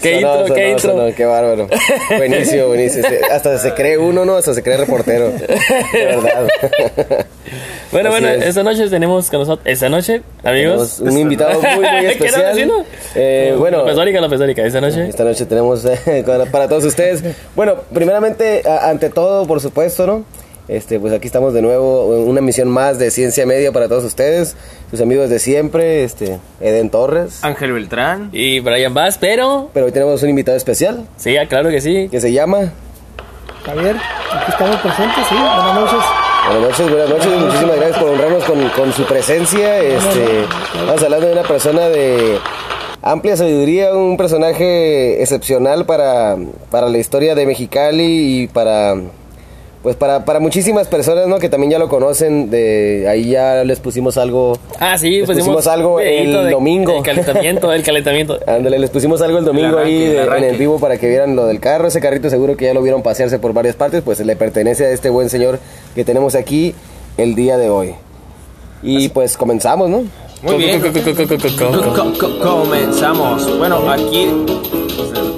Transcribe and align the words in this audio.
qué 0.00 0.20
Sonó, 0.20 0.40
intro, 0.40 0.46
sonó, 0.46 0.54
qué 0.54 0.70
intro. 0.70 0.90
sonó, 0.90 1.14
qué 1.14 1.24
bárbaro. 1.24 1.68
Buenísimo, 2.16 2.66
buenísimo. 2.68 3.06
Este, 3.06 3.32
Hasta 3.32 3.58
se 3.58 3.74
cree 3.74 3.98
uno, 3.98 4.24
¿no? 4.24 4.36
Hasta 4.36 4.54
se 4.54 4.62
cree 4.62 4.76
reportero. 4.76 5.30
De 5.30 5.46
verdad. 5.92 6.48
Bueno, 7.90 8.10
Así 8.10 8.20
bueno, 8.22 8.28
es. 8.42 8.46
esta 8.48 8.62
noche 8.62 8.88
tenemos 8.90 9.30
con 9.30 9.40
nosotros, 9.40 9.66
esta 9.66 9.88
noche, 9.88 10.22
amigos. 10.44 10.96
Tenemos 10.98 11.00
un 11.14 11.18
invitado 11.18 11.60
muy, 11.60 11.74
muy 11.76 11.88
¿Qué 12.00 12.08
especial. 12.10 12.46
haciendo? 12.50 12.84
Eh, 13.14 13.54
bueno, 13.58 13.78
López 13.78 13.96
Dóriga, 13.96 14.66
esta 14.66 14.80
noche. 14.80 15.08
Esta 15.08 15.24
noche 15.24 15.46
tenemos 15.46 15.84
eh, 15.84 16.24
para- 16.52 16.68
todos 16.68 16.84
ustedes. 16.84 17.22
Bueno, 17.56 17.76
primeramente, 17.92 18.62
a- 18.68 18.90
ante 18.90 19.08
todo, 19.08 19.46
por 19.46 19.60
supuesto, 19.60 20.06
¿no? 20.06 20.24
Este, 20.68 21.00
pues 21.00 21.14
aquí 21.14 21.26
estamos 21.26 21.54
de 21.54 21.62
nuevo, 21.62 22.04
una 22.26 22.42
misión 22.42 22.68
más 22.68 22.98
de 22.98 23.10
Ciencia 23.10 23.46
Media 23.46 23.72
para 23.72 23.88
todos 23.88 24.04
ustedes, 24.04 24.54
sus 24.90 25.00
amigos 25.00 25.30
de 25.30 25.38
siempre, 25.38 26.04
este, 26.04 26.38
Eden 26.60 26.90
Torres. 26.90 27.42
Ángel 27.42 27.72
Beltrán. 27.72 28.28
Y 28.34 28.60
Brian 28.60 28.92
Bass, 28.92 29.16
pero. 29.18 29.70
Pero 29.72 29.86
hoy 29.86 29.92
tenemos 29.92 30.22
un 30.22 30.28
invitado 30.28 30.58
especial 30.58 31.06
Sí, 31.16 31.38
ah, 31.38 31.46
claro 31.48 31.70
que 31.70 31.80
sí. 31.80 32.08
que 32.10 32.20
se 32.20 32.32
llama. 32.32 32.70
Javier, 33.64 33.96
aquí 33.96 34.50
estamos 34.50 34.76
presentes, 34.76 35.26
sí, 35.28 35.34
buenas 35.34 35.74
noches. 35.74 36.04
Buenas 36.48 36.70
noches, 36.70 36.90
buenas 36.90 37.10
noches, 37.10 37.40
muchísimas 37.40 37.76
gracias 37.76 37.98
por 37.98 38.08
honrarnos 38.08 38.44
con, 38.44 38.92
su 38.94 39.04
presencia. 39.04 39.82
Este, 39.82 40.44
estamos 40.80 41.02
hablando 41.02 41.26
de 41.26 41.32
una 41.34 41.42
persona 41.42 41.88
de 41.90 42.38
amplia 43.02 43.36
sabiduría, 43.36 43.94
un 43.94 44.16
personaje 44.16 45.20
excepcional 45.20 45.84
para, 45.84 46.38
para 46.70 46.88
la 46.88 46.96
historia 46.96 47.34
de 47.34 47.44
Mexicali 47.44 48.44
y 48.44 48.46
para 48.46 48.94
pues 49.82 49.94
para, 49.96 50.24
para 50.24 50.40
muchísimas 50.40 50.88
personas 50.88 51.28
¿no? 51.28 51.38
que 51.38 51.48
también 51.48 51.70
ya 51.72 51.78
lo 51.78 51.88
conocen. 51.88 52.50
De 52.50 53.06
ahí 53.08 53.30
ya 53.30 53.62
les 53.64 53.78
pusimos 53.80 54.16
algo. 54.18 54.58
Ah, 54.80 54.98
sí, 54.98 55.18
Les 55.18 55.26
pues 55.26 55.38
pusimos 55.38 55.66
algo 55.66 56.00
el 56.00 56.32
de- 56.32 56.50
domingo. 56.50 56.96
El 56.96 57.02
calentamiento, 57.02 57.72
el 57.72 57.82
calentamiento. 57.82 58.38
Ándale, 58.46 58.78
les 58.78 58.90
pusimos 58.90 59.22
algo 59.22 59.38
el 59.38 59.44
domingo 59.44 59.78
arranque, 59.78 59.90
ahí 59.90 60.04
el 60.16 60.32
en 60.32 60.44
el 60.44 60.56
vivo 60.56 60.78
para 60.80 60.98
que 60.98 61.08
vieran 61.08 61.36
lo 61.36 61.46
del 61.46 61.60
carro. 61.60 61.86
Ese 61.88 62.00
carrito 62.00 62.28
seguro 62.30 62.56
que 62.56 62.64
ya 62.66 62.74
lo 62.74 62.82
vieron 62.82 63.02
pasearse 63.02 63.38
por 63.38 63.52
varias 63.52 63.76
partes, 63.76 64.02
pues 64.04 64.18
le 64.20 64.36
pertenece 64.36 64.86
a 64.86 64.90
este 64.90 65.10
buen 65.10 65.28
señor 65.30 65.58
que 65.94 66.04
tenemos 66.04 66.34
aquí 66.34 66.74
el 67.16 67.34
día 67.34 67.56
de 67.56 67.70
hoy. 67.70 67.94
Y 68.82 69.08
pues 69.10 69.36
comenzamos, 69.36 69.88
¿no? 69.88 70.04
Muy 70.42 70.54
bien. 70.56 70.80
Co- 70.80 70.88
co- 70.92 71.00
co- 71.00 71.14
co- 71.14 71.26
co- 71.26 71.36
co- 71.36 71.48
co- 71.58 71.94
co- 71.94 71.94
Co- 71.94 72.18
co- 72.18 72.38
comenzamos. 72.40 73.58
Bueno, 73.58 73.90
aquí, 73.90 74.28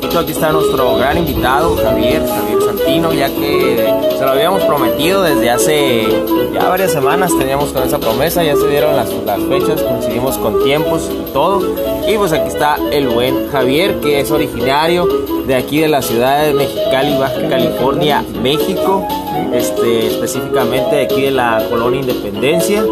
pues, 0.03 0.17
aquí 0.17 0.33
está 0.33 0.53
nuestro 0.53 0.97
gran 0.97 1.17
invitado, 1.17 1.75
Javier, 1.77 2.21
Javier 2.27 2.50
Ya 2.91 3.29
que 3.29 3.77
se 4.19 4.25
lo 4.25 4.33
habíamos 4.33 4.65
prometido 4.65 5.23
desde 5.23 5.49
hace 5.49 6.09
ya 6.53 6.69
varias 6.69 6.91
semanas, 6.91 7.31
teníamos 7.39 7.71
con 7.73 7.85
esa 7.85 7.99
promesa, 8.01 8.43
ya 8.43 8.57
se 8.57 8.67
dieron 8.67 8.97
las, 8.97 9.09
las 9.25 9.41
fechas, 9.43 9.81
coincidimos 9.81 10.37
con 10.39 10.65
tiempos 10.65 11.09
y 11.09 11.33
todo. 11.33 11.63
Y 12.09 12.19
pues 12.19 12.33
aquí 12.33 12.49
está 12.49 12.79
el 12.91 13.09
buen 13.09 13.49
Javier, 13.51 14.01
que 14.01 14.21
es 14.21 14.33
originario 14.33 15.07
de 15.47 15.55
aquí 15.55 15.79
de 15.79 15.89
la 15.89 16.03
ciudad 16.03 16.45
de 16.45 16.53
Mexicali, 16.53 17.17
Baja 17.17 17.49
California, 17.49 18.25
México, 18.43 19.07
este, 19.55 20.09
específicamente 20.09 20.97
de 20.97 21.03
aquí 21.03 21.23
de 21.23 21.31
la 21.31 21.65
colonia 21.71 22.01
Independencia 22.01 22.85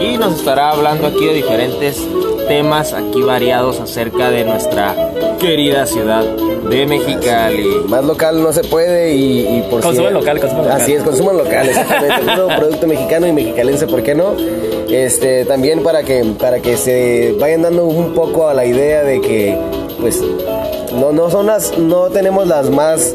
y 0.00 0.16
nos 0.16 0.34
estará 0.34 0.70
hablando 0.70 1.06
aquí 1.06 1.26
de 1.26 1.34
diferentes 1.34 2.02
temas 2.48 2.94
aquí 2.94 3.20
variados 3.20 3.80
acerca 3.80 4.30
de 4.30 4.44
nuestra 4.44 4.96
querida 5.38 5.86
ciudad 5.86 6.24
de 6.24 6.86
Mexicali. 6.86 7.82
Más 7.88 8.04
local 8.04 8.42
no 8.42 8.52
se 8.52 8.64
puede 8.64 9.14
y, 9.14 9.41
y 9.42 9.62
por 9.70 9.80
Consumen 9.80 10.14
local, 10.14 10.38
consumen 10.40 10.64
local. 10.66 10.80
Así 10.80 10.92
es, 10.94 11.02
consuman 11.02 11.36
local, 11.36 11.68
exactamente. 11.68 12.22
Puro 12.34 12.48
producto 12.56 12.86
mexicano 12.86 13.26
y 13.26 13.32
mexicalense, 13.32 13.86
¿por 13.86 14.02
qué 14.02 14.14
no? 14.14 14.34
Este, 14.90 15.44
también 15.44 15.82
para 15.82 16.02
que, 16.02 16.24
para 16.38 16.60
que 16.60 16.76
se 16.76 17.34
vayan 17.40 17.62
dando 17.62 17.84
un 17.86 18.14
poco 18.14 18.48
a 18.48 18.54
la 18.54 18.64
idea 18.66 19.02
de 19.04 19.20
que, 19.20 19.56
pues, 20.00 20.20
no, 20.94 21.12
no 21.12 21.30
son 21.30 21.46
las, 21.46 21.78
no 21.78 22.10
tenemos 22.10 22.46
las 22.46 22.68
más, 22.70 23.14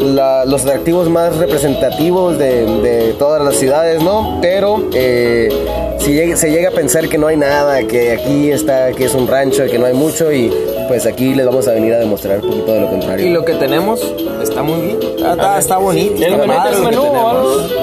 la- 0.00 0.44
los 0.46 0.62
atractivos 0.62 1.08
más 1.10 1.36
representativos 1.36 2.38
de, 2.38 2.64
de 2.80 3.12
todas 3.18 3.42
las 3.44 3.56
ciudades, 3.56 4.02
¿no? 4.02 4.38
Pero 4.40 4.82
eh, 4.94 5.50
si 5.98 6.36
se 6.36 6.50
llega 6.50 6.70
a 6.70 6.72
pensar 6.72 7.08
que 7.08 7.18
no 7.18 7.26
hay 7.26 7.36
nada, 7.36 7.82
que 7.82 8.12
aquí 8.12 8.50
está, 8.50 8.92
que 8.92 9.04
es 9.04 9.14
un 9.14 9.26
rancho, 9.28 9.64
que 9.66 9.78
no 9.78 9.84
hay 9.86 9.92
mucho 9.94 10.32
y 10.32 10.50
pues 10.90 11.06
aquí 11.06 11.36
les 11.36 11.46
vamos 11.46 11.68
a 11.68 11.70
venir 11.70 11.94
a 11.94 11.98
demostrar 12.00 12.40
un 12.40 12.50
poquito 12.50 12.72
de 12.72 12.80
lo 12.80 12.88
contrario. 12.90 13.24
Y 13.24 13.30
lo 13.30 13.44
que 13.44 13.54
tenemos 13.54 14.00
está 14.42 14.60
muy 14.64 14.80
bien, 14.80 14.98
está, 15.00 15.32
está- 15.34 15.58
está 15.60 15.76
bonito. 15.76 16.14
¿Tienes 16.16 16.40
está 16.40 16.76
un 16.78 16.84
menú? 16.84 17.04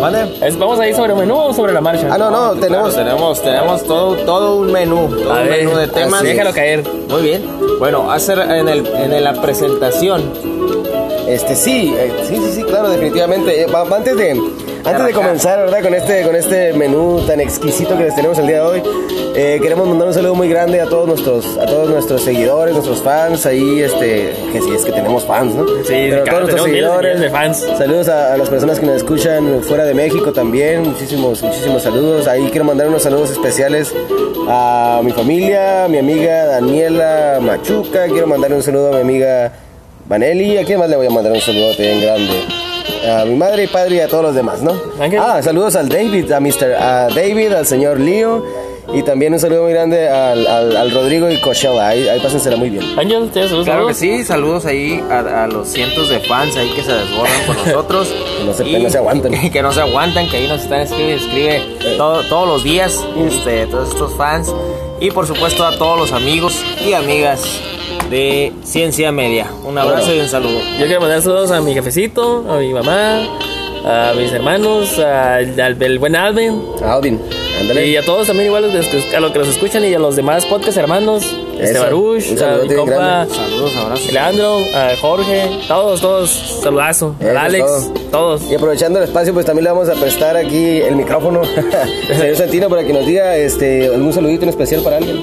¿Vale? 0.02 0.36
Es- 0.46 0.60
¿Vamos 0.60 0.78
a 0.78 0.88
ir 0.90 0.94
sobre 0.94 1.16
menú 1.16 1.38
o 1.38 1.54
sobre 1.54 1.72
la 1.72 1.80
marcha? 1.80 2.10
Ah, 2.12 2.18
no, 2.18 2.30
no, 2.30 2.54
tenemos... 2.60 2.94
Claro, 2.94 3.10
tenemos, 3.10 3.42
tenemos 3.42 3.84
todo, 3.86 4.16
todo 4.26 4.58
un 4.58 4.74
menú, 4.74 5.08
todo 5.08 5.32
A 5.32 5.42
un 5.42 5.48
ver, 5.48 5.60
menú 5.64 5.78
de 5.78 5.88
temas. 5.88 6.22
Déjalo 6.22 6.52
caer. 6.54 6.84
Muy 7.08 7.22
bien. 7.22 7.46
Bueno, 7.80 8.12
hacer 8.12 8.40
en, 8.40 8.68
el, 8.68 8.86
en 8.86 9.24
la 9.24 9.32
presentación 9.42 10.30
Este, 11.30 11.56
sí, 11.56 11.96
eh, 11.98 12.12
sí, 12.28 12.36
sí, 12.36 12.52
sí, 12.56 12.64
claro, 12.64 12.90
definitivamente. 12.90 13.62
Eh, 13.62 13.68
antes 13.74 14.18
de, 14.18 14.42
antes 14.88 15.06
de 15.08 15.14
comenzar, 15.14 15.60
¿verdad? 15.60 15.82
Con 15.84 15.94
este, 15.94 16.24
con 16.24 16.36
este 16.36 16.74
menú 16.74 17.22
tan 17.28 17.40
exquisito 17.40 17.98
que 17.98 18.06
les 18.06 18.16
tenemos 18.16 18.38
el 18.40 18.48
día 18.48 18.56
de 18.58 18.62
hoy, 18.62 18.84
eh, 19.36 19.60
queremos 19.62 19.88
mandar 19.88 20.08
un 20.08 20.14
saludo 20.14 20.34
muy 20.36 20.50
grande 20.50 20.82
a 20.82 20.86
todos 20.86 21.08
nuestros, 21.08 21.58
a 21.58 21.66
todos 21.66 21.90
nuestros 21.90 22.24
seguidores, 22.24 22.74
nuestros 22.74 23.02
fans, 23.02 23.46
ahí, 23.46 23.82
este, 23.82 24.34
que 24.52 24.62
si 24.62 24.72
es 24.74 24.84
que 24.86 24.92
tenemos 24.92 25.24
fans, 25.26 25.54
¿no? 25.56 25.66
Sí, 25.84 26.08
Pero 26.10 26.22
a 26.22 26.26
todos 26.26 26.40
nuestros 26.44 26.64
seguidores, 26.66 27.20
de 27.20 27.30
fans. 27.30 27.66
saludos 27.78 28.08
a, 28.10 28.34
a 28.34 28.38
las 28.38 28.50
personas 28.50 28.80
que 28.80 28.86
nos 28.86 28.96
escuchan 28.98 29.62
fuera 29.64 29.86
de 29.86 29.94
México 29.94 30.32
también, 30.34 30.84
muchísimos, 30.84 31.44
muchísimos 31.44 31.84
saludos. 31.84 32.28
Ahí 32.28 32.48
quiero 32.50 32.66
mandar 32.66 32.88
unos 32.88 33.04
saludos 33.04 33.32
especiales 33.32 33.94
a 34.50 35.02
mi 35.04 35.12
familia, 35.12 35.86
a 35.86 35.88
mi 35.88 35.98
amiga 36.00 36.46
Daniela 36.46 37.40
Machuca, 37.42 38.08
quiero 38.08 38.28
mandar 38.28 38.54
un 38.54 38.64
saludo 38.64 38.90
a 38.90 38.96
mi 38.96 39.02
amiga 39.02 39.52
Vanelli, 40.08 40.58
¿a 40.58 40.64
quién 40.64 40.80
más 40.80 40.90
le 40.90 40.96
voy 40.96 41.08
a 41.08 41.10
mandar 41.10 41.34
un 41.34 41.42
saludo 41.42 41.72
bien 41.78 42.00
grande? 42.02 42.67
A 43.10 43.26
mi 43.26 43.36
madre 43.36 43.64
y 43.64 43.68
padre 43.68 43.96
y 43.96 44.00
a 44.00 44.08
todos 44.08 44.24
los 44.24 44.36
demás, 44.36 44.62
¿no? 44.62 44.74
Ángel. 45.00 45.20
Ah, 45.22 45.42
saludos 45.42 45.76
al 45.76 45.88
David, 45.90 46.32
a 46.32 46.40
Mr. 46.40 46.74
a 46.80 47.08
David, 47.10 47.54
al 47.54 47.66
señor 47.66 48.00
Leo 48.00 48.44
y 48.94 49.04
también 49.04 49.34
un 49.34 49.40
saludo 49.40 49.64
muy 49.64 49.74
grande 49.74 50.08
al, 50.08 50.48
al, 50.48 50.76
al 50.78 50.92
Rodrigo 50.92 51.30
y 51.30 51.42
Coachella, 51.42 51.90
ahí, 51.90 52.08
ahí 52.08 52.20
pásensela 52.22 52.56
muy 52.56 52.70
bien. 52.70 52.98
Ángel, 52.98 53.30
¿tienes 53.32 53.50
saludos? 53.50 53.66
Claro 53.68 53.88
que 53.88 53.94
sí, 53.94 54.24
saludos 54.24 54.66
ahí 54.66 55.04
a, 55.10 55.44
a 55.44 55.48
los 55.48 55.68
cientos 55.68 56.08
de 56.10 56.20
fans 56.22 56.56
ahí 56.56 56.70
que 56.74 56.84
se 56.84 56.94
desbordan 56.94 57.46
con 57.48 57.56
nosotros. 57.66 58.08
Que 58.40 58.44
no 58.46 58.54
se- 58.54 58.64
que 58.64 58.80
no 58.80 58.90
se 58.90 58.98
aguantan. 58.98 59.32
Que 59.52 59.62
no 59.62 59.72
se 59.74 59.82
aguantan, 59.82 60.30
que 60.30 60.38
ahí 60.38 60.48
nos 60.48 60.62
están 60.62 60.82
escribe, 60.82 61.16
escribe 61.16 61.62
todo- 61.98 62.24
todos 62.30 62.48
los 62.48 62.64
días, 62.64 63.04
este, 63.28 63.68
todos 63.68 63.90
estos 63.90 64.14
fans. 64.16 64.54
Y 65.02 65.12
por 65.12 65.28
supuesto 65.28 65.66
a 65.66 65.78
todos 65.78 66.00
los 66.00 66.12
amigos 66.14 66.56
y 66.86 66.94
amigas 66.94 67.42
de 68.10 68.52
Ciencia 68.64 69.12
Media. 69.12 69.48
Un 69.66 69.78
abrazo 69.78 70.14
y 70.14 70.20
un 70.20 70.28
saludo. 70.30 70.60
Yo 70.80 70.86
quiero 70.86 71.02
mandar 71.02 71.22
saludos 71.22 71.52
a 71.52 71.62
mi 71.62 71.74
jefecito, 71.74 72.46
a 72.50 72.58
mi 72.58 72.74
mamá, 72.74 73.20
a 73.86 74.14
mis 74.16 74.32
hermanos, 74.32 74.98
al, 75.00 75.60
al- 75.60 75.82
al 75.84 76.00
buen 76.00 76.16
Alvin. 76.16 76.62
Alvin, 76.84 77.20
ándale. 77.60 77.88
Y 77.88 77.96
a 77.98 78.04
todos 78.04 78.28
también 78.28 78.48
igual 78.48 78.66
a 78.66 79.20
los 79.20 79.32
que 79.32 79.40
los 79.40 79.48
escuchan 79.48 79.84
y 79.86 79.94
a 79.94 80.00
los 80.00 80.16
demás 80.16 80.46
podcast 80.46 80.78
hermanos, 80.78 81.24
este 81.60 81.72
Eso. 81.72 81.82
Baruch, 81.82 82.24
Un 82.32 82.38
a 82.38 82.40
saludote 82.40 82.70
mi 82.70 82.76
compa 82.76 82.96
grande. 82.96 83.36
Saludos, 83.36 83.76
abrazos. 83.78 84.12
Leandro, 84.14 84.58
a 84.76 84.90
Jorge, 85.02 85.50
todos, 85.68 86.02
todos, 86.02 86.60
saludazo, 86.64 87.16
Eso, 87.20 87.30
al 87.30 87.38
Alex, 87.38 87.66
todo. 87.66 87.94
todos. 88.12 88.52
Y 88.52 88.56
aprovechando 88.56 89.00
el 89.00 89.06
espacio, 89.06 89.34
pues 89.34 89.46
también 89.46 89.66
le 89.66 89.72
vamos 89.72 89.90
a 89.90 89.94
prestar 89.94 90.38
aquí 90.38 90.78
el 90.82 90.96
micrófono 90.96 91.42
al 91.42 92.16
señor 92.18 92.36
Santino 92.36 92.70
para 92.70 92.84
que 92.86 92.94
nos 92.94 93.06
diga 93.06 93.36
este, 93.36 93.88
algún 93.88 94.14
saludito 94.14 94.44
en 94.44 94.50
especial 94.50 94.82
para 94.82 94.98
alguien. 94.98 95.18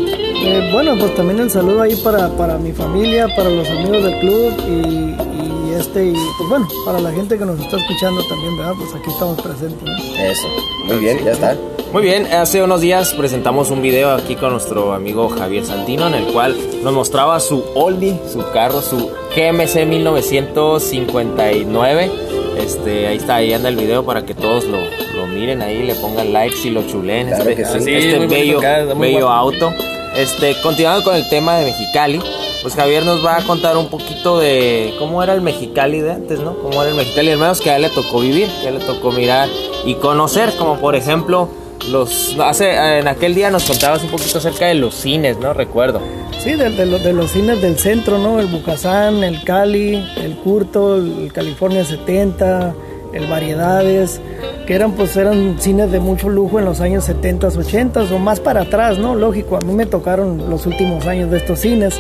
Eh, 0.47 0.71
bueno, 0.73 0.95
pues 0.99 1.15
también 1.15 1.41
el 1.41 1.51
saludo 1.51 1.81
ahí 1.83 1.97
para, 1.97 2.29
para 2.37 2.59
mi 2.59 2.73
familia, 2.73 3.29
para 3.35 3.49
los 3.49 3.69
amigos 3.71 4.05
del 4.05 4.19
club 4.21 4.53
y, 4.69 5.71
y 5.71 5.75
este, 5.79 6.05
y 6.07 6.13
pues 6.13 6.49
bueno, 6.51 6.69
para 6.85 7.01
la 7.01 7.11
gente 7.13 7.39
que 7.39 7.45
nos 7.47 7.59
está 7.59 7.79
escuchando 7.79 8.23
también, 8.29 8.57
¿verdad? 8.59 8.75
Pues 8.79 8.95
aquí 8.95 9.11
estamos 9.11 9.41
presentes. 9.41 9.83
¿no? 9.83 10.23
Eso, 10.23 10.47
muy 10.87 10.97
bien, 10.99 11.25
ya 11.25 11.33
está. 11.33 11.57
Muy 11.95 12.03
bien, 12.03 12.27
hace 12.27 12.61
unos 12.61 12.81
días 12.81 13.15
presentamos 13.15 13.71
un 13.71 13.81
video 13.81 14.11
aquí 14.11 14.35
con 14.35 14.51
nuestro 14.51 14.95
amigo 14.95 15.29
Javier 15.29 15.65
Santino 15.65 16.09
en 16.09 16.15
el 16.15 16.25
cual 16.25 16.57
nos 16.83 16.93
mostraba 16.93 17.39
su 17.39 17.65
oldie, 17.77 18.19
su 18.33 18.41
carro, 18.51 18.83
su 18.83 19.13
GMC 19.37 19.87
1959. 19.87 22.11
Este, 22.59 23.07
ahí 23.07 23.19
está, 23.19 23.37
ahí 23.37 23.53
anda 23.53 23.69
el 23.69 23.77
video 23.77 24.05
para 24.05 24.27
que 24.27 24.35
todos 24.35 24.65
lo, 24.65 24.79
lo 25.17 25.29
miren 25.29 25.63
ahí, 25.63 25.85
le 25.85 25.95
pongan 25.95 26.33
likes 26.33 26.67
y 26.67 26.71
lo 26.71 26.85
chuleen. 26.85 27.29
Claro 27.29 27.49
este 27.49 27.81
sí. 27.81 27.95
Este 27.95 28.27
bello, 28.27 28.61
bello 28.99 29.29
auto. 29.29 29.73
Este, 30.17 30.61
continuando 30.63 31.05
con 31.05 31.15
el 31.15 31.29
tema 31.29 31.59
de 31.59 31.67
Mexicali, 31.67 32.21
pues 32.63 32.75
Javier 32.75 33.05
nos 33.05 33.25
va 33.25 33.37
a 33.37 33.45
contar 33.45 33.77
un 33.77 33.87
poquito 33.87 34.41
de 34.41 34.97
cómo 34.99 35.23
era 35.23 35.33
el 35.33 35.43
Mexicali 35.43 36.01
de 36.01 36.11
antes, 36.11 36.41
¿no? 36.41 36.59
Cómo 36.59 36.83
era 36.83 36.91
el 36.91 36.97
Mexicali, 36.97 37.31
al 37.31 37.39
menos 37.39 37.61
que 37.61 37.71
a 37.71 37.77
él 37.77 37.83
le 37.83 37.91
tocó 37.91 38.19
vivir, 38.19 38.49
que 38.63 38.67
a 38.67 38.71
él 38.71 38.81
le 38.81 38.85
tocó 38.85 39.13
mirar 39.13 39.49
y 39.85 39.95
conocer, 39.95 40.53
como 40.59 40.81
por 40.81 40.97
ejemplo 40.97 41.63
los 41.91 42.37
hace 42.39 42.73
en 42.99 43.09
aquel 43.09 43.35
día 43.35 43.51
nos 43.51 43.65
contabas 43.65 44.03
un 44.03 44.11
poquito 44.11 44.39
acerca 44.39 44.67
de 44.67 44.75
los 44.75 44.95
cines, 44.95 45.39
¿no? 45.39 45.53
Recuerdo. 45.53 46.01
Sí, 46.43 46.53
de, 46.53 46.71
de 46.71 46.87
lo- 46.87 46.99
de 46.99 47.13
los 47.13 47.31
cines 47.31 47.61
del 47.63 47.79
centro, 47.79 48.19
¿no? 48.19 48.41
El 48.41 48.47
Bucasán, 48.47 49.23
el 49.25 49.43
Cali, 49.45 50.05
el 50.23 50.35
Curto, 50.37 50.97
el 50.97 51.31
California 51.33 51.85
70, 51.85 52.75
el 53.13 53.27
Variedades, 53.27 54.21
que 54.67 54.75
eran 54.75 54.93
pues 54.93 55.17
eran 55.17 55.57
cines 55.61 55.91
de 55.93 56.01
mucho 56.01 56.29
lujo 56.29 56.59
en 56.59 56.65
los 56.65 56.81
años 56.81 57.05
70, 57.05 57.49
80 57.49 58.03
o 58.13 58.19
más 58.19 58.41
para 58.41 58.63
atrás, 58.63 58.99
¿no? 58.99 59.15
Lógico, 59.15 59.57
a 59.57 59.61
mí 59.61 59.73
me 59.73 59.87
tocaron 59.87 60.51
los 60.51 60.67
últimos 60.67 61.07
años 61.07 61.31
de 61.31 61.37
estos 61.39 61.61
cines. 61.61 61.95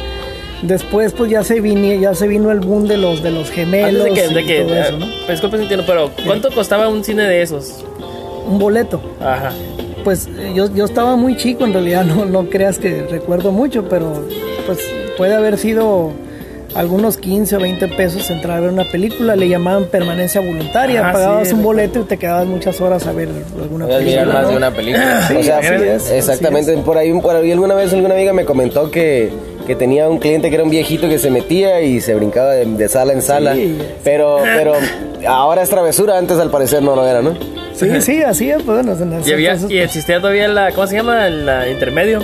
Después 0.62 1.12
pues 1.12 1.30
ya 1.30 1.42
se 1.44 1.60
vino, 1.60 1.92
ya 2.00 2.14
se 2.14 2.26
vino 2.26 2.50
el 2.50 2.60
boom 2.60 2.86
de 2.88 2.96
los 2.96 3.22
de 3.22 3.30
los 3.30 3.50
gemelos 3.50 4.06
Antes 4.08 4.14
de 4.14 4.28
que, 4.28 4.34
de 4.34 4.42
y 4.42 4.46
que 4.46 4.60
todo 4.62 4.74
eso, 4.76 4.98
¿no? 4.98 5.06
disculpe 5.28 5.56
si 5.58 5.62
entiendo, 5.64 5.84
pero 5.86 6.10
¿cuánto 6.24 6.50
costaba 6.52 6.88
un 6.88 7.04
cine 7.04 7.24
de 7.24 7.42
esos? 7.42 7.84
Un 8.46 8.58
boleto. 8.58 9.00
Ajá. 9.20 9.52
Pues 10.04 10.26
eh, 10.26 10.52
yo, 10.54 10.72
yo 10.74 10.84
estaba 10.84 11.16
muy 11.16 11.36
chico, 11.36 11.64
en 11.64 11.72
realidad 11.72 12.04
no, 12.04 12.24
no 12.26 12.48
creas 12.50 12.78
que 12.78 13.06
recuerdo 13.10 13.52
mucho, 13.52 13.84
pero 13.88 14.12
pues 14.66 14.78
puede 15.16 15.34
haber 15.34 15.56
sido 15.58 16.12
algunos 16.74 17.16
15 17.16 17.56
o 17.56 17.60
20 17.60 17.88
pesos 17.88 18.28
entrar 18.30 18.58
a 18.58 18.60
ver 18.60 18.70
una 18.70 18.84
película, 18.84 19.36
le 19.36 19.48
llamaban 19.48 19.84
permanencia 19.84 20.40
voluntaria, 20.40 21.08
Ah, 21.08 21.12
pagabas 21.12 21.48
sí, 21.48 21.54
un 21.54 21.62
boleto 21.62 22.00
y 22.00 22.02
te 22.02 22.16
quedabas 22.18 22.46
muchas 22.46 22.80
horas 22.80 23.06
a 23.06 23.12
ver 23.12 23.28
alguna 23.62 23.86
película. 23.86 24.24
más 24.26 24.42
¿no? 24.42 24.50
de 24.50 24.56
una 24.56 24.70
película. 24.72 25.28
o 25.38 25.42
sea, 25.42 25.58
así 25.58 25.68
sí, 25.68 25.84
es, 25.84 26.10
exactamente. 26.10 26.72
así 26.72 26.82
Por 26.82 26.98
ahí, 26.98 27.12
por 27.20 27.36
ahí 27.36 27.52
alguna 27.52 27.74
vez 27.74 27.92
alguna 27.92 28.14
amiga 28.14 28.32
me 28.32 28.44
comentó 28.44 28.90
que, 28.90 29.30
que 29.66 29.76
tenía 29.76 30.08
un 30.08 30.18
cliente 30.18 30.48
que 30.48 30.56
era 30.56 30.64
un 30.64 30.70
viejito 30.70 31.08
que 31.08 31.18
se 31.18 31.30
metía 31.30 31.80
y 31.80 32.00
se 32.00 32.14
brincaba 32.14 32.50
de, 32.52 32.66
de 32.66 32.88
sala 32.88 33.12
en 33.12 33.22
sala. 33.22 33.54
Sí. 33.54 33.78
Pero, 34.02 34.38
pero 34.56 34.72
ahora 35.28 35.62
es 35.62 35.70
travesura, 35.70 36.18
antes 36.18 36.38
al 36.40 36.50
parecer 36.50 36.82
no 36.82 36.96
lo 36.96 37.06
era, 37.06 37.22
¿no? 37.22 37.34
Sí, 37.74 38.00
sí, 38.00 38.22
así 38.22 38.50
es, 38.50 38.62
pues, 38.62 38.84
bueno, 38.86 39.20
Y, 39.26 39.32
había, 39.32 39.52
entonces, 39.52 39.70
y 39.76 39.78
existía 39.80 40.20
todavía 40.20 40.48
la, 40.48 40.70
¿cómo 40.72 40.86
se 40.86 40.96
llama? 40.96 41.26
El 41.26 41.44
la 41.46 41.68
intermedio. 41.68 42.20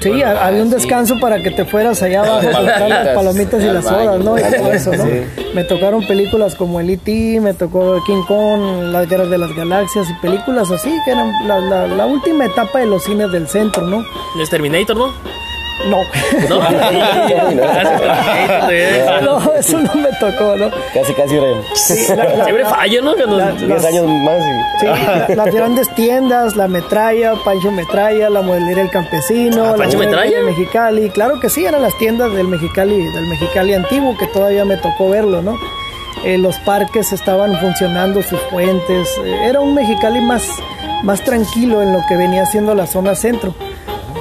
Sí, 0.00 0.22
ha- 0.22 0.46
había 0.46 0.62
un 0.62 0.70
descanso 0.70 1.18
para 1.18 1.42
que 1.42 1.50
te 1.50 1.64
fueras 1.64 2.02
allá 2.02 2.20
abajo 2.20 2.48
a 2.54 2.60
buscar 2.60 2.88
las 2.88 3.08
Palomitas, 3.08 3.62
y 3.62 3.66
las 3.66 3.84
sodas, 3.84 4.20
¿no? 4.22 4.36
Y 4.38 4.42
todo 4.42 4.72
eso, 4.72 4.92
¿no? 4.94 5.04
Sí. 5.04 5.10
Me 5.54 5.64
tocaron 5.64 6.06
películas 6.06 6.54
como 6.56 6.78
El 6.80 6.90
E.T., 6.90 7.40
me 7.40 7.54
tocó 7.54 8.02
King 8.04 8.22
Kong, 8.28 8.92
Las 8.92 9.08
Guerras 9.08 9.30
de 9.30 9.38
las 9.38 9.54
Galaxias 9.56 10.06
y 10.10 10.14
películas 10.20 10.70
así, 10.70 10.90
que 11.06 11.12
eran 11.12 11.32
la, 11.48 11.58
la- 11.60 11.86
la 11.86 12.06
última 12.06 12.44
etapa 12.44 12.80
de 12.80 12.86
los 12.86 13.02
cines 13.04 13.32
del 13.32 13.48
centro, 13.48 13.86
¿no? 13.86 14.04
El 14.38 14.48
Terminator, 14.50 14.96
¿no? 14.96 15.06
No, 15.88 16.02
¿No? 16.48 16.60
no, 19.22 19.52
eso 19.54 19.78
no 19.80 19.94
me 19.94 20.08
tocó, 20.20 20.56
¿no? 20.56 20.70
Casi, 20.92 21.12
casi 21.14 21.38
re- 21.38 21.54
Sí, 21.74 21.94
Siempre 21.96 22.64
fallo, 22.64 23.02
¿no? 23.02 23.14
La- 23.14 23.52
10 23.52 23.84
años 23.84 24.06
más 24.06 24.38
y... 24.38 24.80
Sí, 24.80 24.86
la- 24.86 25.26
las 25.34 25.54
grandes 25.54 25.94
tiendas, 25.94 26.56
la 26.56 26.68
metralla, 26.68 27.34
Pancho 27.44 27.70
Metralla, 27.70 28.30
la 28.30 28.42
modelería 28.42 28.82
El 28.84 28.90
Campesino, 28.90 29.64
Ah, 29.64 29.70
la 29.72 29.76
¿Pancho 29.76 29.98
Metralla? 29.98 30.38
de 30.38 30.44
Mexicali, 30.44 31.10
claro 31.10 31.40
que 31.40 31.48
sí, 31.50 31.64
eran 31.64 31.82
las 31.82 31.96
tiendas 31.98 32.32
del 32.34 32.48
Mexicali, 32.48 32.96
del 32.96 33.26
Mexicali 33.28 33.74
antiguo, 33.74 34.16
que 34.16 34.26
todavía 34.28 34.64
me 34.64 34.76
tocó 34.76 35.10
verlo, 35.10 35.42
¿no? 35.42 35.58
Eh, 36.24 36.38
los 36.38 36.56
parques 36.60 37.12
estaban 37.12 37.58
funcionando, 37.60 38.22
sus 38.22 38.40
puentes, 38.50 39.08
eh, 39.24 39.48
era 39.48 39.60
un 39.60 39.74
Mexicali 39.74 40.20
más, 40.20 40.48
más 41.02 41.20
tranquilo 41.22 41.82
en 41.82 41.92
lo 41.92 42.00
que 42.08 42.16
venía 42.16 42.46
siendo 42.46 42.74
la 42.74 42.86
zona 42.86 43.14
centro. 43.14 43.54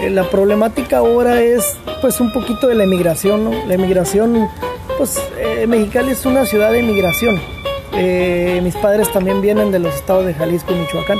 Eh, 0.04 0.10
la 0.10 0.30
problemática 0.30 0.98
ahora 0.98 1.42
es 1.42 1.78
pues 2.02 2.20
un 2.20 2.34
poquito 2.34 2.68
de 2.68 2.76
la 2.76 2.84
emigración, 2.84 3.46
¿no? 3.46 3.52
La 3.68 3.76
emigración, 3.76 4.50
pues 4.98 5.22
eh, 5.38 5.66
Mexicali 5.66 6.12
es 6.12 6.26
una 6.26 6.46
ciudad 6.46 6.72
de 6.72 6.80
emigración. 6.80 7.40
Eh, 7.94 8.60
mis 8.64 8.76
padres 8.76 9.10
también 9.14 9.42
vienen 9.42 9.72
de 9.72 9.80
los 9.80 9.96
estados 9.96 10.26
de 10.26 10.34
Jalisco 10.34 10.74
y 10.74 10.80
Michoacán. 10.80 11.20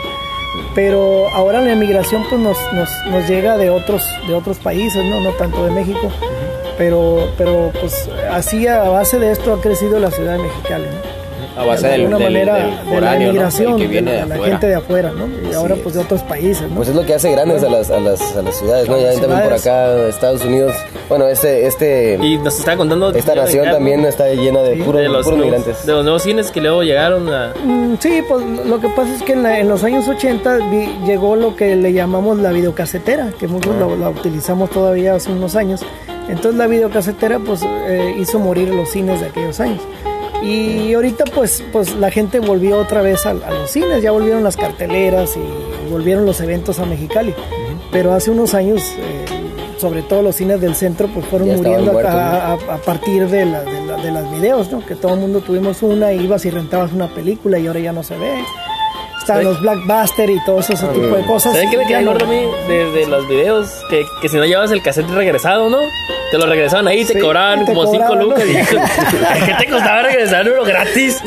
Pero 0.76 1.30
ahora 1.30 1.62
la 1.62 1.72
emigración 1.72 2.26
pues 2.30 2.42
nos, 2.42 2.58
nos, 2.74 2.90
nos 3.10 3.28
llega 3.30 3.58
de 3.58 3.70
otros, 3.70 4.06
de 4.28 4.36
otros 4.36 4.58
países, 4.58 5.06
¿no? 5.06 5.22
No 5.22 5.30
tanto 5.32 5.64
de 5.64 5.72
México. 5.72 6.12
Pero, 6.78 7.30
pero 7.38 7.72
pues 7.80 8.10
así 8.32 8.68
a 8.68 8.90
base 8.90 9.18
de 9.18 9.32
esto 9.32 9.54
ha 9.54 9.62
crecido 9.62 9.98
la 10.00 10.12
ciudad 10.12 10.36
de 10.36 10.44
Mexicali, 10.44 10.86
¿no? 10.86 11.13
A 11.56 11.66
base 11.66 11.86
de 11.86 11.92
del, 11.92 12.02
alguna 12.02 12.18
del, 12.18 12.34
manera 12.34 12.54
del 12.56 12.64
de 12.66 12.72
la 12.72 12.84
foráneo, 12.84 13.34
¿no? 13.34 13.78
que 13.78 13.88
viene 13.88 14.12
de 14.12 14.18
de, 14.22 14.26
la, 14.26 14.36
gente 14.46 14.68
de 14.68 14.76
afuera, 14.76 15.12
¿no? 15.12 15.50
Y 15.50 15.54
ahora 15.54 15.76
pues 15.76 15.96
de 15.96 16.02
otros 16.02 16.22
países, 16.24 16.68
¿no? 16.70 16.76
Pues 16.78 16.90
es 16.90 16.96
lo 16.96 17.06
que 17.06 17.14
hace 17.14 17.32
grandes 17.32 17.64
a 17.64 17.70
las, 17.70 17.92
a 17.92 18.00
las, 18.00 18.36
a 18.36 18.42
las 18.42 18.56
ciudades, 18.58 18.90
¿no? 18.90 18.98
Ya 19.00 19.08
Las 19.08 19.20
también 19.22 19.42
por 19.50 19.60
ciudades. 19.60 19.68
acá, 19.68 20.08
Estados 20.10 20.44
Unidos, 20.46 20.74
bueno, 21.10 21.28
este, 21.28 21.68
este, 21.68 22.18
Y 22.22 22.38
nos 22.38 22.58
estaba 22.58 22.78
contando. 22.78 23.12
esta 23.12 23.36
nación 23.36 23.66
también 23.66 24.04
está 24.06 24.28
llena 24.34 24.62
de 24.64 24.78
puros, 24.78 25.02
de 25.02 25.10
los, 25.10 25.24
puros 25.26 25.38
nuevos, 25.40 25.58
migrantes. 25.60 25.86
de 25.86 25.92
los 25.94 26.04
nuevos 26.04 26.24
cines 26.24 26.50
que 26.52 26.62
luego 26.62 26.84
llegaron 26.84 27.32
a. 27.32 27.54
Mm, 27.64 27.98
Sí, 28.00 28.24
pues 28.28 28.44
lo 28.66 28.80
que 28.80 28.90
pasa 28.90 29.14
es 29.14 29.22
que 29.22 29.34
en, 29.34 29.44
la- 29.44 29.60
en 29.60 29.68
los 29.70 29.84
años 29.84 30.08
80 30.08 30.58
vi- 30.72 30.90
llegó 31.06 31.36
lo 31.36 31.56
que 31.56 31.76
le 31.76 31.94
llamamos 31.94 32.40
la 32.40 32.52
videocasetera, 32.52 33.30
que 33.40 33.48
muchos 33.48 33.76
la, 33.76 33.86
la 33.96 34.10
utilizamos 34.10 34.72
todavía 34.72 35.14
hace 35.14 35.32
unos 35.32 35.56
años. 35.56 35.82
Entonces 36.28 36.56
la 36.56 36.66
videocasetera 36.68 37.38
pues 37.40 37.62
eh, 37.64 38.16
hizo 38.20 38.40
morir 38.40 38.70
los 38.70 38.90
cines 38.90 39.20
de 39.22 39.28
aquellos 39.28 39.60
años. 39.60 39.82
Y 40.44 40.94
ahorita 40.94 41.24
pues, 41.34 41.64
pues 41.72 41.96
la 41.96 42.12
gente 42.12 42.40
volvió 42.40 42.78
otra 42.78 43.02
vez 43.02 43.26
a, 43.26 43.32
a 43.32 43.52
los 43.52 43.70
cines, 43.72 44.02
ya 44.04 44.12
volvieron 44.12 44.44
las 44.44 44.58
carteleras 44.58 45.36
y 45.38 45.90
volvieron 45.92 46.26
los 46.26 46.42
eventos 46.42 46.80
a 46.80 46.86
Mexicali. 46.86 47.34
Pero 47.92 48.14
hace 48.14 48.30
unos 48.32 48.54
años, 48.54 48.82
eh, 49.00 49.26
sobre 49.78 50.02
todo 50.02 50.22
los 50.22 50.36
cines 50.36 50.60
del 50.60 50.76
centro, 50.76 51.08
pues 51.08 51.26
fueron 51.28 51.48
Ya 51.48 51.56
muriendo 51.58 51.92
a- 51.92 51.94
muertos, 51.94 52.14
a, 52.16 52.54
a 52.54 52.78
partir 52.78 53.28
de, 53.28 53.46
la- 53.46 53.64
de, 53.64 53.86
la- 53.86 53.98
de 53.98 54.12
las 54.12 54.32
videos, 54.32 54.72
¿no? 54.72 54.86
Que 54.86 54.96
todo 54.96 55.14
el 55.14 55.20
mundo 55.22 55.40
tuvimos 55.42 55.82
una, 55.82 56.12
ibas 56.12 56.46
y 56.46 56.50
rentabas 56.50 56.92
una 56.92 57.08
película 57.14 57.58
y 57.60 57.68
ahora 57.68 57.80
ya 57.80 57.94
no 57.94 58.04
se 58.04 58.18
ve. 58.18 58.34
Sí. 59.26 59.44
los 59.44 59.62
blockbuster 59.62 60.30
y 60.30 60.44
todo 60.46 60.60
ese 60.60 60.74
tipo 60.76 61.16
de 61.16 61.26
cosas. 61.26 61.54
¿Saben 61.54 61.70
qué 61.70 61.78
me 61.78 61.86
queda 61.86 62.02
no- 62.02 62.12
gordo 62.12 62.26
a 62.26 62.30
mí 62.30 62.42
de, 62.68 62.92
de 62.92 63.08
los 63.08 63.28
videos? 63.28 63.70
Que, 63.90 64.06
que 64.22 64.30
si 64.30 64.38
no 64.38 64.46
llevas 64.46 64.72
el 64.72 64.82
cassette 64.82 65.10
regresado, 65.10 65.70
¿no? 65.70 65.80
Te 66.32 66.38
lo 66.38 66.46
regresaban 66.48 66.88
ahí 66.88 67.02
y 67.02 67.06
te 67.06 67.14
Sí, 67.14 67.20
cobraban 67.20 67.62
y 67.62 67.66
te 67.66 67.74
como 67.74 67.86
5 67.92 67.92
cobraban, 68.08 68.18
¿no? 68.20 68.24
lucas. 68.26 68.44
Y 68.48 68.54
¿Qué 69.46 69.54
te 69.60 69.70
costaba 69.72 70.02
regresar 70.04 70.50
uno 70.52 70.64
gratis? 70.64 71.22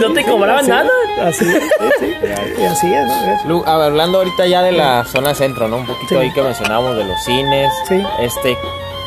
no 0.00 0.12
te 0.12 0.24
cobraban 0.24 0.60
así, 0.62 0.70
nada. 0.70 0.88
Así, 1.24 1.44
sí, 1.44 1.58
sí. 2.00 2.16
Y 2.58 2.64
así 2.64 2.86
es, 2.92 3.06
¿no? 3.44 3.48
Lu, 3.48 3.64
hablando 3.66 4.18
ahorita 4.18 4.46
ya 4.46 4.62
de 4.62 4.72
la 4.72 5.04
zona 5.04 5.34
centro, 5.34 5.68
¿no? 5.68 5.76
Un 5.78 5.86
poquito 5.86 6.08
Sí. 6.08 6.16
ahí 6.16 6.32
que 6.32 6.42
mencionábamos 6.42 6.96
de 6.96 7.04
los 7.04 7.22
cines. 7.24 7.70
Sí. 7.88 8.02
Este, 8.20 8.56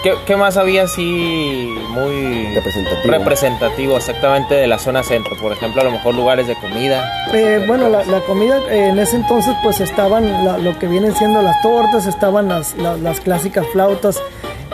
¿qué, 0.04 0.14
qué 0.26 0.36
más 0.36 0.58
había 0.58 0.84
así 0.84 1.68
muy 1.90 2.54
Representativo. 2.56 3.14
representativo 3.14 3.98
exactamente 3.98 4.56
de 4.56 4.68
la 4.68 4.78
zona 4.80 5.04
centro? 5.04 5.36
Por 5.42 5.52
ejemplo, 5.52 5.82
a 5.82 5.86
lo 5.86 5.92
mejor 5.92 6.16
lugares 6.16 6.48
de 6.48 6.56
comida. 6.56 7.04
Eh, 7.34 7.64
bueno, 7.68 7.90
la, 7.90 8.04
la 8.06 8.20
comida 8.22 8.58
eh, 8.70 8.90
en 8.90 9.00
ese 9.00 9.16
entonces 9.18 9.54
pues 9.64 9.80
estaban 9.82 10.46
la- 10.46 10.58
lo 10.58 10.78
que 10.80 10.88
vienen 10.88 11.16
siendo 11.16 11.42
las 11.42 11.62
tortas, 11.62 12.06
estaban 12.06 12.48
las, 12.50 12.76
la- 12.78 12.98
las 12.98 13.20
clásicas 13.22 13.66
flautas. 13.72 14.22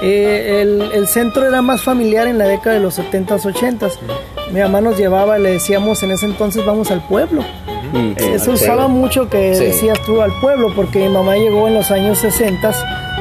Eh, 0.02 0.60
el, 0.62 0.82
el 0.94 1.08
centro 1.08 1.48
era 1.48 1.62
más 1.62 1.82
familiar 1.82 2.28
en 2.28 2.38
la 2.38 2.46
década 2.46 2.76
de 2.76 2.82
los 2.82 3.00
70s, 3.00 3.44
80s. 3.46 3.94
Mi 4.52 4.60
mamá 4.60 4.82
nos 4.82 4.98
llevaba, 4.98 5.38
le 5.38 5.52
decíamos 5.52 6.04
en 6.04 6.12
ese 6.12 6.26
entonces 6.26 6.66
vamos 6.66 6.92
al 6.92 7.06
pueblo. 7.08 7.44
Se 8.18 8.34
al 8.34 8.50
usaba 8.50 8.88
mucho 8.90 9.30
que 9.30 9.56
Sí. 9.56 9.64
decías 9.66 9.98
tú 10.06 10.22
al 10.22 10.32
pueblo 10.42 10.74
porque 10.76 11.00
mi 11.00 11.10
mamá 11.10 11.36
llegó 11.38 11.68
en 11.70 11.76
los 11.76 11.92
años 11.92 12.18
60 12.20 12.72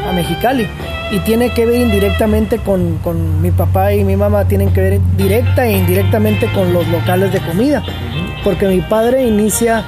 a 0.08 0.12
Mexicali 0.12 0.66
y 1.14 1.18
tiene 1.20 1.50
que 1.50 1.64
ver 1.66 1.80
indirectamente 1.80 2.58
con, 2.58 2.98
con 2.98 3.40
mi 3.40 3.50
papá 3.50 3.92
y 3.94 4.02
mi 4.04 4.16
mamá 4.16 4.46
tienen 4.46 4.72
que 4.72 4.80
ver 4.80 5.00
directa 5.16 5.66
e 5.66 5.72
indirectamente 5.78 6.48
con 6.52 6.72
los 6.72 6.86
locales 6.88 7.32
de 7.32 7.40
comida. 7.40 7.82
Porque 8.42 8.66
mi 8.66 8.80
padre 8.80 9.24
inicia 9.26 9.84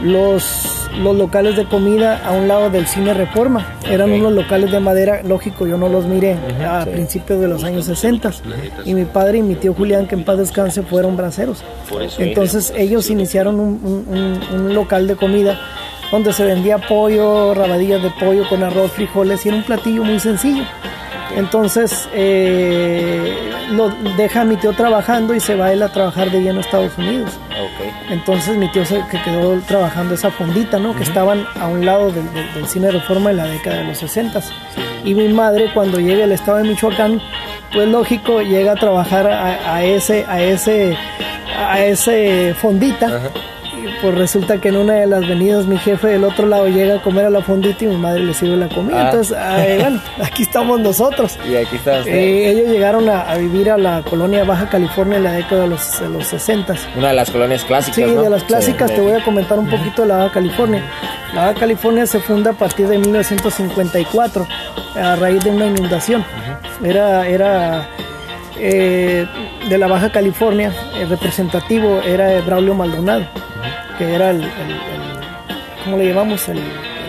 los, 0.00 0.88
los 1.00 1.16
locales 1.16 1.56
de 1.56 1.64
comida 1.64 2.20
a 2.24 2.32
un 2.32 2.46
lado 2.48 2.70
del 2.70 2.86
cine 2.86 3.14
Reforma. 3.14 3.66
Eran 3.90 4.12
unos 4.12 4.32
locales 4.32 4.70
de 4.70 4.78
madera 4.80 5.22
lógico 5.24 5.66
yo 5.66 5.76
no 5.76 5.88
los 5.88 6.04
miré 6.06 6.36
a 6.64 6.84
principios 6.84 7.40
de 7.40 7.48
los 7.48 7.64
años 7.64 7.86
60 7.86 8.30
y 8.84 8.94
mi 8.94 9.04
padre 9.04 9.38
y 9.38 9.42
mi 9.42 9.54
tío 9.54 9.74
Julián 9.74 10.06
que 10.06 10.14
en 10.14 10.24
paz 10.24 10.38
descanse 10.38 10.82
fueron 10.82 11.16
braceros. 11.16 11.64
Entonces 12.28 12.72
ellos 12.76 13.10
iniciaron 13.10 13.58
un, 13.58 13.80
un- 13.82 14.18
un- 14.54 14.60
un 14.66 14.74
local 14.74 15.06
de 15.06 15.16
comida 15.16 15.58
donde 16.10 16.32
se 16.32 16.44
vendía 16.44 16.78
pollo, 16.78 17.54
rabadillas 17.54 18.02
de 18.02 18.10
pollo 18.10 18.48
con 18.48 18.62
arroz, 18.62 18.92
frijoles 18.92 19.44
y 19.44 19.48
era 19.48 19.58
un 19.58 19.64
platillo 19.64 20.04
muy 20.04 20.18
sencillo. 20.20 20.64
Entonces 21.36 22.08
eh, 22.14 23.52
lo 23.72 23.90
deja 24.16 24.40
a 24.40 24.44
mi 24.44 24.56
tío 24.56 24.72
trabajando 24.72 25.34
y 25.34 25.40
se 25.40 25.54
va 25.56 25.72
él 25.72 25.82
a 25.82 25.88
trabajar 25.92 26.30
de 26.30 26.40
lleno 26.40 26.58
a 26.58 26.62
Estados 26.62 26.96
Unidos. 26.96 27.38
Ok. 27.50 28.10
Entonces 28.10 28.56
mi 28.56 28.70
tío 28.72 28.84
se 28.86 29.02
que 29.10 29.20
quedó 29.22 29.58
trabajando 29.60 30.14
esa 30.14 30.30
fondita, 30.30 30.78
¿no? 30.78 30.94
Que 30.96 31.02
estaban 31.02 31.44
a 31.60 31.66
un 31.68 31.84
lado 31.84 32.10
del, 32.10 32.32
del- 32.32 32.54
del 32.54 32.66
cine 32.66 32.90
Reforma 32.90 33.30
en 33.30 33.36
la 33.36 33.44
década 33.44 33.76
de 33.78 33.84
los 33.84 33.98
60. 33.98 34.40
Y 35.04 35.14
mi 35.14 35.28
madre 35.28 35.70
cuando 35.74 36.00
llega 36.00 36.24
al 36.24 36.32
estado 36.32 36.58
de 36.58 36.64
Michoacán, 36.64 37.20
pues 37.72 37.86
lógico, 37.88 38.40
llega 38.40 38.72
a 38.72 38.76
trabajar 38.76 39.26
a, 39.28 39.74
a 39.74 39.84
ese, 39.84 40.24
a 40.26 40.40
ese, 40.42 40.96
a 41.56 41.84
ese 41.84 42.54
fondita. 42.58 43.20
Pues 44.00 44.14
resulta 44.16 44.60
que 44.60 44.68
en 44.68 44.76
una 44.76 44.94
de 44.94 45.06
las 45.06 45.26
venidas 45.26 45.66
mi 45.66 45.76
jefe 45.78 46.08
del 46.08 46.24
otro 46.24 46.46
lado 46.46 46.66
llega 46.68 46.96
a 46.96 47.02
comer 47.02 47.26
a 47.26 47.30
la 47.30 47.40
fondita 47.42 47.84
y 47.84 47.88
mi 47.88 47.96
madre 47.96 48.20
le 48.20 48.34
sirve 48.34 48.56
la 48.56 48.68
comida. 48.68 48.96
Ah. 49.00 49.04
Entonces, 49.10 49.36
eh, 49.38 49.78
bueno, 49.80 50.00
aquí 50.22 50.42
estamos 50.42 50.80
nosotros. 50.80 51.38
Y 51.48 51.56
aquí 51.56 51.76
está 51.76 51.98
usted. 52.00 52.12
Eh, 52.14 52.50
ellos 52.50 52.68
llegaron 52.70 53.08
a, 53.08 53.22
a 53.22 53.36
vivir 53.36 53.70
a 53.70 53.78
la 53.78 54.02
colonia 54.02 54.44
Baja 54.44 54.68
California 54.68 55.16
en 55.18 55.24
la 55.24 55.32
década 55.32 55.62
de 55.62 55.68
los, 55.68 56.00
de 56.00 56.08
los 56.08 56.26
60. 56.26 56.74
Una 56.96 57.08
de 57.08 57.14
las 57.14 57.30
colonias 57.30 57.64
clásicas, 57.64 57.94
Sí, 57.96 58.14
¿no? 58.14 58.22
de 58.22 58.30
las 58.30 58.44
clásicas 58.44 58.90
Sí. 58.90 58.96
te 58.96 59.00
voy 59.02 59.12
a 59.12 59.24
comentar 59.24 59.58
un 59.58 59.68
poquito 59.68 60.02
de 60.02 60.08
la 60.08 60.16
Baja 60.18 60.32
California. 60.34 60.82
La 61.34 61.46
Baja 61.46 61.60
California 61.60 62.06
se 62.06 62.20
funda 62.20 62.50
a 62.52 62.54
partir 62.54 62.88
de 62.88 62.98
1954 62.98 64.46
a 64.96 65.16
raíz 65.16 65.44
de 65.44 65.50
una 65.50 65.66
inundación. 65.66 66.24
Era, 66.84 67.26
era 67.28 67.88
eh, 68.58 69.26
de 69.68 69.78
la 69.78 69.86
Baja 69.86 70.10
California, 70.10 70.72
el 70.98 71.08
representativo 71.08 72.00
era 72.06 72.40
Braulio 72.40 72.74
Maldonado, 72.74 73.24
que 73.98 74.14
era 74.14 74.30
el, 74.30 74.36
el- 74.42 74.44
el- 74.46 75.84
¿cómo 75.84 75.96
le 75.98 76.08
llamamos? 76.08 76.48
El, 76.48 76.58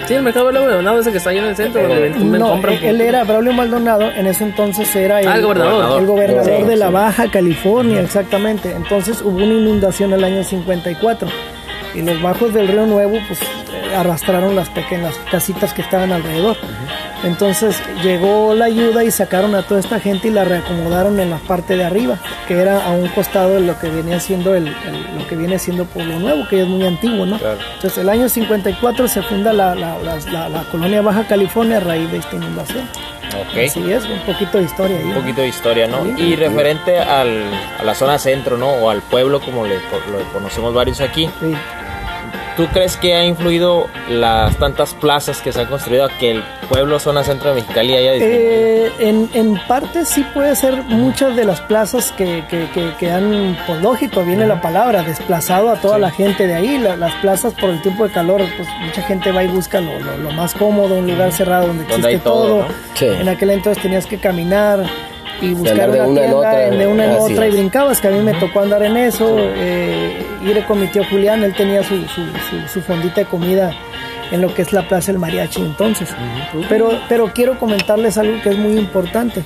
Sí, 0.08 0.16
el 0.16 0.24
mercado 0.24 0.48
de 0.48 0.54
Leonardo 0.54 1.02
ese 1.02 1.12
que 1.12 1.18
está 1.20 1.30
ahí 1.30 1.38
en 1.38 1.44
el 1.46 1.56
centro, 1.56 1.84
donde 1.88 2.10
no, 2.40 2.50
compran. 2.50 2.74
él, 2.76 2.84
él 2.84 3.02
era 3.02 3.24
Braulio 3.26 3.54
Maldonado, 3.54 4.10
en 4.10 4.26
ese 4.26 4.44
entonces 4.44 4.96
era 4.96 5.20
el, 5.22 5.28
Ah, 5.28 5.36
el 5.36 5.44
gobernador. 5.44 6.00
el 6.00 6.08
gobernador 6.08 6.62
Sí, 6.62 6.64
de 6.64 6.76
la. 6.78 6.90
Baja 6.90 7.30
California, 7.30 8.02
exactamente. 8.02 8.72
Entonces 8.72 9.22
hubo 9.22 9.36
una 9.38 9.46
inundación 9.46 10.12
el 10.14 10.24
año 10.24 10.44
54 10.44 11.28
y 11.94 12.02
los 12.02 12.20
bajos 12.24 12.54
del 12.56 12.70
Río 12.70 12.88
Nuevo 12.88 13.20
pues 13.28 13.40
eh, 13.42 13.96
arrastraron 13.96 14.56
las 14.56 14.70
pequeñas 14.70 15.14
casitas 15.30 15.74
que 15.74 15.84
estaban 15.84 16.12
alrededor. 16.12 16.58
Entonces 17.24 17.82
llegó 18.04 18.54
la 18.56 18.66
ayuda 18.66 19.04
y 19.04 19.12
sacaron 19.12 19.54
a 19.56 19.64
toda 19.64 19.80
esta 19.80 20.00
gente 20.00 20.30
y 20.30 20.32
la 20.32 20.46
reacomodaron 20.46 21.20
en 21.20 21.30
la 21.30 21.38
parte 21.38 21.76
de 21.76 21.84
arriba, 21.84 22.18
que 22.48 22.56
era 22.60 22.86
a 22.86 22.92
un 22.92 23.08
costado 23.10 23.56
de 23.56 23.62
lo 23.62 23.78
que 23.80 23.90
venía 23.90 24.20
siendo 24.20 24.56
el, 24.56 24.68
el- 24.68 25.18
lo 25.20 25.28
que 25.28 25.36
viene 25.36 25.60
siendo 25.60 25.86
Pueblo 25.86 26.18
Nuevo, 26.20 26.48
que 26.50 26.62
es 26.62 26.68
muy 26.68 26.86
antiguo, 26.86 27.26
¿no? 27.26 27.38
Claro. 27.38 27.58
Entonces 27.76 27.98
el 28.00 28.10
año 28.10 28.30
54 28.30 29.08
se 29.08 29.22
funda 29.22 29.52
la, 29.54 29.76
la- 29.76 29.98
la- 30.32 30.50
la- 30.50 30.64
colonia 30.72 31.02
Baja 31.02 31.28
California 31.28 31.78
a 31.78 31.82
raíz 31.82 32.10
de 32.12 32.18
esta 32.20 32.36
inundación. 32.36 32.88
Ok. 33.30 33.58
Así 33.68 33.92
es, 33.92 34.06
un 34.06 34.20
poquito 34.26 34.58
de 34.58 34.64
historia 34.64 34.98
ahí. 34.98 35.04
Un 35.06 35.14
poquito 35.14 35.42
de 35.42 35.48
historia, 35.50 35.88
¿no? 35.88 36.04
Sí. 36.04 36.14
Y 36.24 36.36
referente 36.36 36.98
al, 37.00 37.44
a 37.80 37.84
la 37.84 37.94
zona 37.94 38.18
centro, 38.18 38.58
¿no? 38.58 38.70
O 38.70 38.90
al 38.90 39.02
pueblo, 39.04 39.40
como 39.40 39.66
le, 39.68 39.76
lo 39.76 40.24
conocemos 40.34 40.74
varios 40.74 41.00
aquí. 41.02 41.30
Sí. 41.40 41.54
¿Tú 42.60 42.68
crees 42.74 42.98
que 42.98 43.16
ha 43.16 43.24
influido 43.24 43.88
las 44.10 44.58
tantas 44.58 44.94
plazas 44.94 45.42
que 45.42 45.54
se 45.54 45.62
han 45.62 45.68
construido 45.68 46.04
a 46.04 46.10
que 46.10 46.32
el 46.32 46.44
pueblo, 46.68 47.00
zona 47.00 47.24
centro 47.24 47.52
de 47.52 47.62
Mexicali 47.62 47.96
haya 47.96 48.12
disminuido? 48.12 48.52
Eh, 48.52 48.92
en, 49.00 49.30
en 49.34 49.58
parte 49.66 50.04
sí 50.04 50.26
puede 50.34 50.54
ser 50.58 50.76
muchas 50.84 51.38
de 51.38 51.46
las 51.46 51.62
plazas 51.62 52.12
que, 52.12 52.44
que, 52.50 52.70
que- 52.74 52.96
que 53.00 53.12
han, 53.12 53.58
pues 53.66 53.82
lógico, 53.82 54.26
viene 54.26 54.46
la 54.46 54.60
palabra, 54.60 55.04
desplazado 55.04 55.70
a 55.70 55.78
toda 55.78 55.98
la 56.00 56.12
gente 56.12 56.48
de 56.48 56.56
ahí. 56.56 56.78
La- 56.80 56.98
las 56.98 57.16
plazas 57.22 57.54
por 57.54 57.70
el 57.70 57.82
tiempo 57.82 58.04
de 58.06 58.12
calor, 58.12 58.42
pues 58.58 58.68
mucha 58.86 59.04
gente 59.04 59.32
va 59.32 59.42
y 59.42 59.48
busca 59.48 59.80
lo, 59.80 59.98
lo- 59.98 60.18
lo 60.18 60.32
más 60.32 60.54
cómodo, 60.54 60.96
un 60.96 61.08
lugar 61.08 61.32
cerrado 61.32 61.68
donde 61.68 61.84
existe 61.86 62.02
Donde 62.02 62.20
todo, 62.20 62.44
todo. 62.48 62.58
¿no? 62.64 62.68
Sí. 62.96 63.06
En 63.06 63.30
aquel 63.30 63.52
entonces 63.52 63.82
tenías 63.82 64.06
que 64.06 64.18
caminar 64.18 64.84
y 65.42 65.54
buscar 65.54 65.92
de 65.92 66.02
una 66.02 66.08
una 66.08 66.08
en 66.08 66.16
tienda 66.16 66.38
otra, 66.38 66.58
de 66.70 66.88
una 66.88 67.06
en 67.06 67.12
otra 67.12 67.48
y 67.48 67.52
brincabas, 67.52 68.02
que 68.02 68.08
a 68.08 68.12
mí 68.12 68.20
me 68.22 68.34
tocó 68.34 68.62
andar 68.62 68.84
en 68.84 68.98
eso. 68.98 69.36
eh, 69.40 70.26
ir 70.46 70.64
con 70.66 70.80
mi 70.80 70.88
tío 70.88 71.04
Julián, 71.10 71.44
él 71.44 71.54
tenía 71.54 71.84
su, 71.84 71.96
su, 72.08 72.22
su- 72.50 72.68
su 72.74 72.82
fondita 72.82 73.22
de 73.22 73.26
comida 73.26 73.72
en 74.32 74.42
lo 74.42 74.54
que 74.54 74.62
es 74.62 74.72
la 74.74 74.88
Plaza 74.88 75.12
del 75.12 75.20
Mariachi 75.20 75.62
entonces. 75.62 76.10
Pero, 76.70 76.92
pero 77.10 77.32
quiero 77.34 77.58
comentarles 77.60 78.18
algo 78.18 78.42
que 78.42 78.50
es 78.50 78.58
muy 78.58 78.78
importante. 78.80 79.44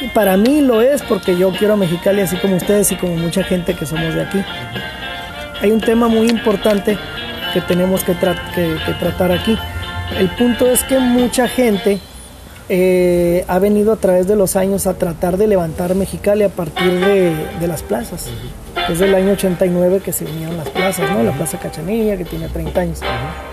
Y 0.00 0.08
para 0.08 0.36
mí 0.36 0.60
lo 0.60 0.82
es 0.82 1.02
porque 1.02 1.36
yo 1.36 1.50
quiero 1.52 1.74
a 1.74 1.76
Mexicali 1.76 2.20
así 2.20 2.36
como 2.36 2.56
ustedes 2.56 2.90
y 2.92 2.96
como 2.96 3.14
mucha 3.16 3.42
gente 3.44 3.74
que 3.74 3.86
somos 3.86 4.14
de 4.14 4.22
aquí. 4.22 4.42
Hay 5.62 5.70
un 5.70 5.80
tema 5.80 6.08
muy 6.08 6.28
importante 6.28 6.98
que 7.52 7.60
tenemos 7.60 8.02
que, 8.04 8.14
tra- 8.14 8.36
que- 8.54 8.76
que 8.84 8.92
tratar 8.94 9.30
aquí. 9.32 9.56
El 10.18 10.28
punto 10.30 10.66
es 10.70 10.82
que 10.84 10.98
mucha 10.98 11.46
gente 11.48 11.98
eh, 12.68 13.44
ha 13.48 13.58
venido 13.58 13.92
a 13.92 13.96
través 13.96 14.26
de 14.26 14.36
los 14.36 14.56
años 14.56 14.86
a 14.86 14.94
tratar 14.94 15.36
de 15.36 15.46
levantar 15.46 15.94
Mexicali 15.94 16.44
a 16.44 16.48
partir 16.48 16.92
de, 16.92 17.34
de 17.60 17.68
las 17.68 17.82
plazas. 17.82 18.28
Es 18.88 18.98
del 18.98 19.14
año 19.14 19.32
89 19.32 20.00
que 20.04 20.12
se 20.12 20.24
vinieron 20.24 20.56
las 20.56 20.68
plazas, 20.68 21.10
¿no? 21.10 21.22
La 21.22 21.32
Plaza 21.32 21.58
Cachanilla, 21.58 22.16
que 22.16 22.24
tiene 22.24 22.48
30 22.48 22.80
años. 22.80 23.00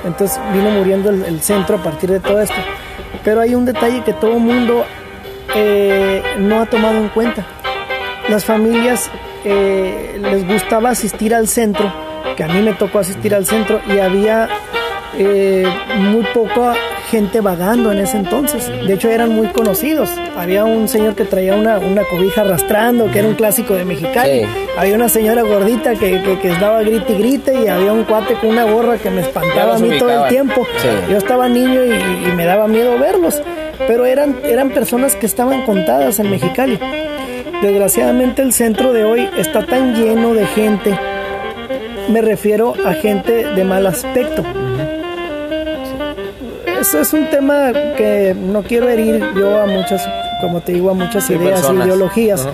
Entonces 0.04 0.40
vino 0.54 0.70
muriendo 0.72 1.10
el, 1.10 1.24
el 1.24 1.42
centro 1.42 1.78
a 1.78 1.84
partir 1.84 2.12
de 2.12 2.20
todo 2.20 2.42
esto. 2.42 2.56
Pero 3.24 3.42
hay 3.42 3.56
un 3.56 3.66
detalle 3.66 4.04
que 4.04 4.14
todo 4.14 4.40
mundo 4.40 4.84
eh, 5.56 6.24
no 6.40 6.62
ha 6.62 6.66
tomado 6.66 6.98
en 6.98 7.10
cuenta. 7.10 7.46
Las 8.30 8.46
familias 8.46 9.10
eh, 9.44 10.20
les 10.22 10.48
gustaba 10.48 10.90
asistir 10.92 11.36
al 11.36 11.48
centro, 11.48 11.92
que 12.38 12.44
a 12.44 12.48
mí 12.48 12.62
me 12.62 12.74
tocó 12.74 13.00
asistir 13.00 13.36
al 13.36 13.46
centro 13.46 13.82
y 13.88 14.00
había 14.00 14.48
eh, 15.18 15.68
muy 15.98 16.24
poca 16.34 16.76
gente 17.12 17.42
vagando 17.42 17.92
en 17.92 18.00
ese 18.00 18.16
entonces. 18.16 18.72
De 18.88 18.94
hecho 18.94 19.10
eran 19.10 19.30
muy 19.36 19.48
conocidos. 19.48 20.10
Había 20.38 20.64
un 20.64 20.88
señor 20.88 21.14
que 21.14 21.26
traía 21.26 21.56
una, 21.56 21.78
una 21.78 22.04
cobija 22.06 22.42
arrastrando, 22.42 23.12
que 23.12 23.20
era 23.20 23.28
un 23.28 23.36
clásico 23.36 23.74
de 23.74 23.84
Mexicali. 23.84 24.40
Sí. 24.40 24.48
Había 24.78 24.96
una 24.96 25.10
señora 25.10 25.42
gordita 25.42 25.96
que, 25.96 26.22
que, 26.24 26.40
que 26.40 26.50
daba 26.52 26.82
grite 26.84 27.12
y 27.12 27.18
grite 27.18 27.54
y 27.54 27.68
había 27.68 27.92
un 27.92 28.06
cuate 28.06 28.36
con 28.36 28.50
una 28.50 28.64
gorra 28.64 28.98
que 28.98 29.10
me 29.10 29.22
espantaba 29.22 29.76
a 29.76 29.80
mí 29.80 30.00
todo 30.00 30.24
el 30.24 30.30
tiempo. 30.30 30.66
Sí. 30.78 30.88
Yo 31.10 31.18
estaba 31.18 31.50
niño 31.50 31.84
y, 31.84 31.90
y 31.92 32.32
me 32.34 32.46
daba 32.46 32.68
miedo 32.68 32.98
verlos. 32.98 33.42
Pero 33.88 34.06
eran, 34.06 34.38
eran 34.46 34.70
personas 34.70 35.18
que 35.18 35.26
estaban 35.26 35.64
contadas 35.64 36.18
en 36.20 36.32
Mexicali. 36.32 36.80
Desgraciadamente 37.62 38.42
el 38.42 38.54
centro 38.54 38.94
de 38.94 39.04
hoy 39.04 39.30
está 39.38 39.66
tan 39.66 39.96
lleno 39.96 40.34
de 40.34 40.46
gente. 40.46 40.98
Me 42.08 42.22
refiero 42.22 42.74
a 42.86 42.94
gente 42.94 43.48
de 43.48 43.64
mal 43.66 43.86
aspecto. 43.86 44.44
Eso 46.82 47.00
es 47.00 47.14
un 47.14 47.30
tema 47.30 47.72
que 47.96 48.36
no 48.36 48.64
quiero 48.64 48.90
herir 48.90 49.24
yo 49.36 49.62
a 49.62 49.68
muchas, 49.68 50.04
como 50.42 50.62
te 50.62 50.72
digo, 50.74 50.90
a 50.90 50.94
muchas 50.96 51.26
Sí, 51.28 51.34
ideas, 51.36 51.60
personas. 51.62 51.86
ideologías. 51.86 52.48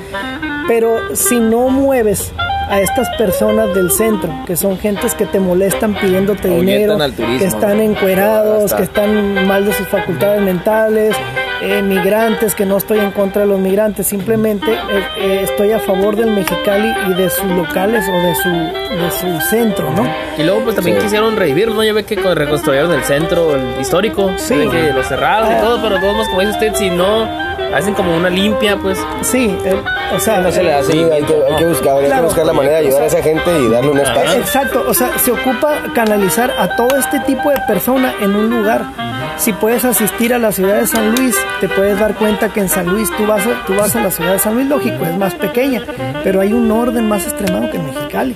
Pero 0.67 1.15
si 1.15 1.39
no 1.39 1.69
mueves 1.69 2.33
a 2.69 2.81
estas 2.81 3.07
personas 3.17 3.73
del 3.73 3.89
centro, 3.89 4.29
que 4.45 4.57
son 4.57 4.77
gentes 4.77 5.13
que 5.13 5.25
te 5.25 5.39
molestan 5.39 5.95
pidiéndote 5.95 6.49
dinero, 6.49 6.97
turismo, 6.97 7.39
que 7.39 7.45
están 7.45 7.79
encuerados, 7.79 8.73
que 8.73 8.83
están 8.83 9.47
mal 9.47 9.65
de 9.65 9.71
sus 9.73 9.87
facultades 9.87 10.41
mentales, 10.41 11.15
eh, 11.61 11.81
migrantes, 11.81 12.55
que 12.55 12.65
no 12.65 12.77
estoy 12.77 12.99
en 12.99 13.11
contra 13.11 13.41
de 13.41 13.47
los 13.47 13.59
migrantes, 13.59 14.07
simplemente 14.07 14.71
eh, 14.73 15.03
eh, 15.17 15.39
estoy 15.43 15.71
a 15.71 15.79
favor 15.79 16.15
del 16.15 16.31
Mexicali 16.31 16.91
y 17.09 17.13
de 17.13 17.29
sus 17.29 17.45
locales 17.51 18.05
o 18.07 18.11
de 18.13 18.35
su, 18.35 18.49
de 18.49 19.11
su 19.11 19.41
centro, 19.49 19.91
¿no? 19.93 20.07
Y 20.37 20.43
luego 20.43 20.61
pues 20.63 20.75
también 20.75 20.97
quisieron 20.99 21.35
revivir, 21.35 21.69
¿no? 21.69 21.83
Ya 21.83 21.93
ve 21.93 22.03
que 22.03 22.15
co- 22.17 22.35
reconstruyeron 22.35 22.91
el 22.91 23.03
centro 23.03 23.55
el 23.55 23.79
histórico, 23.81 24.31
Sí. 24.37 24.55
que 24.69 24.91
lo 24.93 25.03
cerraron 25.03 25.49
Ah. 25.51 25.57
y 25.57 25.61
todo, 25.61 25.81
pero 25.81 25.99
todos 25.99 26.27
como 26.27 26.41
dice 26.41 26.53
usted, 26.53 26.73
si 26.75 26.89
no 26.89 27.27
hacen 27.73 27.93
como 27.93 28.15
una 28.15 28.29
limpia, 28.29 28.77
pues 28.77 28.97
Sí, 29.21 29.55
eh, 29.65 29.75
o 30.15 30.19
sea, 30.19 30.39
No 30.39 30.51
se 30.51 30.63
le 30.63 30.73
hace 30.73 30.91
Sí, 30.91 30.99
hay 30.99 31.23
que, 31.23 31.33
hay 31.33 31.55
que 31.57 31.65
buscar, 31.65 31.97
hay 31.97 32.11
que 32.11 32.21
buscar 32.21 32.45
la 32.45 32.53
manera 32.53 32.79
de 32.79 32.87
ayudar 32.87 33.03
a 33.03 33.05
esa 33.07 33.21
gente 33.21 33.59
y 33.59 33.69
darle 33.69 33.91
un 33.91 33.99
espacio. 33.99 34.39
Exacto, 34.39 34.85
o 34.87 34.93
sea, 34.93 35.17
se 35.17 35.31
ocupa 35.31 35.75
canalizar 35.93 36.51
a 36.57 36.75
todo 36.75 36.95
este 36.97 37.19
tipo 37.21 37.49
de 37.49 37.59
persona 37.67 38.13
en 38.21 38.35
un 38.35 38.49
lugar. 38.49 38.85
Si 39.37 39.53
puedes 39.53 39.85
asistir 39.85 40.33
a 40.33 40.39
la 40.39 40.51
ciudad 40.51 40.79
de 40.79 40.87
San 40.87 41.15
Luis, 41.15 41.35
te 41.61 41.69
puedes 41.69 41.99
dar 41.99 42.15
cuenta 42.15 42.49
que 42.49 42.61
en 42.61 42.69
San 42.69 42.87
Luis 42.87 43.09
tú 43.15 43.27
vas 43.27 43.45
a, 43.45 43.65
tú 43.65 43.75
vas 43.75 43.95
a 43.95 44.01
la 44.01 44.11
ciudad 44.11 44.33
de 44.33 44.39
San 44.39 44.55
Luis, 44.55 44.67
lógico, 44.67 45.05
es 45.05 45.15
más 45.15 45.35
pequeña, 45.35 45.83
pero 46.23 46.41
hay 46.41 46.53
un 46.53 46.71
orden 46.71 47.07
más 47.07 47.25
extremado 47.25 47.69
que 47.69 47.77
en 47.77 47.85
Mexicali. 47.85 48.35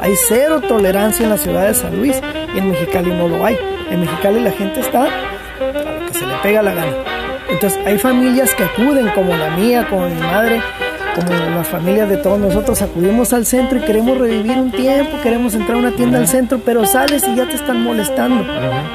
Hay 0.00 0.14
cero 0.28 0.60
tolerancia 0.60 1.24
en 1.24 1.30
la 1.30 1.38
ciudad 1.38 1.66
de 1.66 1.74
San 1.74 1.96
Luis 1.96 2.20
y 2.54 2.58
en 2.58 2.70
Mexicali 2.70 3.10
no 3.10 3.26
lo 3.28 3.44
hay. 3.44 3.58
En 3.90 4.00
Mexicali 4.00 4.40
la 4.40 4.52
gente 4.52 4.80
está 4.80 5.04
a 5.04 6.00
lo 6.00 6.06
que 6.06 6.18
se 6.18 6.26
le 6.26 6.34
pega 6.42 6.62
la 6.62 6.74
gana. 6.74 7.15
Entonces 7.48 7.78
hay 7.86 7.98
familias 7.98 8.54
que 8.54 8.64
acuden, 8.64 9.08
como 9.14 9.36
la 9.36 9.56
mía, 9.56 9.86
como 9.88 10.08
mi 10.08 10.20
madre, 10.20 10.62
como 11.14 11.30
las 11.32 11.66
familias 11.68 12.08
de 12.10 12.18
todos 12.18 12.38
nosotros, 12.38 12.82
acudimos 12.82 13.32
al 13.32 13.46
centro 13.46 13.78
y 13.78 13.82
queremos 13.82 14.18
revivir 14.18 14.58
un 14.58 14.70
tiempo, 14.70 15.16
queremos 15.22 15.54
entrar 15.54 15.76
a 15.76 15.80
una 15.80 15.92
tienda 15.92 16.18
al 16.18 16.28
centro, 16.28 16.60
pero 16.64 16.84
sales 16.84 17.24
y 17.26 17.34
ya 17.34 17.48
te 17.48 17.54
están 17.54 17.82
molestando. 17.82 18.44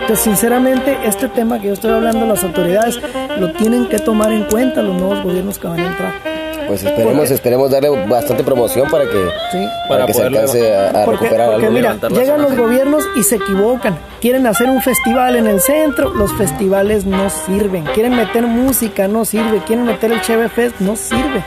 Entonces, 0.02 0.20
sinceramente, 0.20 0.98
este 1.04 1.28
tema 1.30 1.60
que 1.60 1.68
yo 1.68 1.74
estoy 1.74 1.92
hablando, 1.92 2.28
las 2.28 2.44
autoridades 2.44 3.00
lo 3.40 3.54
tienen 3.54 3.88
que 3.88 3.98
tomar 3.98 4.32
en 4.32 4.44
cuenta, 4.44 4.84
los 4.84 4.96
nuevos 4.96 5.24
gobiernos 5.24 5.58
que 5.58 5.68
van 5.68 5.80
a 5.80 5.88
entrar. 5.88 6.41
Pues 6.72 6.84
esperemos, 6.84 7.32
esperemos 7.32 7.72
darle 7.72 7.90
bastante 8.08 8.44
promoción 8.44 8.90
para 8.90 9.04
que, 9.06 9.26
Sí. 9.52 9.58
para 9.88 9.88
Para 9.88 10.06
que 10.06 10.14
se 10.14 10.24
alcance 10.24 10.74
a, 10.76 10.90
a 10.90 11.06
Porque, 11.06 11.26
recuperar 11.26 11.50
porque 11.52 11.66
algo. 11.68 11.78
mira, 11.78 11.98
llegan 12.10 12.42
los 12.42 12.56
gobiernos 12.56 13.04
y 13.16 13.24
se 13.24 13.36
equivocan. 13.36 13.98
Quieren 14.22 14.48
hacer 14.48 14.70
un 14.70 14.82
festival 14.82 15.36
en 15.36 15.48
el 15.48 15.60
centro, 15.60 16.14
los 16.14 16.32
festivales 16.34 17.06
no 17.06 17.30
sirven. 17.30 17.84
Quieren 17.94 18.16
meter 18.16 18.44
música, 18.48 19.08
no 19.08 19.26
sirve. 19.26 19.62
Quieren 19.68 19.86
meter 19.86 20.12
el 20.12 20.22
Cheve 20.22 20.48
Fest, 20.50 20.80
no 20.80 20.96
sirve. 20.96 21.44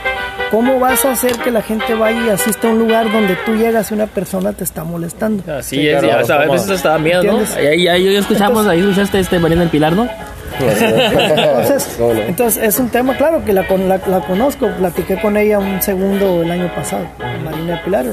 ¿Cómo 0.51 0.79
vas 0.79 1.05
a 1.05 1.13
hacer 1.13 1.33
que 1.39 1.51
la 1.51 1.63
gente 1.63 1.95
vaya 1.95 2.27
y 2.27 2.29
asista 2.29 2.69
a 2.69 2.73
un 2.73 2.79
lugar 2.81 3.11
donde 3.11 3.35
tú 3.47 3.55
llegas 3.57 3.91
y 3.91 3.95
una 3.95 4.07
persona 4.07 4.53
te 4.53 4.63
está 4.65 4.85
molestando? 4.85 5.43
así 5.53 5.77
Sí, 5.77 5.89
es, 5.89 5.99
claro, 6.01 6.09
ya 6.09 6.21
hasta 6.21 6.35
a 6.43 6.47
veces 6.47 6.71
hasta 6.71 6.89
da 6.91 6.99
miedo, 6.99 7.23
¿no? 7.25 7.39
Ahí, 7.57 7.67
ahí, 7.67 7.89
ahí 7.89 8.17
escuchamos, 8.17 8.67
ahí 8.67 8.81
escuchaste 8.81 9.19
este 9.21 9.39
Mariana 9.39 9.63
del 9.63 9.71
Pilar, 9.71 9.95
¿no? 9.95 10.07
Entonces, 10.61 11.95
¿Cómo 11.99 12.15
no? 12.15 12.21
entonces 12.23 12.63
es 12.63 12.79
un 12.79 12.89
tema, 12.89 13.17
claro, 13.17 13.45
que 13.45 13.53
la, 13.53 13.67
con- 13.67 13.89
la, 13.89 13.99
la 14.07 14.21
conozco, 14.21 14.69
platiqué 14.79 15.21
con 15.21 15.37
ella 15.37 15.59
un 15.59 15.81
segundo 15.83 16.43
el 16.43 16.51
año 16.51 16.73
pasado, 16.75 17.07
Marina 17.45 17.81
Pilar, 17.85 18.07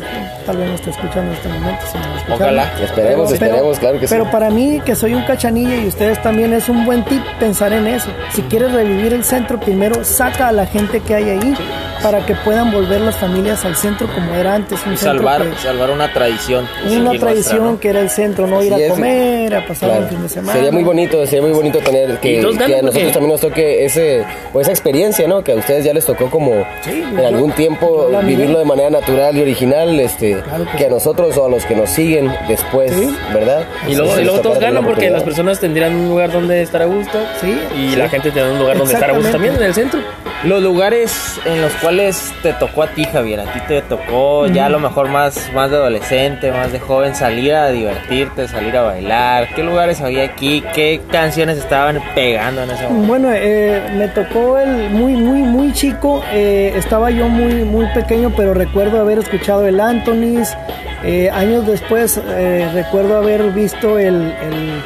tal 0.46 0.58
vez 0.58 0.68
no 0.70 0.76
esté 0.76 0.90
escuchando 0.92 1.32
en 1.32 1.38
este 1.38 1.48
momento, 1.50 1.82
si 1.92 1.98
no 1.98 2.08
lo 2.08 2.16
escucharon. 2.16 2.42
Ojalá. 2.42 2.72
Esperemos, 2.84 3.32
esperemos, 3.32 3.80
claro 3.80 4.00
que 4.00 4.08
sí. 4.08 4.14
Pero 4.14 4.30
para 4.32 4.50
mí, 4.50 4.82
que 4.86 4.96
soy 4.96 5.14
un 5.14 5.24
cachanilla 5.24 5.76
y 5.76 5.88
ustedes 5.88 6.22
también, 6.22 6.54
es 6.54 6.70
un 6.70 6.86
buen 6.86 7.04
tip 7.06 7.22
pensar 7.40 7.74
en 7.74 7.88
eso. 7.88 8.10
Si 8.34 8.42
quieres 8.44 8.72
revivir 8.72 9.14
el 9.14 9.24
centro, 9.24 9.60
primero 9.60 10.04
saca 10.04 10.48
a 10.50 10.52
la 10.52 10.66
gente 10.66 11.00
que 11.02 11.16
hay 11.16 11.30
ahí 11.30 11.54
para 12.02 12.26
que 12.26 12.34
puedan 12.34 12.72
volver 12.72 13.00
las 13.02 13.16
familias 13.16 13.64
al 13.64 13.76
centro 13.76 14.08
como 14.14 14.34
era 14.34 14.56
antes. 14.56 14.80
Un 14.88 14.98
salvar, 14.98 15.44
que- 15.44 15.56
salvar 15.58 15.92
una 15.92 16.12
tradición. 16.12 16.68
una 16.88 17.00
nuestra, 17.00 17.30
tradición 17.30 17.64
¿no? 17.64 17.80
que 17.80 17.90
era 17.90 18.00
el 18.00 18.10
centro, 18.10 18.48
no 18.48 18.62
ir 18.64 18.74
Sí, 18.74 18.84
a 18.84 18.90
comer, 18.90 19.56
a 19.56 19.68
pasar 19.68 19.90
Claro. 19.90 20.04
un 20.06 20.10
fin 20.10 20.24
de 20.24 20.30
semana. 20.30 20.54
Sería 20.54 20.72
muy 20.72 20.84
bonito, 20.84 21.24
sería 21.26 21.42
muy 21.44 21.52
bonito 21.52 21.78
tener 21.80 22.18
que, 22.20 22.31
Que 22.34 22.40
a 22.40 22.82
nosotros 22.82 22.92
porque- 22.94 23.12
también 23.12 23.32
nos 23.32 23.42
toque 23.42 23.86
ese, 23.86 24.24
pues, 24.54 24.66
esa 24.68 24.72
experiencia, 24.72 25.28
¿no? 25.28 25.44
Que 25.44 25.52
a 25.54 25.56
ustedes 25.56 25.84
ya 25.86 25.94
les 25.94 26.06
tocó 26.06 26.30
como 26.30 26.66
Sí, 26.84 26.92
en 27.04 27.18
yo- 27.18 27.28
algún 27.28 27.52
tiempo 27.52 28.10
vivirlo 28.24 28.60
de 28.60 28.66
manera 28.66 28.90
natural 28.90 29.36
y 29.38 29.42
original, 29.42 30.00
este, 30.00 30.42
Claro 30.42 30.66
que 30.72 30.78
que 30.78 30.86
a 30.86 30.90
nosotros 30.90 31.38
o 31.38 31.46
a 31.46 31.50
los 31.50 31.66
que 31.66 31.76
nos 31.76 31.90
siguen 31.90 32.32
después, 32.48 32.92
Sí. 32.92 33.16
¿verdad? 33.34 33.66
Y 33.88 33.96
luego, 33.96 34.14
Sí, 34.16 34.22
y 34.22 34.24
luego 34.24 34.38
les 34.38 34.42
todos 34.44 34.60
ganan 34.60 34.84
porque 34.86 35.06
la 35.08 35.14
las 35.18 35.24
personas 35.24 35.60
tendrían 35.60 35.96
un 35.96 36.10
lugar 36.10 36.32
donde 36.32 36.62
estar 36.62 36.82
a 36.82 36.86
gusto. 36.86 37.20
Sí, 37.40 37.58
Y 37.76 37.90
sí. 37.92 37.96
la 37.96 38.10
gente 38.10 38.32
tendrá 38.32 38.52
un 38.52 38.60
lugar 38.60 38.78
donde 38.78 38.94
estar 38.94 39.10
a 39.10 39.14
gusto 39.14 39.32
también 39.32 39.56
en 39.56 39.64
el 39.64 39.74
centro. 39.74 40.00
Los 40.44 40.64
lugares 40.64 41.40
en 41.46 41.62
los 41.62 41.72
cuales 41.74 42.34
te 42.42 42.52
tocó 42.54 42.82
a 42.82 42.88
ti, 42.88 43.04
Javier, 43.06 43.42
a 43.42 43.54
ti 43.54 43.60
te 43.68 43.82
tocó 43.84 44.48
ya 44.48 44.66
a 44.66 44.70
lo 44.70 44.80
mejor 44.80 45.08
más, 45.08 45.52
más 45.54 45.70
de 45.70 45.78
adolescente, 45.78 46.52
más 46.52 46.72
de 46.72 46.80
joven, 46.80 47.14
salir 47.14 47.54
a 47.54 47.70
divertirte, 47.70 48.48
salir 48.48 48.76
a 48.76 48.82
bailar. 48.82 49.50
¿Qué 49.56 49.62
lugares 49.64 50.02
había 50.02 50.24
aquí? 50.24 50.64
¿Qué 50.74 51.00
canciones 51.12 51.60
estaban 51.60 52.00
pegando 52.16 52.64
en 52.64 52.72
ese 52.72 52.84
momento? 52.86 53.08
Bueno, 53.08 53.30
eh, 53.32 53.84
me 53.96 54.08
tocó 54.08 54.58
el 54.58 54.90
muy, 54.90 55.14
muy, 55.14 55.42
muy 55.44 55.74
chico. 55.74 56.24
eh, 56.34 56.74
estaba 56.76 57.12
yo 57.12 57.28
muy, 57.30 57.64
muy 57.64 57.86
pequeño, 57.94 58.34
pero 58.36 58.56
recuerdo 58.56 59.00
haber 59.00 59.20
escuchado 59.20 59.68
el 59.68 59.80
Anthony's. 59.80 60.58
eh, 61.04 61.30
años 61.32 61.68
después 61.68 62.20
eh, 62.24 62.68
recuerdo 62.74 63.18
haber 63.18 63.52
visto 63.52 64.00
el, 64.00 64.16
el, 64.16 64.82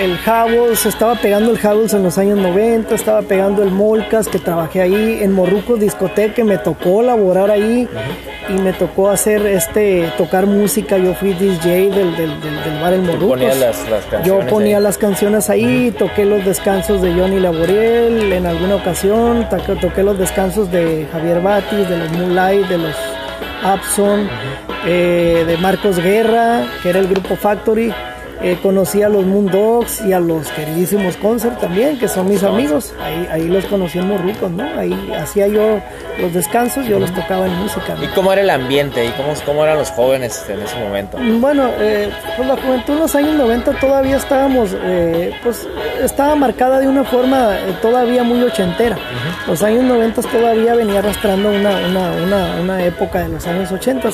el 0.00 0.16
Howells. 0.26 0.86
Estaba 0.86 1.14
pegando 1.16 1.50
el 1.50 1.58
Howells 1.64 1.94
en 1.94 2.02
los 2.02 2.18
años 2.18 2.38
90. 2.38 2.94
Estaba 2.94 3.22
pegando 3.22 3.62
el 3.62 3.70
Molcas, 3.70 4.28
que 4.28 4.38
trabajé 4.38 4.80
ahí. 4.82 5.18
En 5.22 5.32
Morrucos 5.32 5.80
Discoteca, 5.80 6.44
me 6.44 6.58
tocó 6.58 7.02
laborar 7.02 7.50
ahí. 7.50 7.88
Y 8.48 8.52
me 8.62 8.72
tocó 8.72 9.10
hacer 9.10 9.44
este 9.46 10.10
tocar 10.16 10.46
música. 10.46 10.96
Yo 10.96 11.14
fui 11.14 11.34
DJ 11.34 11.90
del, 11.90 12.16
del, 12.16 12.40
del, 12.40 12.64
del 12.64 12.80
bar 12.80 12.92
El 12.94 13.02
Morrucos. 13.02 13.28
ponías 13.38 13.58
las- 13.58 13.88
las 13.90 14.24
Yo 14.24 14.40
ponía 14.46 14.78
ahí. 14.78 14.82
las 14.82 14.96
canciones 14.98 15.50
ahí, 15.50 15.94
toqué 15.98 16.24
los 16.24 16.44
descansos 16.44 17.02
de 17.02 17.12
Johnny 17.12 17.40
Laboriel 17.40 18.32
en 18.32 18.46
alguna 18.46 18.76
ocasión, 18.76 19.46
toqué, 19.50 19.74
toqué 19.76 20.02
los 20.02 20.18
descansos 20.18 20.70
de 20.72 21.06
Javier 21.12 21.42
Batis, 21.42 21.88
de 21.88 21.96
los 21.98 22.10
Moonlight, 22.12 22.66
de 22.68 22.78
los 22.78 22.94
Abson, 23.62 24.28
eh, 24.86 25.44
de 25.46 25.56
Marcos 25.58 25.98
Guerra, 25.98 26.62
que 26.82 26.88
era 26.90 27.00
el 27.00 27.08
grupo 27.08 27.36
Factory. 27.36 27.92
Eh, 28.40 28.56
conocí 28.62 29.02
a 29.02 29.08
los 29.08 29.24
Moondogs 29.26 30.02
y 30.02 30.12
a 30.12 30.20
los 30.20 30.48
queridísimos 30.52 31.16
Concert 31.16 31.58
también, 31.60 31.98
que 31.98 32.06
son 32.06 32.28
mis 32.28 32.42
amigos. 32.44 32.94
Ahí, 33.02 33.28
ahí 33.32 33.48
los 33.48 33.64
conocí 33.66 33.98
en 33.98 34.08
Morrucos, 34.08 34.50
¿no? 34.50 34.64
Ahí 34.78 35.12
hacía 35.18 35.48
yo 35.48 35.80
los 36.20 36.32
descansos, 36.32 36.86
yo 36.86 36.98
los 36.98 37.12
tocaba 37.12 37.46
en 37.46 37.54
música. 37.56 37.94
¿no? 37.94 38.04
¿Y 38.04 38.06
cómo 38.08 38.32
era 38.32 38.42
el 38.42 38.50
ambiente? 38.50 39.04
¿Y 39.04 39.10
cómo, 39.10 39.32
cómo 39.44 39.64
eran 39.64 39.78
los 39.78 39.90
jóvenes 39.90 40.44
en 40.48 40.60
ese 40.60 40.76
momento? 40.76 41.18
Bueno, 41.40 41.68
eh, 41.78 42.10
pues 42.36 42.48
la 42.48 42.56
juventud 42.56 42.94
en 42.94 42.98
los 43.00 43.14
años 43.14 43.34
90 43.36 43.72
todavía 43.80 44.16
estábamos, 44.16 44.70
eh, 44.82 45.32
pues 45.42 45.66
estaba 46.00 46.34
marcada 46.34 46.78
de 46.78 46.88
una 46.88 47.04
forma 47.04 47.56
eh, 47.56 47.76
todavía 47.82 48.22
muy 48.22 48.42
ochentera. 48.42 48.96
Los 49.46 49.62
años 49.62 49.84
90 49.84 50.22
todavía 50.22 50.74
venía 50.74 51.00
arrastrando 51.00 51.50
una, 51.50 51.76
una, 51.88 52.12
una, 52.12 52.60
una 52.60 52.84
época 52.84 53.20
de 53.20 53.28
los 53.30 53.46
años 53.46 53.70
80. 53.72 54.10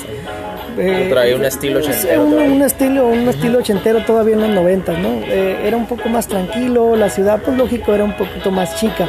Eh, 0.76 1.07
Traía 1.11 1.37
un 1.37 1.45
estilo 1.45 1.78
ochentero 1.78 2.25
Un, 2.25 2.62
estilo, 2.62 3.07
un 3.07 3.28
estilo 3.28 3.59
ochentero 3.59 4.04
todavía 4.04 4.35
en 4.35 4.40
los 4.43 4.50
90, 4.50 4.93
¿no? 4.99 5.09
Eh, 5.26 5.59
era 5.64 5.76
un 5.76 5.87
poco 5.87 6.09
más 6.09 6.26
tranquilo, 6.26 6.97
la 6.97 7.09
ciudad, 7.11 7.40
pues 7.45 7.57
lógico, 7.57 7.95
era 7.95 8.04
un 8.04 8.16
poquito 8.16 8.50
más 8.50 8.76
chica. 8.76 9.09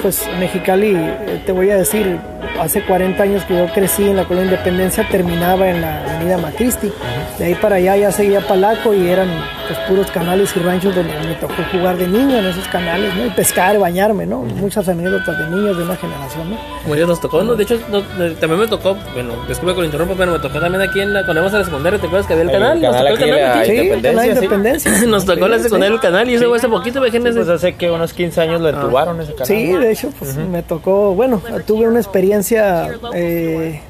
Pues 0.00 0.22
Mexicali, 0.38 0.94
eh, 0.96 1.42
te 1.44 1.52
voy 1.52 1.70
a 1.70 1.76
decir, 1.76 2.18
hace 2.60 2.82
40 2.84 3.22
años 3.22 3.44
que 3.44 3.54
yo 3.56 3.66
crecí 3.72 4.08
en 4.08 4.16
la 4.16 4.24
colonia 4.24 4.50
Independencia, 4.52 5.06
terminaba 5.10 5.68
en 5.68 5.80
la 5.80 6.16
avenida 6.16 6.38
Macristi. 6.38 6.90
De 7.38 7.44
ahí 7.46 7.54
para 7.54 7.76
allá 7.76 7.96
ya 7.96 8.12
seguía 8.12 8.40
Palaco 8.40 8.94
y 8.94 9.08
eran 9.08 9.28
pues 9.66 9.78
puros 9.88 10.10
canales 10.10 10.52
y 10.56 10.60
ranchos 10.60 10.94
donde 10.94 11.12
me 11.26 11.34
tocó 11.36 11.54
jugar 11.70 11.96
de 11.96 12.06
niño 12.08 12.38
en 12.38 12.46
esos 12.46 12.66
canales, 12.68 13.14
¿no? 13.14 13.26
Y 13.26 13.30
pescar, 13.30 13.78
bañarme, 13.78 14.26
¿no? 14.26 14.38
Muchas 14.40 14.88
anécdotas 14.88 15.38
de 15.38 15.46
niños 15.56 15.76
de 15.76 15.84
una 15.84 15.96
generación, 15.96 16.50
¿no? 16.50 16.56
Como 16.82 16.96
ya 16.96 17.06
nos 17.06 17.20
tocó, 17.20 17.42
¿no? 17.42 17.54
De 17.54 17.62
hecho, 17.62 17.78
no, 17.90 18.02
también 18.40 18.60
me 18.60 18.66
tocó, 18.66 18.96
bueno, 19.14 19.34
disculpe 19.48 19.74
que 19.74 19.80
lo 19.80 19.84
interrumpa, 19.86 20.14
pero 20.18 20.32
me 20.32 20.38
tocó 20.40 20.58
también 20.60 20.82
aquí 20.82 21.00
en 21.00 21.12
la, 21.14 21.20
cuando 21.24 21.40
íbamos 21.42 21.54
a 21.54 21.58
la 21.60 21.64
secundaria, 21.64 21.98
¿te 22.00 22.06
acuerdas 22.06 22.26
que 22.26 22.32
había 22.34 22.44
el 22.44 22.50
El 22.50 22.56
canal? 22.58 22.80
Nos 22.80 22.96
canal 22.96 23.12
tocó 23.12 23.24
el 23.24 23.30
canal 23.30 23.40
la- 23.40 23.60
aquí. 23.60 23.70
Sí, 23.70 23.76
Independencia, 23.76 24.10
canal 24.10 24.24
sí. 24.24 24.44
Independencia. 24.44 24.90
Nos 25.06 25.24
tocó 25.24 25.48
la 25.48 25.58
sí. 25.60 25.74
el 25.80 26.00
canal 26.00 26.30
y 26.30 26.34
eso 26.34 26.48
fue 26.48 26.56
hace 26.58 26.68
poquito, 26.68 26.98
imagínense. 26.98 27.38
Pues 27.38 27.48
hace 27.48 27.74
que 27.76 27.90
unos 27.90 28.12
15 28.12 28.40
años 28.40 28.60
lo 28.60 28.68
entubaron 28.70 29.20
ese 29.20 29.32
canal. 29.32 29.46
Sí, 29.46 29.72
de 29.80 29.92
hecho, 29.92 30.10
pues 30.18 30.36
me 30.36 30.62
tocó, 30.62 31.14
bueno, 31.14 31.40
tuve 31.66 31.88
una 31.88 31.98
experiencia, 32.00 32.88
eh, 33.14 33.80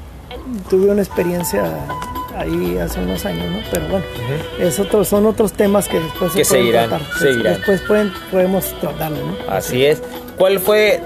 tuve 0.69 0.91
una 0.91 1.01
experiencia 1.01 1.63
ahí 2.35 2.77
hace 2.77 2.99
unos 3.01 3.25
años, 3.25 3.45
¿no? 3.51 3.57
Pero 3.71 3.87
bueno, 3.87 4.05
es 4.59 4.79
otro, 4.79 5.03
son 5.05 5.25
otros 5.25 5.53
temas 5.53 5.87
que 5.87 5.99
después 5.99 6.31
Que 6.33 6.43
se 6.45 6.49
pueden 6.51 6.65
seguirán, 6.65 6.89
tratar. 6.89 7.17
seguirán. 7.19 7.53
Después 7.55 7.81
pueden, 7.81 8.13
podemos 8.31 8.65
tratarlo, 8.79 9.17
¿no? 9.17 9.35
Así 9.53 9.85
es. 9.85 10.01
¿Cuál 10.37 10.59
fue, 10.59 10.99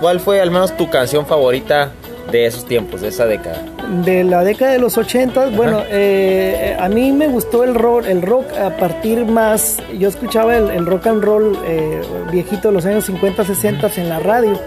¿Cuál 0.00 0.20
fue 0.20 0.40
al 0.40 0.50
menos 0.50 0.76
tu 0.76 0.88
canción 0.88 1.26
favorita 1.26 1.92
de 2.30 2.46
esos 2.46 2.64
tiempos, 2.64 3.00
de 3.00 3.08
esa 3.08 3.26
década? 3.26 3.62
De 3.90 4.22
la 4.22 4.44
década 4.44 4.72
de 4.72 4.78
los 4.78 4.96
80, 4.96 5.50
bueno, 5.50 5.82
eh, 5.88 6.76
a 6.78 6.88
mí 6.88 7.10
me 7.10 7.26
gustó 7.26 7.64
el 7.64 7.74
rock, 7.74 8.06
el 8.06 8.22
rock 8.22 8.52
a 8.56 8.76
partir 8.76 9.26
más, 9.26 9.78
yo 9.98 10.08
escuchaba 10.08 10.56
el, 10.56 10.70
el 10.70 10.86
rock 10.86 11.08
and 11.08 11.24
roll 11.24 11.58
eh, 11.66 12.00
viejito 12.30 12.68
de 12.68 12.74
los 12.74 12.86
años 12.86 13.04
50, 13.06 13.44
60 13.44 13.90
en 13.96 14.08
la 14.08 14.20
radio. 14.20 14.58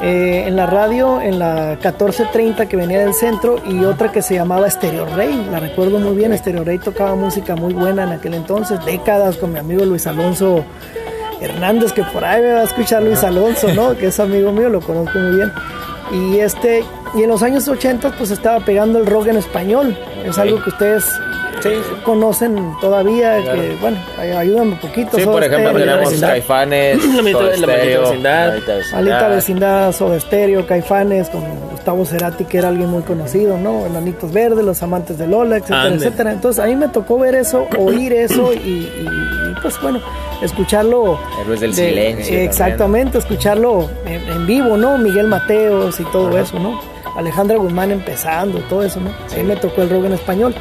Eh, 0.00 0.44
en 0.46 0.54
la 0.54 0.66
radio, 0.66 1.20
en 1.20 1.40
la 1.40 1.70
1430 1.70 2.68
que 2.68 2.76
venía 2.76 3.00
del 3.00 3.14
centro 3.14 3.56
y 3.66 3.84
otra 3.84 4.12
que 4.12 4.22
se 4.22 4.34
llamaba 4.34 4.70
Stereo 4.70 5.06
Rey, 5.06 5.48
la 5.50 5.58
recuerdo 5.58 5.98
muy 5.98 6.14
bien, 6.14 6.36
Stereo 6.38 6.62
Rey 6.62 6.78
tocaba 6.78 7.16
música 7.16 7.56
muy 7.56 7.74
buena 7.74 8.04
en 8.04 8.10
aquel 8.10 8.34
entonces, 8.34 8.78
décadas 8.84 9.38
con 9.38 9.52
mi 9.52 9.58
amigo 9.58 9.84
Luis 9.84 10.06
Alonso 10.06 10.64
Hernández, 11.40 11.92
que 11.92 12.04
por 12.04 12.24
ahí 12.24 12.42
me 12.42 12.52
va 12.52 12.60
a 12.60 12.64
escuchar 12.64 13.02
Luis 13.02 13.24
Alonso, 13.24 13.74
¿no? 13.74 13.96
Que 13.96 14.06
es 14.06 14.20
amigo 14.20 14.52
mío, 14.52 14.68
lo 14.68 14.80
conozco 14.80 15.18
muy 15.18 15.34
bien. 15.34 15.52
Y 16.12 16.38
este, 16.38 16.84
y 17.14 17.22
en 17.22 17.28
los 17.28 17.42
años 17.42 17.66
80 17.68 18.12
pues 18.18 18.30
estaba 18.30 18.60
pegando 18.60 18.98
el 18.98 19.06
rock 19.06 19.28
en 19.28 19.36
español. 19.36 19.96
Es 20.24 20.38
algo 20.38 20.62
que 20.62 20.70
ustedes 20.70 21.04
conocen 22.04 22.72
todavía, 22.80 23.36
que 23.42 23.76
bueno, 23.80 23.98
ay- 24.18 24.30
ayúdame 24.30 24.72
un 24.72 24.78
poquito. 24.78 25.16
Sí, 25.16 25.22
Soda 25.24 25.32
por 25.32 25.44
ejemplo, 25.44 25.70
Stereo, 25.70 25.84
tenemos 25.86 26.04
Vecindad. 26.10 26.28
Caifanes, 26.28 27.04
La 27.04 27.22
maldita- 27.22 27.32
Soda 27.38 27.50
la 27.50 27.56
Stereo, 27.56 28.00
vecindad. 28.02 28.44
La 28.46 28.50
Maldita 28.52 28.74
Vecindad. 28.76 28.98
Alita 28.98 29.28
Vecindad, 29.28 29.92
Soda 29.92 30.20
Stereo, 30.20 30.66
Caifanes, 30.66 31.28
con 31.30 31.42
Gustavo 31.70 32.04
Cerati, 32.04 32.44
que 32.44 32.58
era 32.58 32.68
alguien 32.68 32.88
muy 32.90 33.02
conocido, 33.02 33.58
¿no? 33.58 33.86
Enanitos 33.86 34.32
Verdes, 34.32 34.64
Los 34.64 34.82
Amantes 34.82 35.18
de 35.18 35.26
Lola, 35.26 35.56
etcétera, 35.56 35.82
Ande. 35.82 35.96
etcétera. 35.96 36.32
Entonces 36.32 36.62
a 36.62 36.66
mí 36.66 36.76
me 36.76 36.88
tocó 36.88 37.18
ver 37.18 37.34
eso, 37.34 37.66
oír 37.78 38.12
eso 38.12 38.52
y, 38.52 38.56
y- 38.58 39.08
y, 39.08 39.60
pues 39.60 39.80
bueno, 39.82 40.00
escucharlo. 40.42 41.18
Héroes 41.42 41.60
del 41.60 41.74
silencio 41.74 42.24
también. 42.26 42.40
Exactamente, 42.48 43.18
escucharlo 43.18 43.88
en, 44.06 44.28
en 44.28 44.46
vivo, 44.46 44.76
¿no? 44.76 44.96
Miguel 44.98 45.26
Mateos 45.26 45.98
y 45.98 46.04
todo 46.04 46.36
eso, 46.38 46.58
¿no? 46.58 46.80
Alejandra 47.18 47.56
Guzmán 47.58 47.90
empezando, 47.90 48.60
todo 48.70 48.82
eso, 48.82 49.00
¿no? 49.00 49.10
Ahí 49.36 49.42
me 49.42 49.56
tocó 49.56 49.82
el 49.82 49.90
rock 49.90 50.06
en 50.06 50.12
español. 50.14 50.54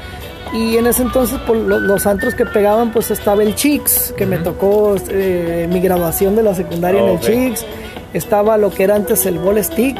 Y 0.53 0.75
en 0.77 0.87
ese 0.87 1.03
entonces, 1.03 1.37
por 1.39 1.55
lo- 1.55 1.79
los 1.79 2.05
antros 2.07 2.33
que 2.33 2.45
pegaban, 2.45 2.91
pues 2.91 3.11
estaba 3.11 3.43
el 3.43 3.53
Chicks, 3.55 4.13
que 4.17 4.25
me 4.25 4.37
tocó 4.37 4.95
eh, 5.09 5.67
mi 5.71 5.79
graduación 5.79 6.35
de 6.35 6.43
la 6.43 6.55
secundaria 6.55 6.99
en 7.01 7.07
el. 7.09 7.19
Chicks. 7.19 7.65
Estaba 8.13 8.57
lo 8.57 8.69
que 8.71 8.83
era 8.83 8.95
antes 8.95 9.25
el 9.25 9.37
Ball 9.39 9.63
Stick. 9.63 9.97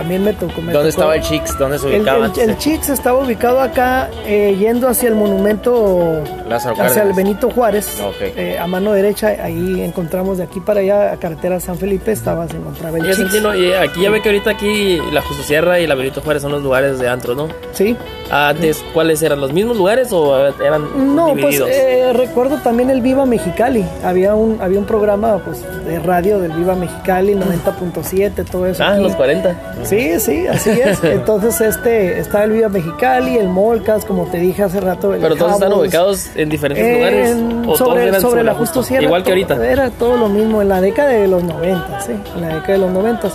También 0.00 0.24
me 0.24 0.32
tocó. 0.32 0.60
me 0.62 0.72
¿Dónde 0.72 0.78
tocó- 0.78 0.88
estaba 0.88 1.14
el 1.16 1.22
Chicks? 1.22 1.58
¿Dónde 1.58 1.78
se 1.78 1.88
el, 1.88 1.96
ubicaba 2.00 2.18
el, 2.18 2.24
antes? 2.24 2.48
el 2.48 2.56
Chicks 2.58 2.88
estaba 2.88 3.18
ubicado 3.18 3.60
acá, 3.60 4.08
eh, 4.26 4.56
yendo 4.58 4.88
hacia 4.88 5.08
el 5.08 5.14
monumento, 5.14 6.22
Lázaro 6.48 6.76
hacia 6.82 7.02
el. 7.02 7.12
Benito 7.12 7.50
Juárez, 7.50 8.00
Ok. 8.00 8.14
eh, 8.36 8.58
a 8.58 8.66
mano 8.66 8.92
derecha, 8.92 9.28
ahí 9.42 9.82
encontramos 9.82 10.38
de 10.38 10.44
aquí 10.44 10.60
para 10.60 10.80
allá, 10.80 11.12
a 11.12 11.16
carretera 11.16 11.60
San 11.60 11.76
Felipe, 11.76 12.12
estaba, 12.12 12.48
se 12.48 12.56
encontraba 12.56 12.98
el. 12.98 13.14
Santino, 13.14 13.54
y 13.54 13.72
aquí 13.72 14.02
ya 14.02 14.10
ve 14.10 14.22
que 14.22 14.28
ahorita 14.30 14.50
aquí 14.50 14.98
la 15.12 15.20
Justicierra 15.22 15.80
y 15.80 15.86
la 15.86 15.94
Benito 15.94 16.20
Juárez 16.22 16.42
son 16.42 16.52
los 16.52 16.62
lugares 16.62 16.98
de 16.98 17.08
antro, 17.08 17.34
¿no? 17.34 17.48
Sí. 17.72 17.96
Antes, 18.30 18.84
¿cuáles 18.94 19.20
eran? 19.22 19.40
¿Los 19.40 19.52
mismos 19.52 19.76
lugares 19.76 20.12
o 20.12 20.36
eran 20.46 21.16
No, 21.16 21.26
pues 21.32 21.36
divididos? 21.36 21.68
eh, 21.72 22.12
recuerdo 22.14 22.58
también 22.58 22.88
el 22.90 23.00
Viva 23.00 23.26
Mexicali. 23.26 23.84
Había 24.04 24.34
un 24.36 24.60
había 24.62 24.78
un 24.78 24.84
programa 24.84 25.38
pues 25.44 25.62
de 25.84 25.98
radio 25.98 26.38
del 26.38 26.52
Viva 26.52 26.74
Mexicali, 26.76 27.34
90.7, 27.34 28.44
todo 28.48 28.66
eso. 28.66 28.84
ah, 28.84 28.92
aquí. 28.94 29.02
los 29.02 29.16
40. 29.16 29.56
Sí, 29.82 29.89
Sí, 29.90 30.20
sí, 30.20 30.46
así 30.46 30.70
es. 30.70 31.02
Entonces, 31.04 31.60
este, 31.60 32.18
está 32.18 32.44
el 32.44 32.52
Viva 32.52 32.68
Mexicali, 32.68 33.36
el 33.36 33.48
Molcas, 33.48 34.04
como 34.04 34.24
te 34.26 34.38
dije 34.38 34.62
hace 34.62 34.80
rato. 34.80 35.12
el 35.14 35.20
Pero 35.20 35.36
todos 35.36 35.52
están 35.54 35.72
ubicados 35.72 36.30
en 36.36 36.48
diferentes 36.48 36.84
En- 36.84 36.94
lugares. 36.94 37.36
¿O 37.68 37.76
sobre, 37.76 38.20
sobre 38.20 38.42
la 38.44 38.54
Justo 38.54 38.82
Sierra. 38.82 39.02
Igual 39.04 39.22
que 39.24 39.30
ahorita. 39.30 39.66
Era 39.66 39.90
todo 39.90 40.16
lo 40.16 40.28
mismo 40.28 40.62
en 40.62 40.68
la 40.68 40.80
década 40.80 41.10
de 41.10 41.26
los 41.28 41.42
90, 41.44 42.00
sí, 42.00 42.12
en 42.36 42.40
la 42.40 42.48
década 42.54 42.72
de 42.72 42.78
los 42.78 42.90
90. 42.92 43.28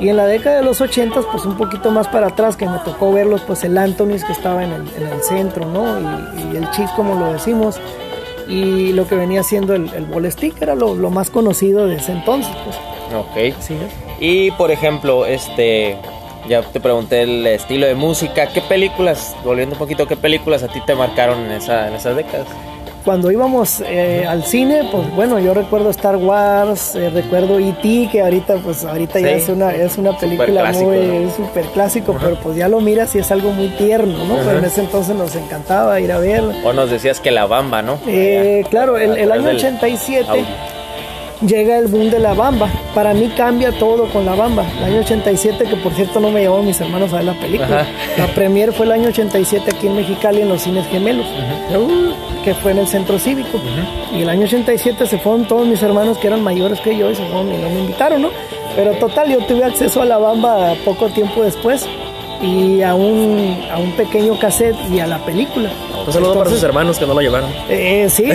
Y 0.00 0.08
en 0.08 0.16
la 0.16 0.26
década 0.26 0.56
de 0.56 0.62
los 0.64 0.80
80, 0.80 1.20
pues 1.30 1.44
un 1.44 1.56
poquito 1.56 1.90
más 1.92 2.08
para 2.08 2.26
atrás, 2.28 2.56
que 2.56 2.66
me 2.68 2.78
tocó 2.80 3.12
verlos, 3.12 3.42
pues 3.46 3.62
el 3.62 3.78
Antonis 3.78 4.24
que 4.24 4.32
estaba 4.32 4.64
en 4.64 4.72
el, 4.72 4.82
en 5.00 5.06
el 5.06 5.22
centro, 5.22 5.64
¿no? 5.66 5.84
Y, 6.00 6.54
y 6.54 6.56
el 6.56 6.68
Chis, 6.72 6.90
como 6.96 7.14
lo 7.14 7.32
decimos. 7.32 7.80
Y 8.48 8.92
lo 8.92 9.06
que 9.06 9.14
venía 9.14 9.44
siendo 9.44 9.74
el, 9.74 9.88
el 9.94 10.04
Ball 10.06 10.30
Stick, 10.32 10.60
era 10.60 10.74
lo, 10.74 10.96
lo 10.96 11.10
más 11.10 11.30
conocido 11.30 11.86
de 11.86 11.96
ese 11.96 12.10
entonces, 12.12 12.52
pues. 12.64 12.76
Ok. 13.14 13.56
Sí. 13.60 13.76
Y 14.22 14.52
por 14.52 14.70
ejemplo, 14.70 15.26
este, 15.26 15.96
ya 16.48 16.62
te 16.62 16.78
pregunté 16.78 17.22
el 17.22 17.44
estilo 17.44 17.88
de 17.88 17.96
música. 17.96 18.46
¿Qué 18.46 18.60
películas, 18.60 19.34
volviendo 19.44 19.74
un 19.74 19.80
poquito, 19.80 20.06
qué 20.06 20.16
películas 20.16 20.62
a 20.62 20.68
ti 20.68 20.80
te 20.86 20.94
marcaron 20.94 21.40
en, 21.40 21.50
esa, 21.50 21.88
en 21.88 21.94
esas 21.94 22.14
décadas? 22.14 22.46
cuando 23.04 23.32
íbamos 23.32 23.82
eh, 23.84 24.24
al 24.28 24.44
cine, 24.44 24.88
pues 24.92 25.12
bueno, 25.16 25.40
yo 25.40 25.54
recuerdo 25.54 25.90
Star 25.90 26.14
Wars, 26.14 26.94
eh, 26.94 27.10
recuerdo 27.10 27.58
E.T., 27.58 28.08
que 28.12 28.22
ahorita 28.22 28.58
pues 28.58 28.84
ahorita 28.84 29.18
ya 29.18 29.32
es 29.32 29.48
una, 29.48 29.74
es 29.74 29.98
una 29.98 30.16
película 30.16 30.72
Superclásico, 30.72 30.86
muy 30.86 30.96
¿no? 30.98 31.28
es 31.28 31.34
súper 31.34 31.64
clásico, 31.66 32.16
pero 32.20 32.36
pues 32.36 32.56
ya 32.56 32.68
lo 32.68 32.80
miras 32.80 33.12
y 33.16 33.18
es 33.18 33.32
algo 33.32 33.50
muy 33.50 33.70
tierno, 33.70 34.24
¿no? 34.24 34.36
Pero 34.44 34.58
en 34.58 34.64
ese 34.64 34.82
entonces 34.82 35.16
nos 35.16 35.34
encantaba 35.34 35.98
ir 36.00 36.12
a 36.12 36.18
verla. 36.18 36.54
O 36.64 36.72
nos 36.72 36.90
decías 36.90 37.18
que 37.18 37.32
la 37.32 37.46
bamba, 37.46 37.82
¿no? 37.82 37.98
Eh, 38.06 38.64
claro, 38.70 38.96
el, 38.96 39.16
el 39.16 39.32
año 39.32 39.48
del 39.48 39.56
87 39.56 40.28
audio. 40.28 40.44
Llega 41.46 41.78
el 41.78 41.86
boom 41.86 42.10
de 42.10 42.18
la 42.18 42.34
bamba. 42.34 42.68
Para 42.94 43.14
mí 43.14 43.30
cambia 43.36 43.72
todo 43.72 44.06
con 44.06 44.24
la 44.24 44.34
bamba. 44.34 44.64
El 44.78 44.84
año 44.84 45.00
87, 45.00 45.64
que 45.64 45.76
por 45.76 45.92
cierto 45.94 46.20
no 46.20 46.30
me 46.30 46.40
llevaron 46.40 46.66
mis 46.66 46.80
hermanos 46.80 47.12
a 47.12 47.16
ver 47.16 47.24
la 47.24 47.34
película. 47.34 47.80
Ajá. 47.80 47.90
La 48.18 48.26
premier 48.28 48.72
fue 48.72 48.86
el 48.86 48.92
año 48.92 49.08
87 49.08 49.70
aquí 49.74 49.86
en 49.86 49.96
Mexicali 49.96 50.42
en 50.42 50.48
los 50.48 50.62
cines 50.62 50.86
gemelos, 50.88 51.26
uh, 51.26 52.44
que 52.44 52.54
fue 52.54 52.72
en 52.72 52.78
el 52.78 52.86
centro 52.86 53.18
cívico. 53.18 53.58
Y 54.14 54.22
el 54.22 54.28
año 54.28 54.44
87 54.44 55.06
se 55.06 55.18
fueron 55.18 55.46
todos 55.46 55.66
mis 55.66 55.82
hermanos 55.82 56.18
que 56.18 56.26
eran 56.26 56.42
mayores 56.42 56.80
que 56.80 56.96
yo 56.96 57.10
y 57.10 57.14
se 57.14 57.24
fueron 57.24 57.52
y 57.52 57.56
no 57.56 57.70
me 57.70 57.80
invitaron, 57.80 58.22
¿no? 58.22 58.30
Pero 58.76 58.92
total, 58.94 59.30
yo 59.30 59.38
tuve 59.46 59.64
acceso 59.64 60.02
a 60.02 60.04
la 60.04 60.18
bamba 60.18 60.74
poco 60.84 61.08
tiempo 61.08 61.42
después 61.42 61.86
y 62.42 62.82
a 62.82 62.94
un, 62.94 63.58
a 63.70 63.78
un 63.78 63.92
pequeño 63.92 64.38
cassette 64.38 64.76
y 64.90 65.00
a 65.00 65.06
la 65.06 65.18
película. 65.24 65.70
Un 66.06 66.12
saludo 66.12 66.34
para 66.38 66.50
sus 66.50 66.62
hermanos 66.62 66.98
que 66.98 67.06
no 67.06 67.14
lo 67.14 67.20
llevaron. 67.20 67.50
eh, 67.68 68.08
sí. 68.10 68.24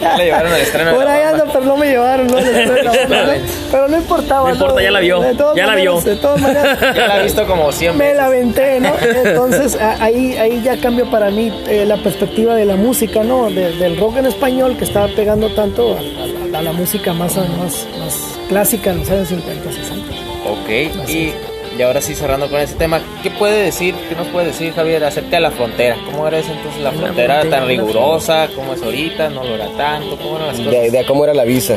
Ya 0.00 0.16
le 0.16 0.24
llevaron 0.24 0.52
al 0.52 0.60
estreno 0.60 0.94
Por 0.94 1.04
la 1.04 1.12
ahí 1.14 1.22
anda, 1.22 1.44
pero 1.52 1.64
no 1.64 1.76
me 1.76 1.86
llevaron, 1.90 2.26
¿no? 2.26 2.36
Después 2.36 2.74
de 2.74 2.82
la 2.82 2.90
banda, 2.92 3.24
¿no? 3.26 3.32
Pero 3.70 3.88
no 3.88 3.96
importaba. 3.96 4.48
No 4.48 4.54
importa, 4.54 4.82
ya 4.82 4.90
la 4.90 5.00
vio, 5.00 5.20
De 5.20 5.34
todas 5.34 5.56
ya 5.56 5.66
la 5.66 5.74
vio. 5.74 6.00
De 6.00 6.16
todas 6.16 6.40
maneras, 6.40 6.78
Ya 6.96 7.06
la 7.08 7.20
he 7.20 7.22
visto 7.24 7.46
como 7.46 7.70
100 7.72 7.96
me 7.96 8.14
la 8.14 8.26
aventé, 8.26 8.80
¿no? 8.80 8.92
Entonces 9.24 9.76
ahí, 10.00 10.36
ahí 10.36 10.62
ya 10.64 10.78
cambia 10.80 11.04
para 11.10 11.30
mí 11.30 11.52
eh, 11.68 11.84
la 11.86 11.96
perspectiva 11.98 12.54
de 12.54 12.64
la 12.64 12.76
música, 12.76 13.22
¿no? 13.22 13.50
De- 13.50 13.72
del 13.72 13.98
rock 13.98 14.16
en 14.18 14.26
español 14.26 14.76
que 14.78 14.84
estaba 14.84 15.08
pegando 15.08 15.48
tanto 15.54 15.96
a, 15.96 16.56
a- 16.56 16.58
a 16.58 16.62
la 16.62 16.72
música 16.72 17.12
más, 17.12 17.36
más, 17.36 17.86
más 17.98 18.16
clásica 18.48 18.90
en 18.90 18.98
los 19.00 19.10
años 19.10 19.28
50, 19.28 19.70
60. 19.72 20.14
Ok, 20.50 21.08
y, 21.08 21.32
y 21.80 21.82
ahora 21.82 22.02
sí 22.02 22.14
cerrando 22.14 22.50
con 22.50 22.60
ese 22.60 22.74
tema, 22.74 23.00
¿qué 23.22 23.30
puede 23.30 23.62
decir, 23.62 23.94
qué 24.10 24.14
nos 24.14 24.26
puede 24.28 24.48
decir 24.48 24.74
Javier 24.74 25.02
acerca 25.02 25.30
de 25.36 25.40
la 25.40 25.50
frontera? 25.50 25.96
¿Cómo 26.04 26.28
era 26.28 26.38
ese 26.38 26.52
entonces 26.52 26.82
la 26.82 26.90
frontera 26.92 27.40
frontera, 27.40 27.58
tan 27.58 27.66
rigurosa? 27.66 28.48
¿Cómo 28.54 28.74
es 28.74 28.82
ahorita? 28.82 29.30
¿No 29.30 29.42
lo 29.44 29.54
era 29.54 29.66
tanto? 29.78 30.18
¿Cómo 30.18 30.36
eran 30.36 30.48
las 30.48 30.56
cosas? 30.58 30.72
De, 30.72 30.90
de 30.90 31.06
cómo 31.06 31.24
era 31.24 31.32
la 31.32 31.44
visa. 31.44 31.76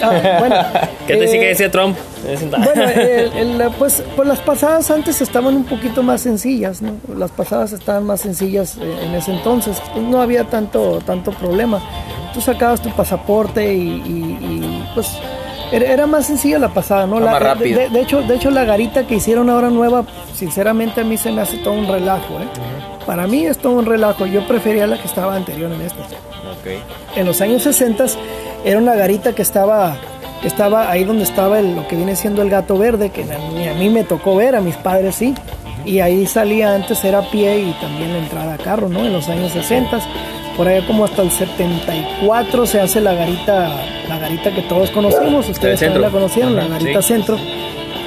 Ah, 0.00 0.36
bueno, 0.38 0.56
¿Qué 1.08 1.14
te 1.14 1.18
eh, 1.18 1.20
decía 1.22 1.40
que 1.40 1.46
decía 1.48 1.70
Trump? 1.72 1.96
Bueno, 2.50 2.88
el- 2.94 3.60
el- 3.60 3.70
pues, 3.78 4.00
pues 4.14 4.28
las 4.28 4.38
pasadas 4.38 4.88
antes 4.92 5.20
estaban 5.20 5.56
un 5.56 5.64
poquito 5.64 6.02
más 6.04 6.20
sencillas, 6.20 6.80
¿no? 6.80 6.92
Las 7.16 7.32
pasadas 7.32 7.72
estaban 7.72 8.04
más 8.06 8.20
sencillas 8.20 8.76
eh, 8.80 8.94
en 9.06 9.14
ese 9.16 9.32
entonces, 9.32 9.76
pues 9.92 10.04
no 10.04 10.22
había 10.22 10.44
tanto, 10.44 11.00
tanto 11.04 11.32
problema. 11.32 11.80
Tú 12.32 12.40
sacabas 12.40 12.80
tu 12.80 12.90
pasaporte 12.90 13.74
y, 13.74 13.78
y- 13.78 14.38
y, 14.40 14.84
pues 14.94 15.08
era, 15.72 16.06
más 16.06 16.26
sencilla 16.26 16.58
la 16.58 16.68
pasada, 16.68 17.06
¿no? 17.06 17.20
La- 17.20 17.30
más 17.32 17.40
de- 17.40 17.46
rápido. 17.46 17.80
De, 17.80 17.88
de 17.90 18.00
hecho, 18.00 18.22
de 18.22 18.34
hecho, 18.36 18.50
la 18.50 18.64
garita 18.64 19.06
que 19.06 19.16
hicieron 19.16 19.48
ahora 19.50 19.70
nueva, 19.70 20.04
sinceramente 20.34 21.00
a 21.00 21.04
mí 21.04 21.16
se 21.16 21.30
me 21.32 21.40
hace 21.42 21.58
todo 21.58 21.74
un 21.74 21.86
relajo, 21.86 22.34
¿eh? 22.40 22.48
Para 23.06 23.26
mí 23.26 23.46
es 23.46 23.58
todo 23.58 23.74
un 23.74 23.86
relajo. 23.86 24.26
Yo 24.26 24.46
prefería 24.46 24.86
la 24.86 24.98
que 24.98 25.06
estaba 25.06 25.34
anterior 25.34 25.70
en 25.72 25.80
esta 25.80 26.00
Ok. 26.02 27.16
en 27.16 27.26
los 27.26 27.40
años 27.40 27.62
60 27.62 28.04
era 28.64 28.78
una 28.78 28.94
garita 28.94 29.32
que 29.34 29.42
estaba 29.42 29.96
que 30.42 30.48
estaba 30.48 30.90
ahí 30.90 31.04
donde 31.04 31.24
estaba 31.24 31.58
el- 31.58 31.76
lo 31.76 31.86
que 31.86 31.96
viene 31.96 32.16
siendo 32.16 32.40
el 32.40 32.48
gato 32.48 32.78
verde 32.78 33.10
que 33.10 33.22
a 33.24 33.38
mí, 33.52 33.68
a 33.68 33.74
mí 33.74 33.90
me 33.90 34.04
tocó 34.04 34.36
ver 34.36 34.56
a 34.56 34.60
mis 34.62 34.74
padres 34.76 35.16
sí 35.16 35.34
y 35.84 36.00
ahí 36.00 36.26
salía 36.26 36.74
antes 36.74 37.04
era 37.04 37.18
a 37.18 37.30
pie 37.30 37.58
y 37.60 37.72
también 37.80 38.12
la 38.14 38.18
entrada 38.20 38.54
a 38.54 38.56
carro 38.58 38.88
no 38.88 39.00
en 39.00 39.12
los 39.12 39.28
años 39.28 39.52
60 39.52 39.98
por 40.56 40.68
allá 40.68 40.86
como 40.86 41.04
hasta 41.04 41.22
el 41.22 41.30
74 41.30 42.66
se 42.66 42.80
hace 42.80 43.00
la 43.00 43.14
garita 43.14 43.70
la 44.08 44.18
garita 44.18 44.50
que 44.52 44.62
todos 44.62 44.90
conocemos 44.90 45.48
ustedes 45.48 45.80
también 45.80 46.02
la 46.02 46.10
conocieron 46.10 46.54
la 46.56 46.66
garita 46.66 47.00
sí. 47.02 47.08
centro 47.14 47.38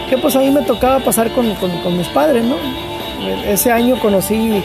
que 0.10 0.17
pues 0.17 0.36
a 0.36 0.39
mí 0.39 0.49
me 0.51 0.62
tocaba 0.62 0.99
pasar 0.99 1.32
con, 1.32 1.53
con- 1.56 1.77
con 1.82 1.97
mis 1.97 2.08
padres, 2.10 2.43
¿no? 2.43 2.56
Ese 3.47 3.71
año 3.71 3.97
conocí 3.99 4.62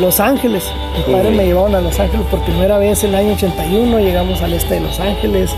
Los 0.00 0.20
Ángeles. 0.20 0.64
Mis 0.96 1.04
padres 1.16 1.32
me 1.34 1.44
llevaron 1.46 1.74
a 1.74 1.80
Los 1.80 1.98
Ángeles 1.98 2.26
por 2.30 2.40
primera 2.42 2.78
vez 2.78 3.02
en 3.04 3.10
el 3.10 3.16
año 3.16 3.32
81, 3.34 3.98
llegamos 4.00 4.40
al 4.42 4.52
este 4.52 4.74
de 4.74 4.80
Los 4.80 4.98
Ángeles. 5.00 5.50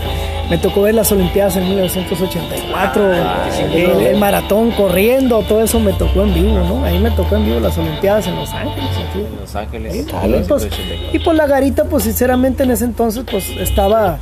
Me 0.49 0.57
tocó 0.57 0.81
ver 0.81 0.95
las 0.95 1.11
Olimpiadas 1.11 1.57
en 1.57 1.65
1984, 1.69 3.13
el, 3.13 4.01
el 4.07 4.17
maratón 4.17 4.71
corriendo, 4.71 5.41
todo 5.43 5.61
eso 5.63 5.79
me 5.79 5.93
tocó 5.93 6.23
en 6.23 6.33
vivo, 6.33 6.57
¿no? 6.59 6.83
Ahí 6.83 6.97
me 6.97 7.11
tocó 7.11 7.35
en 7.35 7.45
vivo 7.45 7.59
las 7.59 7.77
Olimpiadas 7.77 8.25
en 8.27 8.35
Los 8.35 8.51
Ángeles. 8.51 8.89
aquí. 9.09 9.23
Los 9.39 9.55
Ángeles. 9.55 9.95
Y 9.95 10.47
pues, 10.47 10.69
y 11.13 11.19
pues 11.19 11.37
la 11.37 11.45
garita, 11.45 11.83
pues 11.85 12.03
sinceramente 12.03 12.63
en 12.63 12.71
ese 12.71 12.85
entonces, 12.85 13.25
pues 13.29 13.47
estaba, 13.59 14.17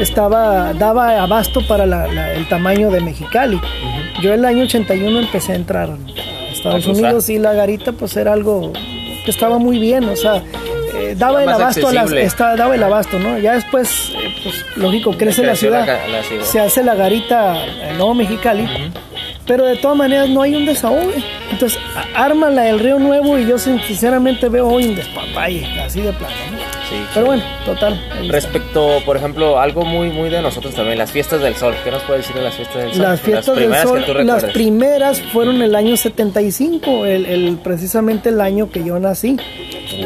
estaba, 0.00 0.72
daba 0.74 1.20
abasto 1.22 1.60
para 1.66 1.86
la- 1.86 2.06
la- 2.06 2.32
el 2.34 2.48
tamaño 2.48 2.90
de 2.90 3.00
Mexicali. 3.00 3.60
Yo 4.22 4.32
el 4.32 4.44
año 4.44 4.62
81 4.64 5.18
empecé 5.18 5.52
a 5.52 5.56
entrar 5.56 5.90
a 5.90 5.96
Estados. 6.52 6.86
Unidos 6.86 7.28
y 7.30 7.38
la 7.38 7.52
garita, 7.52 7.90
pues 7.92 8.16
era 8.16 8.32
algo 8.32 8.72
que 9.24 9.30
estaba 9.30 9.58
muy 9.58 9.78
bien, 9.78 10.04
o 10.04 10.16
sea, 10.16 10.42
eh, 10.94 11.14
daba 11.16 11.42
el 11.42 11.48
abasto 11.48 11.88
a 11.88 11.92
las, 11.92 12.10
está- 12.12 12.56
daba 12.56 12.74
el 12.74 12.82
abasto, 12.82 13.18
¿no? 13.18 13.38
Ya 13.38 13.54
después, 13.54 14.10
eh, 14.14 14.34
pues 14.42 14.64
lógico, 14.76 15.12
crece 15.16 15.42
la 15.42 15.56
ciudad, 15.56 15.86
la 16.10 16.22
ciudad. 16.22 16.44
se 16.44 16.60
hace 16.60 16.82
la 16.84 16.94
garita 16.94 17.56
el 17.64 17.96
nuevo 17.96 18.14
Mexicali. 18.14 18.68
Pero 19.46 19.66
de 19.66 19.76
todas 19.76 19.96
maneras 19.98 20.30
no 20.30 20.40
hay 20.40 20.54
un 20.54 20.64
desahogue. 20.64 21.22
Entonces, 21.50 21.78
a- 21.94 22.24
arman 22.24 22.54
la 22.56 22.62
del 22.62 22.78
Río 22.78 22.98
Nuevo 22.98 23.38
y 23.38 23.46
yo 23.46 23.58
sin- 23.58 23.78
sinceramente 23.82 24.48
veo 24.48 24.66
hoy 24.68 24.86
un 24.86 24.94
despapalle, 24.96 25.66
así 25.82 26.00
de 26.00 26.12
plano. 26.14 26.34
¿no? 26.52 26.73
Sí. 26.94 27.06
Pero 27.14 27.26
bueno, 27.26 27.42
total. 27.64 28.00
Respecto, 28.28 28.98
por 29.04 29.16
ejemplo, 29.16 29.58
algo 29.58 29.84
muy 29.84 30.10
muy 30.10 30.28
de 30.30 30.40
nosotros 30.42 30.74
también, 30.74 30.98
las 30.98 31.10
fiestas 31.12 31.40
del 31.40 31.54
sol. 31.56 31.74
¿Qué 31.84 31.90
nos 31.90 32.02
puede 32.02 32.18
decir 32.20 32.34
de 32.36 32.42
las 32.42 32.54
fiestas 32.54 32.76
del 32.82 32.92
sol? 32.94 33.02
Las 33.02 33.20
fiestas 33.20 33.46
del 33.46 33.54
primeras 33.64 33.88
sol, 33.88 34.04
que 34.04 34.12
tú 34.12 34.18
las 34.22 34.44
primeras 34.44 35.20
fueron 35.32 35.62
el 35.62 35.74
año 35.74 35.96
75, 35.96 37.04
el, 37.06 37.26
el- 37.26 37.58
precisamente 37.62 38.28
el 38.30 38.40
año 38.40 38.70
que 38.70 38.84
yo 38.84 38.98
nací. 38.98 39.36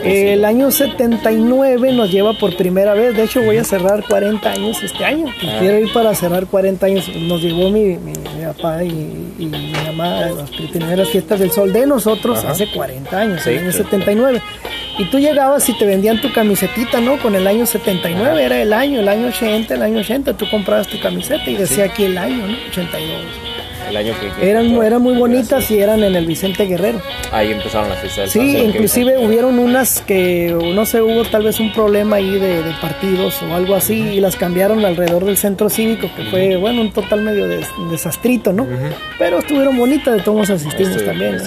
El 0.05 0.45
año 0.45 0.71
79 0.71 1.93
nos 1.93 2.11
lleva 2.11 2.33
por 2.35 2.55
primera 2.57 2.93
vez, 2.95 3.17
de 3.17 3.25
hecho 3.25 3.41
voy 3.43 3.57
a 3.57 3.65
cerrar 3.65 4.05
40 4.07 4.51
años 4.51 4.83
este 4.83 5.05
año, 5.05 5.27
Ah. 5.43 5.57
quiero 5.61 5.79
ir 5.79 5.93
para 5.93 6.15
cerrar 6.15 6.47
40 6.47 6.85
años, 6.87 7.09
nos 7.17 7.41
llevó 7.43 7.71
mi, 7.71 7.81
mi- 7.97 8.13
mi 8.13 8.45
papá 8.53 8.85
y, 8.85 8.89
y 9.39 9.47
mi 9.47 9.73
mamá 9.87 10.25
a 10.27 10.31
las 10.31 10.51
primeras 10.51 11.09
fiestas 11.09 11.41
del 11.41 11.51
sol 11.53 11.73
de 11.73 11.87
nosotros 11.87 12.39
Ajá. 12.39 12.51
hace 12.51 12.71
40 12.71 13.19
años, 13.19 13.41
Sí, 13.43 13.51
en 13.51 13.57
el 13.59 13.63
año 13.65 13.73
sí. 13.73 13.79
79. 14.99 15.03
Y 15.03 15.05
tú 15.11 15.19
llegabas 15.19 15.69
y 15.69 15.79
te 15.79 15.87
vendían 15.87 16.21
tu 16.21 16.33
camisetita, 16.33 17.01
¿no? 17.01 17.19
Con 17.19 17.35
el 17.35 17.47
año 17.47 17.67
79, 17.67 18.45
era 18.45 18.61
el 18.61 18.73
año, 18.73 19.01
el 19.01 19.09
año 19.09 19.29
80, 19.29 19.75
el 19.75 19.83
año 19.83 20.01
80, 20.01 20.37
tú 20.37 20.47
comprabas 20.51 20.89
tu 20.89 21.01
camiseta 21.01 21.49
y 21.49 21.57
decía 21.57 21.85
aquí 21.85 22.05
el 22.05 22.19
año, 22.19 22.47
¿no? 22.47 22.57
82. 22.69 23.48
El 23.89 23.97
año 23.97 24.15
que, 24.39 24.51
Eran, 24.51 24.67
eran 24.83 25.03
muy 25.03 25.15
bonitas 25.17 25.71
y 25.71 25.79
eran 25.79 26.03
en 26.03 26.15
el 26.15 26.27
Vicente 26.27 26.67
Guerrero. 26.67 27.01
Ahí 27.33 27.53
empezaron 27.53 27.89
las 27.89 27.99
fiestas. 28.01 28.31
Sí, 28.31 28.39
¿qué 28.53 28.59
inclusive 28.65 29.19
hubieron 29.25 29.59
unas 29.59 30.01
que, 30.03 30.55
no 30.75 30.85
sé, 30.87 31.01
hubo 31.03 31.25
tal 31.25 31.43
vez 31.45 31.59
un 31.61 31.73
problema 31.73 32.17
ahí 32.17 32.39
de, 32.39 32.63
de 32.63 32.73
partidos 32.81 33.43
o 33.43 33.55
algo 33.55 33.75
así 33.75 33.95
y 33.99 34.21
las 34.21 34.37
cambiaron 34.37 34.85
alrededor 34.85 35.25
del 35.25 35.37
centro 35.37 35.69
cívico, 35.69 36.09
que 36.17 36.25
fue, 36.25 36.57
bueno, 36.57 36.81
un 36.83 36.91
total 36.93 37.23
medio 37.23 37.47
des- 37.49 37.69
desastrito, 37.91 38.53
¿no? 38.53 38.67
Pero 39.19 39.39
estuvieron 39.39 39.77
bonitas, 39.77 40.17
de 40.17 40.23
todos 40.23 40.51
asistimos 40.51 41.05
también. 41.05 41.39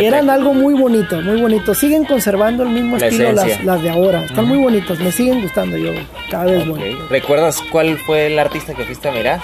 Y 0.00 0.04
eran 0.04 0.30
algo 0.30 0.54
muy 0.54 0.74
bonito, 0.74 1.20
muy 1.22 1.40
bonito. 1.40 1.74
Siguen 1.74 2.04
conservando 2.04 2.62
el 2.62 2.70
mismo 2.70 2.96
La 2.96 3.06
estilo 3.08 3.32
las, 3.32 3.82
de 3.82 3.90
ahora. 3.90 4.24
Están 4.24 4.46
muy 4.46 4.58
bonitas, 4.58 4.98
me 5.00 5.12
siguen 5.12 5.42
gustando 5.42 5.76
yo, 5.76 5.92
cada 6.30 6.44
vez 6.46 6.66
voy. 6.66 6.96
¿Recuerdas 7.08 7.60
cuál 7.70 7.98
fue 7.98 8.26
el 8.26 8.38
artista 8.38 8.74
que 8.74 8.84
fuiste 8.84 9.08
a 9.08 9.12
mirar? 9.12 9.40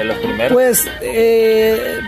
De 0.00 0.06
los 0.06 0.16
primeros. 0.16 0.52
Pues, 0.54 0.86
eh, 1.02 2.00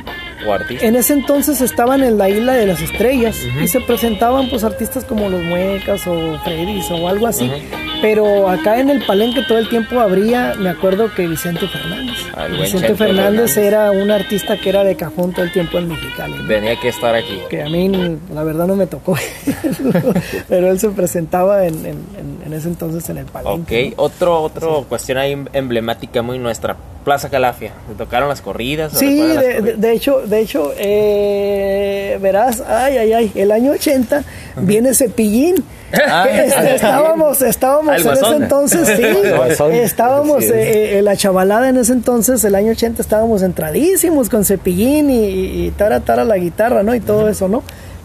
o 0.46 0.52
artista. 0.52 0.86
En 0.86 0.96
ese 0.96 1.12
entonces 1.12 1.60
estaban 1.60 2.02
en 2.02 2.16
la 2.16 2.30
isla 2.30 2.54
de 2.54 2.66
las 2.66 2.80
estrellas 2.80 3.38
y 3.62 3.68
se 3.68 3.80
presentaban 3.80 4.48
pues 4.48 4.64
artistas 4.64 5.04
como 5.04 5.28
los 5.28 5.42
Muecas 5.42 6.06
o 6.06 6.40
Freddy's 6.42 6.90
o 6.90 7.06
algo 7.06 7.26
así. 7.26 7.50
Pero 8.02 8.48
acá 8.48 8.80
en 8.80 8.90
el 8.90 9.02
palenque 9.06 9.42
todo 9.46 9.58
el 9.58 9.68
tiempo 9.68 10.00
habría, 10.00 10.54
me 10.58 10.68
acuerdo 10.70 11.14
que 11.14 11.26
Vicente 11.26 11.66
Fernández. 11.68 12.16
Ah, 12.36 12.46
Vicente 12.48 12.94
Fernández, 12.96 13.54
Fernández. 13.54 13.56
era 13.58 13.90
un 13.92 14.10
artista 14.10 14.56
que 14.58 14.68
era 14.70 14.82
de 14.82 14.96
cajón 14.96 15.32
todo 15.32 15.44
el 15.44 15.52
tiempo 15.52 15.78
en 15.78 15.86
Mexicali. 15.88 16.34
¿no? 16.34 16.48
Tenía 16.48 16.74
que 16.80 16.88
estar 16.88 17.14
aquí. 17.14 17.38
Que 17.48 17.62
a 17.62 17.68
mí, 17.68 18.18
la 18.34 18.42
verdad, 18.42 18.66
no 18.66 18.74
me 18.74 18.86
tocó. 18.88 19.16
Pero 20.48 20.70
él 20.70 20.80
se 20.80 20.88
presentaba 20.90 21.64
en, 21.66 21.74
en- 21.86 21.86
en- 22.18 22.42
en 22.44 22.52
ese 22.52 22.68
entonces 22.68 23.08
en 23.08 23.18
el 23.18 23.24
Ok, 23.26 23.30
palenque. 23.32 23.94
¿no? 23.96 24.02
otro, 24.02 24.42
otro 24.42 24.84
cuestión 24.88 25.18
ahí 25.18 25.36
emblemática 25.52 26.22
muy 26.22 26.38
nuestra. 26.38 26.76
Plaza 27.04 27.30
Calafia. 27.30 27.72
¿Te 27.88 27.94
tocaron 27.94 28.28
las 28.28 28.40
corridas? 28.40 28.92
Sí, 28.96 29.18
las 29.26 29.40
de, 29.40 29.76
de- 29.76 29.92
hecho, 29.92 30.20
de 30.24 30.40
hecho, 30.40 30.72
eh, 30.76 32.16
verás, 32.20 32.60
ay, 32.60 32.96
ay, 32.98 33.12
ay, 33.12 33.32
el 33.34 33.50
año 33.50 33.72
80 33.72 34.22
viene 34.58 34.94
Cepillín. 34.94 35.56
Ah, 36.08 36.28
este, 36.30 36.74
estábamos, 36.76 37.42
estábamos 37.42 38.00
en 38.00 38.12
ese 38.12 38.36
entonces, 38.36 38.88
sí, 38.96 39.04
estábamos, 39.72 40.44
eh, 40.44 40.98
eh, 40.98 41.02
la 41.02 41.16
chavalada 41.16 41.68
en 41.68 41.76
ese 41.76 41.92
entonces, 41.92 42.42
el 42.44 42.54
año 42.54 42.72
80 42.72 43.02
estábamos 43.02 43.42
entradísimos 43.42 44.28
con 44.28 44.44
Cepillín 44.44 45.10
y, 45.10 45.24
y, 45.24 45.66
y 45.66 45.70
tara 45.70 46.00
tara 46.00 46.24
la 46.24 46.36
guitarra, 46.36 46.82
¿no? 46.82 46.94
Y 46.94 47.00
todo 47.00 47.28
eso, 47.28 47.48
¿no? 47.48 47.62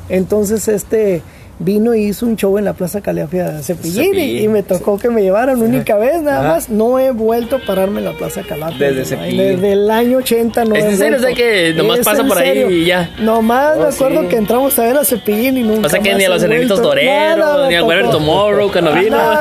Entonces, 0.09 0.67
este 0.67 1.21
vino 1.59 1.93
y 1.95 2.05
hizo 2.05 2.25
un 2.25 2.35
show 2.35 2.57
en 2.57 2.65
la 2.65 2.73
Plaza 2.73 3.01
Calafia 3.01 3.49
de 3.49 3.63
Cepillín, 3.63 4.03
y- 4.03 4.07
Cepillín. 4.09 4.43
Y, 4.43 4.47
me 4.47 4.63
tocó 4.63 4.97
que 4.97 5.09
me 5.09 5.21
llevaran 5.21 5.61
única 5.61 5.95
vez 5.97 6.21
nada 6.21 6.39
Ajá. 6.41 6.47
más. 6.49 6.69
No 6.69 6.99
he 6.99 7.11
vuelto 7.11 7.57
a 7.57 7.59
pararme 7.65 7.99
en 7.99 8.05
la 8.05 8.13
Plaza 8.13 8.41
Calafia. 8.47 8.91
Desde 8.91 9.01
¿no? 9.01 9.05
Cepillín. 9.23 9.37
Desde 9.37 9.71
el 9.73 9.91
año 9.91 10.17
80 10.19 10.65
no 10.65 10.75
¿Es 10.75 10.83
he 10.83 10.87
en 10.89 10.97
serio? 10.97 11.17
O 11.17 11.19
sea 11.19 11.29
vuelto. 11.29 11.43
que 11.43 11.73
nomás 11.75 11.99
Es 11.99 12.05
pasa 12.05 12.23
por 12.23 12.37
ahí 12.37 12.63
y 12.69 12.85
ya. 12.85 13.09
Nomás 13.19 13.77
me 13.77 13.85
Oh, 13.85 13.89
acuerdo 13.89 14.21
sí. 14.21 14.27
que 14.27 14.35
entramos 14.37 14.77
a 14.79 14.83
ver 14.83 14.97
a 14.97 15.03
Cepillín 15.05 15.57
y 15.57 15.63
nunca 15.63 15.87
O 15.87 15.89
sea 15.89 15.99
que 15.99 16.09
más 16.11 16.17
ni 16.19 16.25
a 16.25 16.29
los 16.29 16.43
enanitos 16.43 16.81
toreros, 16.81 17.61
me 17.63 17.67
ni 17.69 17.75
a. 17.75 17.83
Weber 17.83 18.09
Tomorrow 18.09 18.71
cuando 18.71 18.93
vino. 18.93 19.17
Me. 19.17 19.37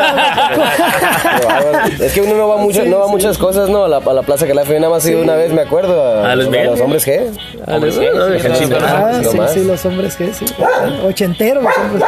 Es 2.06 2.12
que 2.12 2.20
uno 2.22 2.34
no 2.36 2.48
va, 2.48 2.56
mucho, 2.58 2.82
Sí, 2.82 2.88
no 2.88 2.98
va 2.98 3.04
a 3.04 3.08
sí. 3.08 3.12
muchas 3.12 3.38
cosas, 3.38 3.68
¿no? 3.68 3.84
A 3.84 3.88
la, 3.88 3.96
a 3.98 4.12
la 4.12 4.22
Plaza 4.22 4.46
Calafia. 4.46 4.78
Nada 4.78 4.90
más 4.92 5.04
he 5.06 5.10
ido 5.12 5.22
una 5.22 5.34
vez, 5.34 5.52
me 5.52 5.62
acuerdo, 5.62 6.00
a, 6.02 6.30
A 6.32 6.36
los 6.36 6.46
a 6.46 6.50
Miguel. 6.50 6.66
los 6.66 6.80
hombres 6.80 7.06
G. 7.06 7.20
Sí, 7.26 7.58
no, 7.66 7.90
sí, 7.90 8.00
deja 8.32 8.54
sí. 8.54 8.64
Ah, 8.80 9.20
sí, 9.22 9.38
sí, 9.54 9.64
los 9.64 9.84
hombres 9.84 10.14
sí. 10.14 10.24
Los 10.24 10.42
hombres 10.44 10.54
G. 12.00 12.05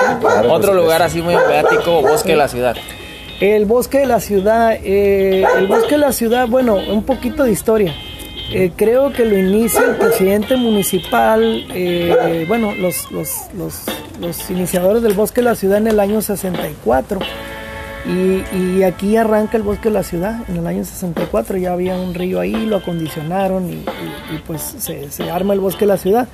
Otro 0.48 0.74
lugar 0.74 1.02
así 1.02 1.20
muy 1.22 1.34
emblemático, 1.34 2.02
Bosque 2.02 2.30
de 2.30 2.36
la 2.36 2.48
Ciudad. 2.48 2.76
El 3.40 3.66
bosque 3.66 3.98
de 4.00 4.06
la 4.06 4.18
ciudad, 4.20 4.72
eh, 4.82 5.44
el 5.58 5.66
bosque 5.68 5.92
de 5.92 5.98
la 5.98 6.12
ciudad, 6.12 6.48
bueno, 6.48 6.74
un 6.90 7.04
poquito 7.04 7.44
de 7.44 7.52
historia. 7.52 7.94
Eh, 8.50 8.72
creo 8.74 9.12
que 9.12 9.24
lo 9.24 9.36
inicia 9.38 9.82
el 9.84 9.96
presidente 9.96 10.56
municipal, 10.56 11.64
eh, 11.72 12.44
bueno, 12.48 12.72
los, 12.74 13.10
los, 13.12 13.30
los, 13.56 13.82
los 14.20 14.50
iniciadores 14.50 15.02
del 15.02 15.12
bosque 15.12 15.40
de 15.40 15.44
la 15.44 15.54
ciudad 15.54 15.78
en 15.78 15.86
el 15.86 16.00
año 16.00 16.20
64. 16.22 17.20
Y, 18.06 18.42
y 18.56 18.82
aquí 18.84 19.16
arranca 19.16 19.56
el 19.56 19.62
bosque 19.62 19.88
de 19.90 19.94
la 19.94 20.02
ciudad, 20.02 20.40
en 20.48 20.56
el 20.56 20.66
año 20.66 20.82
64 20.84 21.58
ya 21.58 21.72
había 21.74 21.94
un 21.96 22.14
río 22.14 22.40
ahí, 22.40 22.52
lo 22.66 22.76
acondicionaron 22.76 23.68
y, 23.68 23.72
y- 23.74 23.84
y 24.34 24.38
pues 24.46 24.62
se, 24.78 25.10
se 25.10 25.30
arma 25.30 25.52
el 25.52 25.60
bosque 25.60 25.80
de 25.80 25.86
la 25.88 25.96
ciudad. 25.98 26.26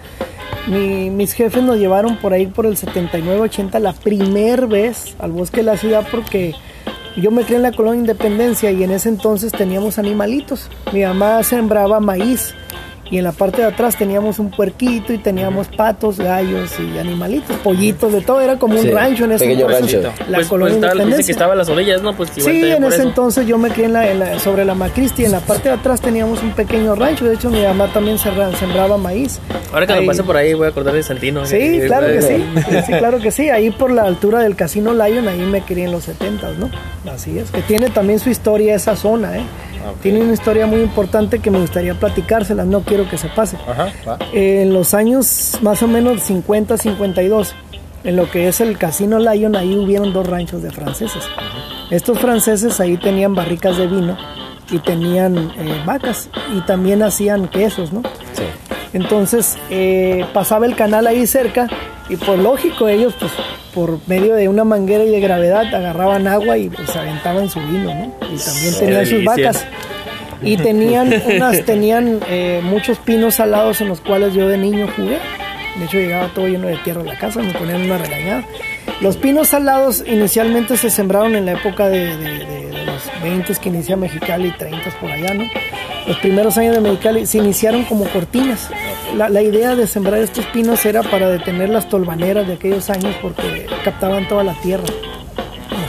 Mi- 0.66 1.11
mis 1.11 1.33
jefes 1.35 1.62
nos 1.62 1.77
llevaron 1.77 2.16
por 2.16 2.33
ahí 2.33 2.46
por 2.46 2.64
el 2.66 2.77
79-80 2.77 3.79
la 3.81 3.92
primer 3.92 4.66
vez 4.66 5.14
al 5.18 5.33
bosque 5.33 5.59
de 5.59 5.64
la 5.64 5.77
ciudad 5.77 6.07
porque 6.11 6.55
yo 7.16 7.31
me 7.31 7.42
crié 7.42 7.57
en 7.57 7.62
la 7.62 7.72
colonia 7.72 8.00
Independencia 8.00 8.70
y 8.72 8.83
en 8.83 8.90
ese 8.90 9.09
entonces 9.09 9.53
teníamos 9.53 9.98
animalitos. 9.98 10.70
Mi 10.92 11.03
mamá 11.03 11.42
sembraba 11.42 12.00
maíz 12.00 12.55
y 13.11 13.19
en 13.19 13.25
la 13.25 13.33
parte 13.33 13.62
de 13.62 13.69
atrás 13.69 13.97
teníamos 13.97 14.38
un 14.38 14.51
puerquito 14.51 15.12
y 15.12 15.19
teníamos 15.19 15.69
patos, 15.69 16.19
gallos 16.19 16.73
y 16.81 16.99
animalitos, 16.99 17.57
pollitos, 17.59 18.12
de 18.12 18.21
todo. 18.23 18.40
Era 18.40 18.59
como 18.59 18.75
un 18.77 18.83
Sí, 18.83 18.90
rancho 18.90 19.25
en 19.25 19.33
ese 19.33 19.45
pequeño 19.45 19.71
entonces. 19.71 20.03
rancho. 20.05 20.23
La 20.31 20.38
Pues, 20.38 20.49
colonia 20.49 20.79
pues, 20.79 20.93
estaba- 20.93 21.17
que 21.25 21.33
estaba 21.33 21.53
en 21.53 21.59
las 21.59 21.69
orillas, 21.69 22.03
¿no? 22.03 22.17
Pues 22.17 22.31
igual 22.37 22.55
Sí, 22.55 22.61
en 22.71 22.85
ese 22.85 22.97
eso. 22.97 23.09
entonces 23.09 23.47
yo 23.47 23.59
me 23.59 23.71
crié 23.71 23.87
en 23.87 23.93
la, 23.93 24.11
en 24.11 24.19
la- 24.21 24.38
sobre 24.38 24.64
la 24.64 24.75
Macristi. 24.75 25.25
En 25.25 25.33
la 25.33 25.40
parte 25.40 25.69
de 25.69 25.75
atrás 25.75 26.01
teníamos 26.01 26.43
un 26.43 26.53
pequeño 26.53 26.95
rancho. 26.95 27.25
De 27.27 27.35
hecho, 27.35 27.51
mi 27.51 27.62
mamá 27.62 27.93
también 27.93 28.17
sembraba 28.19 28.97
maíz. 28.97 29.38
Ahora 29.73 29.87
que 29.87 29.93
Ahí- 29.93 30.01
me 30.01 30.07
pase 30.07 30.23
por 30.23 30.37
ahí 30.37 30.55
voy 30.55 30.67
a 30.67 30.71
acordar 30.71 30.95
de 30.95 31.03
Santino. 31.03 31.45
Sí, 31.47 31.57
Eh, 31.57 31.83
claro 31.87 32.07
que 32.07 32.23
sí. 32.23 32.45
Sí, 32.71 32.77
sí, 32.87 32.93
claro 32.93 33.19
que 33.21 33.31
sí. 33.31 33.49
Ahí 33.51 33.71
por 33.71 33.90
la 33.90 34.03
altura 34.05 34.40
del 34.40 34.57
Casino 34.57 34.93
Lion, 34.95 35.29
ahí 35.29 35.40
me 35.40 35.61
crié 35.62 35.85
en 35.85 35.93
los 35.93 36.05
70, 36.05 36.51
¿no? 36.59 36.71
Así 37.12 37.38
es. 37.38 37.51
Que 37.51 37.61
tiene 37.62 37.90
también 37.90 38.19
su 38.19 38.31
historia 38.31 38.75
esa 38.75 38.97
zona, 38.97 39.37
¿eh? 39.38 39.43
Tiene 40.03 40.20
una 40.20 40.33
historia 40.33 40.66
muy 40.66 40.81
importante 40.81 41.38
que 41.38 41.51
me 41.51 41.61
gustaría 41.61 41.94
platicársela. 41.94 42.64
No 42.64 42.81
quiero 42.81 43.09
que 43.09 43.18
se 43.18 43.29
pase. 43.29 43.57
Ajá, 43.68 43.92
va. 44.07 44.18
En 44.33 44.73
los 44.73 44.94
años 44.94 45.59
más 45.62 45.83
o 45.83 45.88
menos 45.88 46.23
50, 46.23 46.77
52, 46.77 47.55
en 48.05 48.16
lo 48.16 48.31
que 48.31 48.49
es 48.49 48.61
el 48.61 48.79
Casino 48.79 49.18
Lion, 49.18 49.57
ahí 49.57 49.77
hubieron 49.77 50.12
dos 50.12 50.27
ranchos 50.27 50.62
de 50.62 50.70
franceses. 50.70 51.25
Estos 51.90 52.18
franceses 52.18 52.81
ahí 52.81 52.97
tenían 52.97 53.35
barricas 53.35 53.77
de 53.77 53.87
vino 53.87 54.16
y 54.70 54.79
tenían 54.79 55.37
eh, 55.59 55.83
vacas 55.85 56.29
y 56.57 56.61
también 56.62 57.03
hacían 57.03 57.49
quesos, 57.49 57.92
¿no? 57.92 58.03
Sí. 58.33 58.44
Entonces 58.92 59.59
eh, 59.70 60.25
pasaba 60.33 60.66
el 60.66 60.77
canal 60.77 61.07
ahí 61.07 61.27
cerca 61.27 61.68
y 62.09 62.16
por 62.16 62.38
lógico 62.38 62.88
ellos 62.88 63.14
pues 63.18 63.33
por 63.75 63.99
medio 64.07 64.35
de 64.35 64.49
una 64.49 64.64
manguera 64.64 65.05
y 65.05 65.11
de 65.11 65.20
gravedad 65.20 65.75
agarraban 65.75 66.29
agua 66.29 66.57
y 66.57 66.68
pues 66.68 66.94
aventaban 66.94 67.51
su 67.51 67.61
vino, 67.61 67.92
¿no? 67.92 68.14
Y 68.33 68.38
también 68.38 68.75
tenían 68.79 69.07
sus 69.07 69.25
vacas. 69.25 69.66
Y 70.45 70.57
tenían 70.57 71.13
unas, 71.27 71.65
tenían 71.65 72.21
eh, 72.29 72.61
muchos 72.63 72.99
pinos 72.99 73.37
salados 73.37 73.81
en 73.81 73.89
los 73.89 74.01
cuales 74.01 74.35
yo 74.35 74.49
de 74.49 74.59
niño 74.59 74.89
jugué. 74.97 75.19
De 75.79 75.87
hecho 75.87 75.99
llegaba 75.99 76.29
todo 76.29 76.47
lleno 76.47 76.69
de 76.69 76.77
tierra 76.79 77.01
a 77.01 77.05
la 77.05 77.19
casa, 77.19 77.41
me 77.41 77.53
ponían 77.53 77.83
una 77.83 77.99
regañada. 77.99 78.45
Los 79.01 79.17
pinos 79.17 79.49
salados 79.49 80.05
inicialmente 80.07 80.77
se 80.77 80.89
sembraron 80.89 81.35
en 81.35 81.47
la 81.47 81.53
época 81.53 81.89
de, 81.89 82.73
los 82.87 83.23
20 83.23 83.55
que 83.55 83.69
inicia 83.69 83.97
Mexicali, 83.97 84.53
30 84.53 84.91
por 85.01 85.11
allá, 85.11 85.35
¿no? 85.35 85.45
Los 86.07 86.19
primeros 86.19 86.57
años 86.59 86.75
de 86.77 86.81
Mexicali 86.81 87.27
se 87.27 87.39
iniciaron 87.39 87.85
como 87.85 88.05
cortinas. 88.05 88.71
La, 89.17 89.29
la 89.29 89.43
idea 89.43 89.75
de 89.75 89.87
sembrar 89.87 90.21
estos 90.21 90.45
pinos 90.47 90.85
era 90.87 91.03
para 91.03 91.29
detener 91.29 91.71
las 91.71 91.89
tolvaneras 91.89 92.47
de 92.47 92.55
aquellos 92.55 92.89
años 92.91 93.15
porque 93.21 93.67
captaban 93.85 94.29
toda 94.29 94.45
la 94.45 94.55
tierra, 94.55 94.85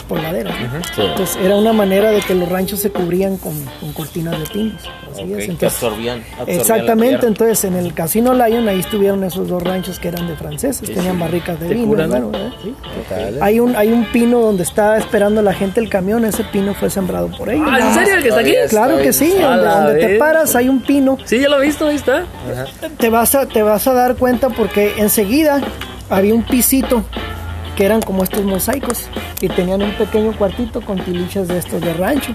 las 0.05 0.07
polvaderas. 0.07 0.55
¿no? 0.59 0.83
Sí. 0.95 1.01
Entonces 1.01 1.37
era 1.43 1.55
una 1.55 1.73
manera 1.73 2.11
de 2.11 2.21
que 2.21 2.35
los 2.35 2.47
ranchos 2.49 2.79
se 2.79 2.91
cubrían 2.91 3.37
con, 3.37 3.53
con 3.79 3.93
cortinas 3.93 4.37
de. 4.39 4.45
Así 4.45 5.33
es. 5.33 5.57
que 5.57 5.65
absorbían, 5.65 6.23
Exactamente, 6.47 7.25
entonces 7.27 7.63
en 7.63 7.75
el 7.75 7.93
Casino 7.93 8.33
Lion 8.33 8.67
ahí 8.67 8.79
estuvieron 8.79 9.23
esos 9.23 9.47
dos 9.47 9.61
ranchos 9.63 9.99
que 9.99 10.09
eran 10.09 10.27
de 10.27 10.35
franceses, 10.35 10.91
tenían 10.93 11.19
barricas 11.19 11.59
de 11.59 11.69
vino. 11.69 11.87
curan, 11.87 12.09
bueno, 12.09 12.31
¿no? 12.31 12.37
¿eh? 12.37 13.39
Hay 13.41 13.59
un 13.59 13.75
hay 13.75 13.91
un 13.91 14.05
pino 14.11 14.39
donde 14.39 14.63
está 14.63 14.97
esperando 14.97 15.41
la 15.41 15.53
gente 15.53 15.79
el 15.79 15.89
camión, 15.89 16.25
ese 16.25 16.43
pino 16.45 16.73
fue 16.73 16.89
sembrado 16.89 17.29
por 17.37 17.49
ellos. 17.49 17.67
Ah, 17.69 17.79
¿en 17.79 17.93
serio? 17.93 18.15
¿El 18.15 18.23
que 18.23 18.29
está 18.29 18.41
aquí? 18.41 18.53
Claro 18.69 18.97
que 18.97 19.13
sí, 19.13 19.33
donde, 19.39 19.99
te 19.99 20.17
paras 20.17 20.55
hay 20.55 20.69
un 20.69 20.81
pino, 20.81 21.17
Sí, 21.25 21.39
ya 21.39 21.49
lo 21.49 21.61
he 21.61 21.65
visto, 21.65 21.87
ahí 21.87 21.95
está. 21.95 22.25
te 22.97 23.09
vas 23.09 23.35
a 23.35 23.47
te 23.47 23.63
vas 23.63 23.87
a 23.87 23.93
dar 23.93 24.15
cuenta 24.15 24.49
porque 24.49 24.93
enseguida 24.97 25.61
había 26.09 26.33
un 26.33 26.43
pisito 26.43 27.03
que 27.75 27.85
eran 27.85 28.01
como 28.01 28.23
estos 28.23 28.43
mosaicos 28.43 29.07
y 29.41 29.49
tenían 29.49 29.81
un 29.81 29.91
pequeño 29.93 30.31
cuartito 30.37 30.81
con 30.81 30.97
tilichas 31.03 31.47
de 31.47 31.57
estos 31.57 31.81
de 31.81 31.93
rancho. 31.93 32.33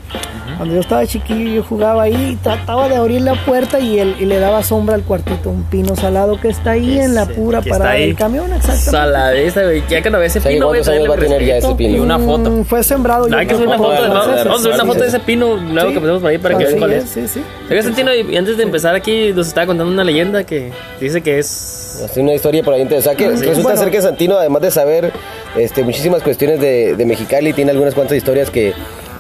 Cuando 0.57 0.75
yo 0.75 0.81
estaba 0.81 1.07
chiquillo 1.07 1.51
yo 1.55 1.63
jugaba 1.63 2.03
ahí 2.03 2.33
y 2.33 2.37
trataba 2.37 2.89
de 2.89 2.97
abrir 2.97 3.23
la 3.23 3.35
puerta 3.47 3.81
y, 3.81 3.99
el, 3.99 4.17
y 4.21 4.27
le 4.27 4.39
daba 4.39 4.63
sombra 4.63 4.95
al 4.97 5.03
cuartito, 5.03 5.49
un 5.51 5.63
pino 5.65 5.97
salado 5.97 6.39
que 6.41 6.49
está 6.49 6.73
ahí 6.73 6.99
en 6.99 7.15
la 7.15 7.25
pura 7.27 7.63
parada 7.63 7.93
del 7.93 8.15
camión, 8.15 8.47
exactamente. 8.53 8.91
Saladeza, 8.91 9.63
güey. 9.65 9.83
Ya 9.89 10.03
que 10.03 10.11
no 10.11 10.19
ve 10.19 10.27
ese 10.27 10.39
O 10.41 10.43
sea, 10.43 10.51
pino, 10.53 10.67
güey. 10.69 10.81
¿cuántos 10.83 10.95
años 10.95 11.11
va 11.11 11.15
a 11.15 11.19
tener 11.19 11.45
ya 11.45 11.57
ese 11.57 11.75
pino? 11.75 11.97
Y 11.97 12.01
una 12.01 12.19
foto. 12.19 12.51
Mm, 12.51 12.65
Fue 12.65 12.83
sembrado 12.85 13.29
yo 13.29 13.37
Hay 13.37 13.47
que 13.47 13.55
subir 13.55 13.69
una 13.69 13.79
foto, 13.79 13.91
de- 14.03 14.09
los 14.09 14.09
vamos 14.45 14.61
a 14.61 14.63
subir 14.63 14.75
una 14.75 14.85
foto 14.85 15.01
de 15.01 15.09
ese 15.09 15.21
pino 15.21 15.57
luego 15.57 15.89
Sí. 15.89 15.95
que 15.95 16.01
pasemos 16.01 16.21
por 16.21 16.31
ahí 16.31 16.39
para 16.39 16.59
que 16.59 16.65
vean 16.67 16.79
cuál 16.79 16.93
es, 16.93 17.05
es. 17.05 17.11
Sí, 17.11 17.41
sí. 17.41 17.43
Oiga, 17.71 17.83
Santino, 17.83 18.15
y 18.15 18.37
antes 18.37 18.57
de 18.57 18.63
empezar 18.63 18.95
aquí 18.95 19.33
nos 19.33 19.49
estaba 19.49 19.67
contando 19.67 19.91
una 19.93 20.05
leyenda 20.05 20.45
que 20.45 20.71
dice 21.01 21.23
que 21.23 21.39
es... 21.39 21.90
Así 22.05 22.21
una 22.21 22.35
historia 22.35 22.63
por 22.63 22.75
ahí 22.75 22.83
interesante. 22.83 23.25
O 23.25 23.29
sea, 23.31 23.33
que 23.33 23.37
Sí. 23.39 23.45
resulta 23.47 23.69
Bueno. 23.71 23.83
ser 23.83 23.91
que 23.93 24.03
Santino, 24.03 24.37
además 24.39 24.63
de 24.63 24.71
saber 24.71 25.13
este, 25.57 25.83
muchísimas 25.85 26.23
cuestiones 26.23 26.61
de, 26.61 26.95
de 26.97 27.05
Mexicali, 27.07 27.53
tiene 27.53 27.71
algunas 27.71 27.95
cuantas 27.95 28.17
historias 28.17 28.51
que, 28.51 28.73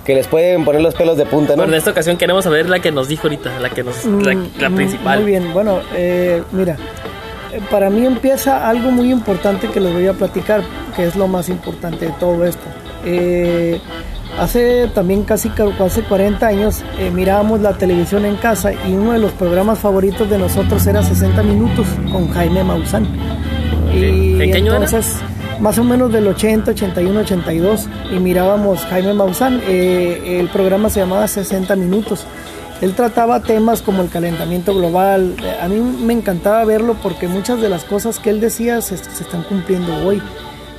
que 0.04 0.14
les 0.14 0.26
pueden 0.26 0.64
poner 0.64 0.80
los 0.82 0.94
pelos 0.94 1.16
de 1.16 1.26
punta, 1.26 1.52
¿no? 1.52 1.58
Bueno, 1.58 1.72
en 1.74 1.78
esta 1.78 1.90
ocasión 1.90 2.16
queremos 2.16 2.44
saber 2.44 2.68
la 2.68 2.80
que 2.80 2.90
nos 2.92 3.08
dijo 3.08 3.22
ahorita, 3.24 3.58
la 3.60 3.70
que 3.70 3.82
nos... 3.82 4.04
La, 4.04 4.34
la 4.58 4.68
Mm, 4.70 4.74
principal. 4.76 5.20
Muy 5.20 5.30
bien, 5.30 5.52
bueno, 5.52 5.80
eh, 5.94 6.42
mira, 6.52 6.76
eh, 7.52 7.60
para 7.70 7.90
mí 7.90 8.06
empieza 8.06 8.68
algo 8.68 8.90
muy 8.90 9.10
importante 9.10 9.68
que 9.68 9.80
les 9.80 9.92
voy 9.92 10.06
a 10.06 10.12
platicar, 10.14 10.62
que 10.96 11.04
es 11.06 11.16
lo 11.16 11.26
más 11.28 11.48
importante 11.48 12.06
de 12.06 12.12
todo 12.18 12.44
esto. 12.44 12.62
Eh, 13.04 13.80
hace 14.38 14.88
también 14.94 15.24
casi 15.24 15.48
ca- 15.50 15.68
hace 15.84 16.02
40 16.02 16.46
años 16.46 16.82
eh, 16.98 17.10
mirábamos 17.10 17.60
la 17.60 17.72
televisión 17.76 18.24
en 18.24 18.36
casa 18.36 18.72
y 18.72 18.92
uno 18.94 19.12
de 19.12 19.18
los 19.18 19.32
programas 19.32 19.78
favoritos 19.78 20.28
de 20.30 20.38
nosotros 20.38 20.86
era 20.86 21.02
60 21.02 21.42
Minutos 21.42 21.86
con 22.10 22.28
Jaime 22.30 22.64
Maussan. 22.64 23.06
Y 23.92 24.32
¿En 24.34 24.38
qué 24.38 24.56
año 24.56 24.74
era? 24.74 24.84
entonces, 24.84 25.16
más 25.60 25.78
o 25.78 25.84
menos 25.84 26.12
del 26.12 26.26
80, 26.28 26.70
81, 26.70 27.20
82, 27.20 27.88
y 28.14 28.18
mirábamos 28.18 28.80
Jaime 28.86 29.14
Maussan. 29.14 29.60
eh, 29.66 30.38
el 30.40 30.48
programa 30.48 30.88
se 30.90 31.00
llamaba 31.00 31.26
60 31.28 31.76
Minutos. 31.76 32.24
Él 32.80 32.94
trataba 32.94 33.40
temas 33.40 33.82
como 33.82 34.00
el 34.02 34.08
calentamiento 34.08 34.74
global. 34.74 35.34
Eh, 35.42 35.54
A 35.60 35.68
mí 35.68 35.80
me 35.80 36.14
encantaba 36.14 36.64
verlo 36.64 36.96
porque 37.02 37.28
muchas 37.28 37.60
de 37.60 37.68
las 37.68 37.84
cosas 37.84 38.18
que 38.18 38.30
él 38.30 38.40
decía 38.40 38.80
se, 38.80 38.96
se 38.96 39.22
están 39.22 39.42
cumpliendo 39.42 39.92
hoy. 40.06 40.22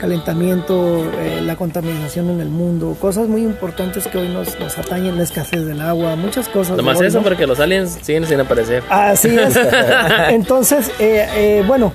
Calentamiento, 0.02 1.06
eh, 1.20 1.42
la 1.44 1.56
contaminación 1.56 2.32
en 2.32 2.42
el 2.42 2.50
mundo, 2.50 2.98
cosas 3.00 3.28
muy 3.28 3.44
importantes 3.44 4.08
que 4.08 4.18
hoy 4.18 4.30
nos, 4.30 4.60
nos 4.60 4.76
atañen, 4.80 5.16
la 5.16 5.22
escasez 5.22 5.64
del 5.64 5.80
agua, 5.80 6.16
muchas 6.16 6.50
cosas. 6.50 6.76
Nomás 6.76 7.00
eso, 7.02 7.20
¿no? 7.20 7.24
porque 7.24 7.46
los 7.46 7.60
aliens 7.60 8.00
siguen 8.02 8.26
sin 8.26 8.40
aparecer. 8.40 8.82
Así 8.90 9.30
es. 9.30 9.56
Entonces, 10.30 10.92
eh, 11.00 11.28
eh, 11.36 11.64
bueno, 11.68 11.94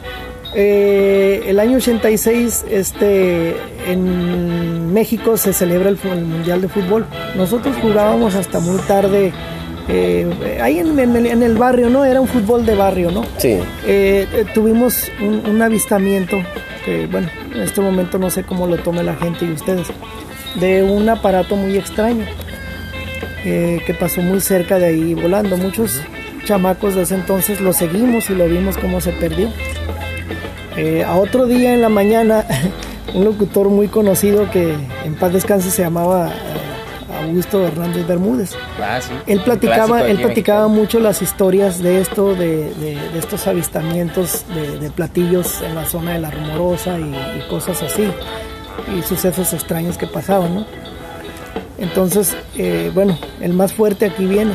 eh, 0.54 1.42
el 1.48 1.58
año 1.58 1.78
86, 1.78 2.66
este, 2.70 3.56
en 3.88 4.92
México 4.92 5.36
se 5.36 5.52
celebra 5.52 5.88
el 5.88 5.98
Mundial 5.98 6.62
de 6.62 6.68
Fútbol. 6.68 7.06
Nosotros 7.36 7.74
jugábamos 7.82 8.36
hasta 8.36 8.60
muy 8.60 8.78
tarde, 8.82 9.32
eh, 9.88 10.58
ahí 10.60 10.78
en, 10.78 10.98
en 10.98 11.14
el, 11.16 11.26
en 11.26 11.42
el 11.42 11.56
barrio, 11.56 11.88
¿no? 11.88 12.04
Era 12.04 12.20
un 12.20 12.26
fútbol 12.26 12.66
de 12.66 12.74
barrio, 12.74 13.10
¿no? 13.10 13.24
Sí. 13.36 13.58
Eh, 13.86 14.26
eh, 14.32 14.44
tuvimos 14.52 15.10
un, 15.20 15.48
un 15.48 15.62
avistamiento, 15.62 16.36
que 16.84 17.06
bueno, 17.06 17.28
en 17.54 17.62
este 17.62 17.80
momento 17.80 18.18
no 18.18 18.30
sé 18.30 18.42
cómo 18.42 18.66
lo 18.66 18.78
tome 18.78 19.02
la 19.02 19.14
gente 19.14 19.44
y 19.44 19.52
ustedes, 19.52 19.88
de 20.56 20.82
un 20.82 21.08
aparato 21.08 21.56
muy 21.56 21.76
extraño 21.76 22.24
que 23.44 23.96
pasó 24.00 24.22
muy 24.22 24.40
cerca 24.40 24.76
de 24.80 24.86
ahí 24.86 25.14
volando. 25.14 25.56
Muchos 25.56 26.00
chamacos 26.44 26.96
de 26.96 27.02
ese 27.02 27.14
entonces 27.14 27.60
lo 27.60 27.72
seguimos 27.72 28.28
y 28.28 28.34
lo 28.34 28.48
vimos 28.48 28.76
cómo 28.76 29.00
se 29.00 29.12
perdió. 29.12 29.48
A 31.06 31.14
otro 31.14 31.46
día 31.46 31.72
en 31.72 31.80
la 31.80 31.88
mañana, 31.88 32.44
un 33.14 33.24
locutor 33.24 33.68
muy 33.68 33.86
conocido 33.86 34.50
que 34.50 34.74
en 35.04 35.14
paz 35.14 35.32
descanse 35.32 35.70
se 35.70 35.82
llamaba 35.82 36.32
Augusto 37.26 37.66
Hernández 37.66 38.06
Bermúdez. 38.06 38.52
Ah, 38.82 38.98
sí. 39.00 39.12
Él 39.26 39.40
platicaba, 39.40 40.06
él 40.08 40.18
platicaba 40.20 40.68
mucho 40.68 40.98
las 41.00 41.22
historias 41.22 41.82
de 41.82 42.00
esto, 42.00 42.34
de, 42.34 42.72
de- 42.74 42.98
de 43.12 43.18
estos 43.18 43.46
avistamientos 43.46 44.44
de, 44.54 44.78
de 44.78 44.90
platillos 44.90 45.60
en 45.62 45.74
la 45.74 45.84
zona 45.84 46.12
de 46.14 46.20
la 46.20 46.30
rumorosa 46.30 46.98
y, 46.98 47.02
y 47.04 47.48
cosas 47.50 47.82
así, 47.82 48.04
y 48.96 49.02
sucesos 49.02 49.52
extraños 49.52 49.98
que 49.98 50.06
pasaban, 50.06 50.54
¿no? 50.54 50.66
Entonces, 51.78 52.34
eh, 52.56 52.90
bueno, 52.94 53.18
el 53.40 53.52
más 53.52 53.72
fuerte 53.74 54.06
aquí 54.06 54.24
viene. 54.26 54.52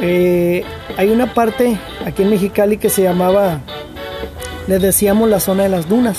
Eh, 0.00 0.64
hay 0.96 1.10
una 1.10 1.34
parte 1.34 1.78
aquí 2.04 2.22
en 2.22 2.30
Mexicali 2.30 2.78
que 2.78 2.88
se 2.88 3.02
llamaba, 3.02 3.60
le 4.66 4.78
decíamos 4.78 5.28
la 5.28 5.40
zona 5.40 5.64
de 5.64 5.68
las 5.68 5.88
dunas. 5.88 6.18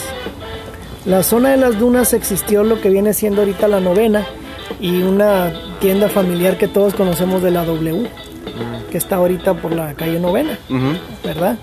La 1.06 1.24
zona 1.24 1.50
de 1.50 1.58
las 1.58 1.80
dunas 1.80 2.14
existió 2.14 2.64
lo 2.64 2.80
que 2.80 2.90
viene 2.90 3.14
siendo 3.14 3.42
ahorita 3.42 3.68
la 3.68 3.80
novena 3.80 4.26
y 4.80 5.02
una 5.02 5.52
tienda 5.80 6.10
familiar 6.10 6.58
que 6.58 6.68
todos 6.68 6.94
conocemos 6.94 7.42
de 7.42 7.52
la 7.52 7.66
W, 7.66 8.08
que 8.90 8.98
está 8.98 9.18
ahorita 9.18 9.56
por 9.56 9.74
la 9.74 9.94
calle 9.94 10.20
novena, 10.20 10.58
¿verdad? 11.24 11.58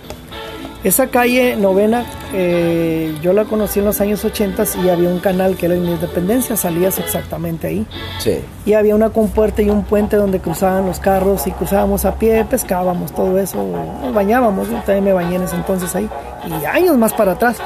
Esa 0.85 1.09
calle 1.09 1.57
novena 1.57 2.05
eh, 2.33 3.13
yo 3.21 3.33
la 3.33 3.45
conocí 3.45 3.81
en 3.81 3.87
los 3.87 4.01
años 4.01 4.25
80 4.25 4.63
y 4.85 4.89
había 4.89 5.09
un 5.09 5.19
canal 5.19 5.57
que 5.57 5.67
era 5.67 5.75
en 5.75 5.85
Independencia, 5.85 6.57
salías 6.57 6.99
exactamente 6.99 7.67
ahí. 7.67 7.87
Sí. 8.21 8.39
Y 8.65 8.75
había 8.75 8.95
una 8.95 9.11
compuerta 9.11 9.61
y 9.61 9.71
un 9.71 9.83
puente 9.83 10.17
donde 10.17 10.39
cruzaban 10.39 10.87
los 10.87 11.01
carros 11.01 11.49
y 11.49 11.51
cruzábamos 11.51 12.05
a 12.05 12.15
pie, 12.15 12.45
pescábamos, 12.45 13.13
todo 13.13 13.39
eso, 13.39 13.67
nos 14.03 14.15
bañábamos, 14.15 14.69
yo 14.69 14.77
también 14.77 15.05
me 15.05 15.13
bañé 15.13 15.37
en 15.37 15.43
ese 15.43 15.57
entonces 15.57 15.95
ahí, 15.97 16.09
y 16.47 16.65
años 16.65 16.97
más 16.97 17.13
para 17.13 17.33
atrás. 17.33 17.57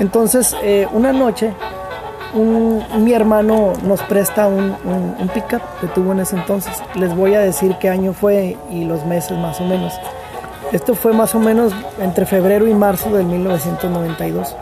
Entonces, 0.00 0.56
eh, 0.64 0.88
una 0.92 1.12
noche, 1.12 1.52
un- 2.34 2.82
mi 2.98 3.12
hermano 3.12 3.72
nos 3.84 4.00
presta 4.02 4.46
un, 4.46 4.74
un, 4.84 5.16
un 5.18 5.28
pickup 5.28 5.60
que 5.80 5.86
tuvo 5.88 6.12
en 6.12 6.20
ese 6.20 6.36
entonces. 6.36 6.72
Les 6.94 7.14
voy 7.14 7.34
a 7.34 7.40
decir 7.40 7.76
qué 7.80 7.88
año 7.88 8.12
fue 8.12 8.56
y 8.70 8.84
los 8.84 9.04
meses 9.06 9.36
más 9.38 9.60
o 9.60 9.64
menos. 9.64 9.92
Esto 10.72 10.94
fue 10.94 11.12
más 11.12 11.34
o 11.34 11.38
menos 11.38 11.72
entre 12.00 12.24
febrero 12.26 12.66
y 12.66 12.74
marzo 12.74 13.10
del 13.10 13.26
1992. 13.26 14.54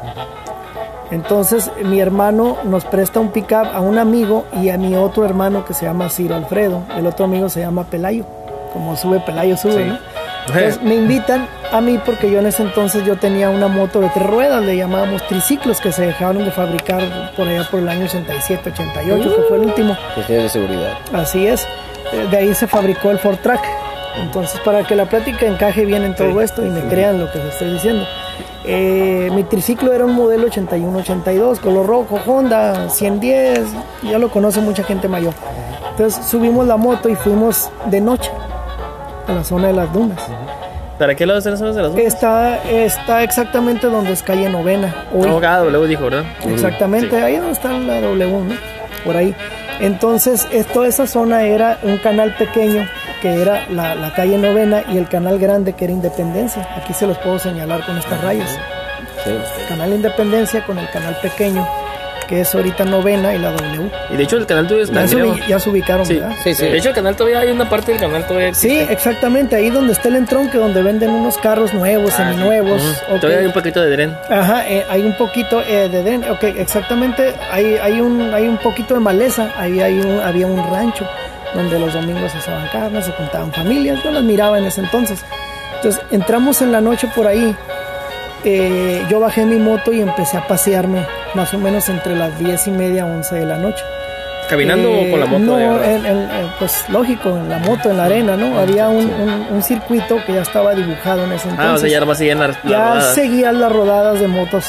Entonces 1.10 1.70
mi 1.84 2.00
hermano 2.00 2.56
nos 2.64 2.84
presta 2.84 3.18
un 3.20 3.28
pickup 3.30 3.66
a 3.74 3.80
un 3.80 3.98
amigo 3.98 4.44
y 4.62 4.68
a 4.68 4.78
mi 4.78 4.94
otro 4.96 5.24
hermano 5.24 5.64
que 5.64 5.74
se 5.74 5.84
llama 5.86 6.08
Ciro 6.08 6.36
Alfredo. 6.36 6.82
El 6.96 7.06
otro 7.06 7.24
amigo 7.24 7.48
se 7.48 7.60
llama 7.60 7.84
Pelayo. 7.84 8.24
Como 8.72 8.96
sube 8.96 9.18
Pelayo, 9.20 9.56
sube, 9.56 9.84
¿no? 9.86 9.98
Entonces 10.46 10.82
me 10.82 10.94
invitan 10.94 11.48
a 11.72 11.80
mí 11.80 11.98
porque 12.04 12.30
yo 12.30 12.38
en 12.40 12.46
ese 12.46 12.62
entonces 12.62 13.04
yo 13.04 13.16
tenía 13.16 13.50
una 13.50 13.68
moto 13.68 14.00
de 14.00 14.08
tres 14.10 14.26
ruedas, 14.26 14.62
le 14.64 14.76
llamábamos 14.76 15.26
triciclos 15.28 15.80
que 15.80 15.92
se 15.92 16.06
dejaron 16.06 16.44
de 16.44 16.50
fabricar 16.50 17.32
por 17.36 17.46
allá 17.48 17.66
por 17.70 17.80
el 17.80 17.88
año 17.88 18.04
87, 18.04 18.70
88, 18.70 19.36
que 19.36 19.42
fue 19.48 19.56
el 19.58 19.64
último. 19.66 19.96
Cuestiones 20.14 20.44
de 20.44 20.48
seguridad. 20.50 20.98
Así 21.12 21.46
es. 21.46 21.66
Eh, 22.12 22.26
De 22.30 22.36
ahí 22.36 22.54
se 22.54 22.66
fabricó 22.66 23.10
el 23.10 23.18
Ford 23.18 23.38
Track. 23.42 23.60
Entonces, 24.16 24.60
para 24.64 24.82
que 24.84 24.96
la 24.96 25.06
plática 25.06 25.46
encaje 25.46 25.84
bien 25.84 26.02
en 26.02 26.14
todo 26.16 26.40
esto 26.40 26.64
y 26.66 26.68
me 26.68 26.80
crean 26.88 27.20
lo 27.20 27.30
que 27.30 27.38
les 27.38 27.48
estoy 27.52 27.72
diciendo. 27.72 28.04
Eh, 28.64 29.30
mi 29.32 29.44
triciclo 29.44 29.92
era 29.92 30.04
un 30.04 30.14
modelo 30.14 30.48
81-82, 30.48 31.60
color 31.60 31.86
rojo, 31.86 32.18
Honda 32.26 32.90
110, 32.90 33.60
ya 34.02 34.18
lo 34.18 34.28
conoce 34.30 34.60
mucha 34.60 34.82
gente 34.82 35.08
mayor. 35.08 35.32
Entonces 35.90 36.26
subimos 36.26 36.66
la 36.66 36.76
moto 36.76 37.08
y 37.08 37.14
fuimos 37.14 37.70
de 37.86 38.00
noche 38.00 38.30
a 39.28 39.32
la 39.32 39.44
zona 39.44 39.68
de 39.68 39.72
las 39.74 39.92
dunas. 39.92 40.20
¿Para 41.00 41.14
qué 41.14 41.24
lado 41.24 41.38
están 41.38 41.54
esas 41.54 41.74
de 41.74 41.80
las 41.80 41.92
dos? 41.92 41.98
Está, 42.02 42.58
está 42.70 43.22
exactamente 43.22 43.86
donde 43.86 44.12
es 44.12 44.22
calle 44.22 44.50
novena. 44.50 44.94
Hoy. 45.14 45.26
No, 45.26 45.40
cada 45.40 45.64
W 45.64 45.86
dijo, 45.88 46.04
¿verdad? 46.04 46.24
Exactamente, 46.46 47.08
Sí. 47.08 47.16
ahí 47.16 47.36
donde 47.38 47.52
está 47.52 47.72
la 47.72 48.02
W, 48.02 48.30
¿no? 48.44 48.54
Por 49.02 49.16
ahí. 49.16 49.34
Entonces, 49.80 50.46
es- 50.52 50.66
toda 50.66 50.88
esa 50.88 51.06
zona 51.06 51.44
era 51.44 51.78
un 51.84 51.96
canal 51.96 52.34
pequeño, 52.36 52.86
que 53.22 53.40
era 53.40 53.64
la, 53.70 53.94
la 53.94 54.12
calle 54.12 54.36
Novena, 54.36 54.82
y 54.92 54.98
el 54.98 55.08
canal 55.08 55.38
grande, 55.38 55.72
que 55.72 55.84
era 55.86 55.94
Independencia. 55.94 56.68
Aquí 56.76 56.92
se 56.92 57.06
los 57.06 57.16
puedo 57.16 57.38
señalar 57.38 57.86
con 57.86 57.96
estas 57.96 58.20
rayas. 58.22 58.50
Sí. 59.24 59.30
Canal 59.70 59.94
Independencia 59.94 60.62
con 60.66 60.78
el 60.78 60.90
canal 60.90 61.16
pequeño, 61.22 61.66
que 62.30 62.40
es 62.42 62.54
ahorita 62.54 62.84
Novena 62.84 63.34
y 63.34 63.38
la 63.38 63.50
W. 63.50 63.90
Y 64.10 64.16
de 64.16 64.22
hecho 64.22 64.36
el 64.38 64.46
canal 64.46 64.66
todavía 64.68 64.84
está, 64.84 65.00
Ya 65.02 65.08
se, 65.08 65.48
ya 65.48 65.58
se 65.58 65.68
ubicaron, 65.68 66.06
Sí, 66.06 66.14
¿verdad? 66.14 66.36
Sí, 66.44 66.54
sí. 66.54 66.64
De 66.64 66.78
hecho 66.78 66.88
el 66.90 66.94
canal 66.94 67.16
todavía 67.16 67.40
hay 67.40 67.50
una 67.50 67.68
parte 67.68 67.90
del 67.90 68.00
canal 68.00 68.24
todavía 68.26 68.54
Sí, 68.54 68.68
existe. 68.70 68.92
exactamente, 68.94 69.56
ahí 69.56 69.68
donde 69.68 69.92
está 69.92 70.08
el 70.08 70.16
entronque, 70.16 70.56
donde 70.56 70.80
venden 70.82 71.10
unos 71.10 71.36
carros 71.38 71.74
nuevos, 71.74 72.12
seminuevos. 72.14 72.80
Ujú. 72.80 73.14
ok. 73.16 73.20
Todavía 73.20 73.40
hay 73.40 73.46
un 73.46 73.52
poquito 73.52 73.80
de 73.82 73.90
dren. 73.90 74.16
Ajá, 74.30 74.66
eh, 74.68 74.86
hay 74.88 75.02
un 75.02 75.16
poquito 75.16 75.60
eh, 75.62 75.88
de 75.90 76.02
den, 76.04 76.24
ok, 76.30 76.44
exactamente, 76.44 77.34
hay, 77.50 77.74
hay, 77.82 78.00
un, 78.00 78.32
hay 78.32 78.46
un 78.46 78.56
poquito 78.58 78.94
de 78.94 79.00
maleza, 79.00 79.52
ahí 79.58 79.80
hay 79.80 79.98
un, 79.98 80.20
había 80.20 80.46
un 80.46 80.56
rancho 80.72 81.04
donde 81.52 81.80
los 81.80 81.92
domingos 81.92 82.30
se 82.30 82.38
asaban 82.38 82.68
carnes, 82.68 83.06
se 83.06 83.12
juntaban 83.12 83.52
familias, 83.52 84.00
yo 84.04 84.12
las 84.12 84.22
miraba 84.22 84.56
en 84.56 84.66
ese 84.66 84.80
entonces. 84.82 85.24
Entonces 85.76 86.00
entramos 86.12 86.62
en 86.62 86.70
la 86.72 86.80
noche 86.80 87.08
por 87.16 87.26
ahí, 87.26 87.56
eh, 88.44 89.04
yo 89.10 89.20
bajé 89.20 89.44
mi 89.44 89.56
moto 89.56 89.92
y 89.92 90.00
empecé 90.00 90.36
a 90.36 90.46
pasearme 90.46 91.04
más 91.34 91.52
o 91.54 91.58
menos 91.58 91.88
entre 91.88 92.14
las 92.16 92.38
10 92.38 92.66
y 92.68 92.70
media, 92.70 93.06
11 93.06 93.34
de 93.36 93.46
la 93.46 93.56
noche. 93.58 93.82
¿Caminando 94.48 94.88
Eh, 94.88 95.06
o 95.06 95.10
con 95.12 95.20
la 95.20 95.26
moto? 95.26 95.38
No, 95.44 95.56
de 95.78 95.94
en- 95.94 96.06
en- 96.06 96.18
eh, 96.30 96.50
pues 96.58 96.84
lógico, 96.88 97.28
en 97.36 97.48
la 97.48 97.58
moto, 97.58 97.90
en 97.90 97.96
la 97.98 98.04
arena, 98.06 98.36
¿no? 98.36 98.58
Había 98.58 98.88
un, 98.88 99.04
un- 99.08 99.46
un 99.50 99.62
circuito 99.62 100.16
que 100.26 100.32
ya 100.34 100.42
estaba 100.42 100.74
dibujado 100.74 101.24
en 101.24 101.32
ese 101.32 101.48
entonces 101.50 101.58
ah, 101.70 101.74
o 101.74 101.78
sea, 101.78 101.88
ya 101.88 102.14
siguen 102.16 102.38
las, 102.40 102.48
las 102.48 102.64
ya 102.64 102.78
rodadas. 102.78 103.14
seguían 103.14 103.60
las 103.60 103.72
rodadas 103.72 104.18
de 104.20 104.26
motos 104.26 104.64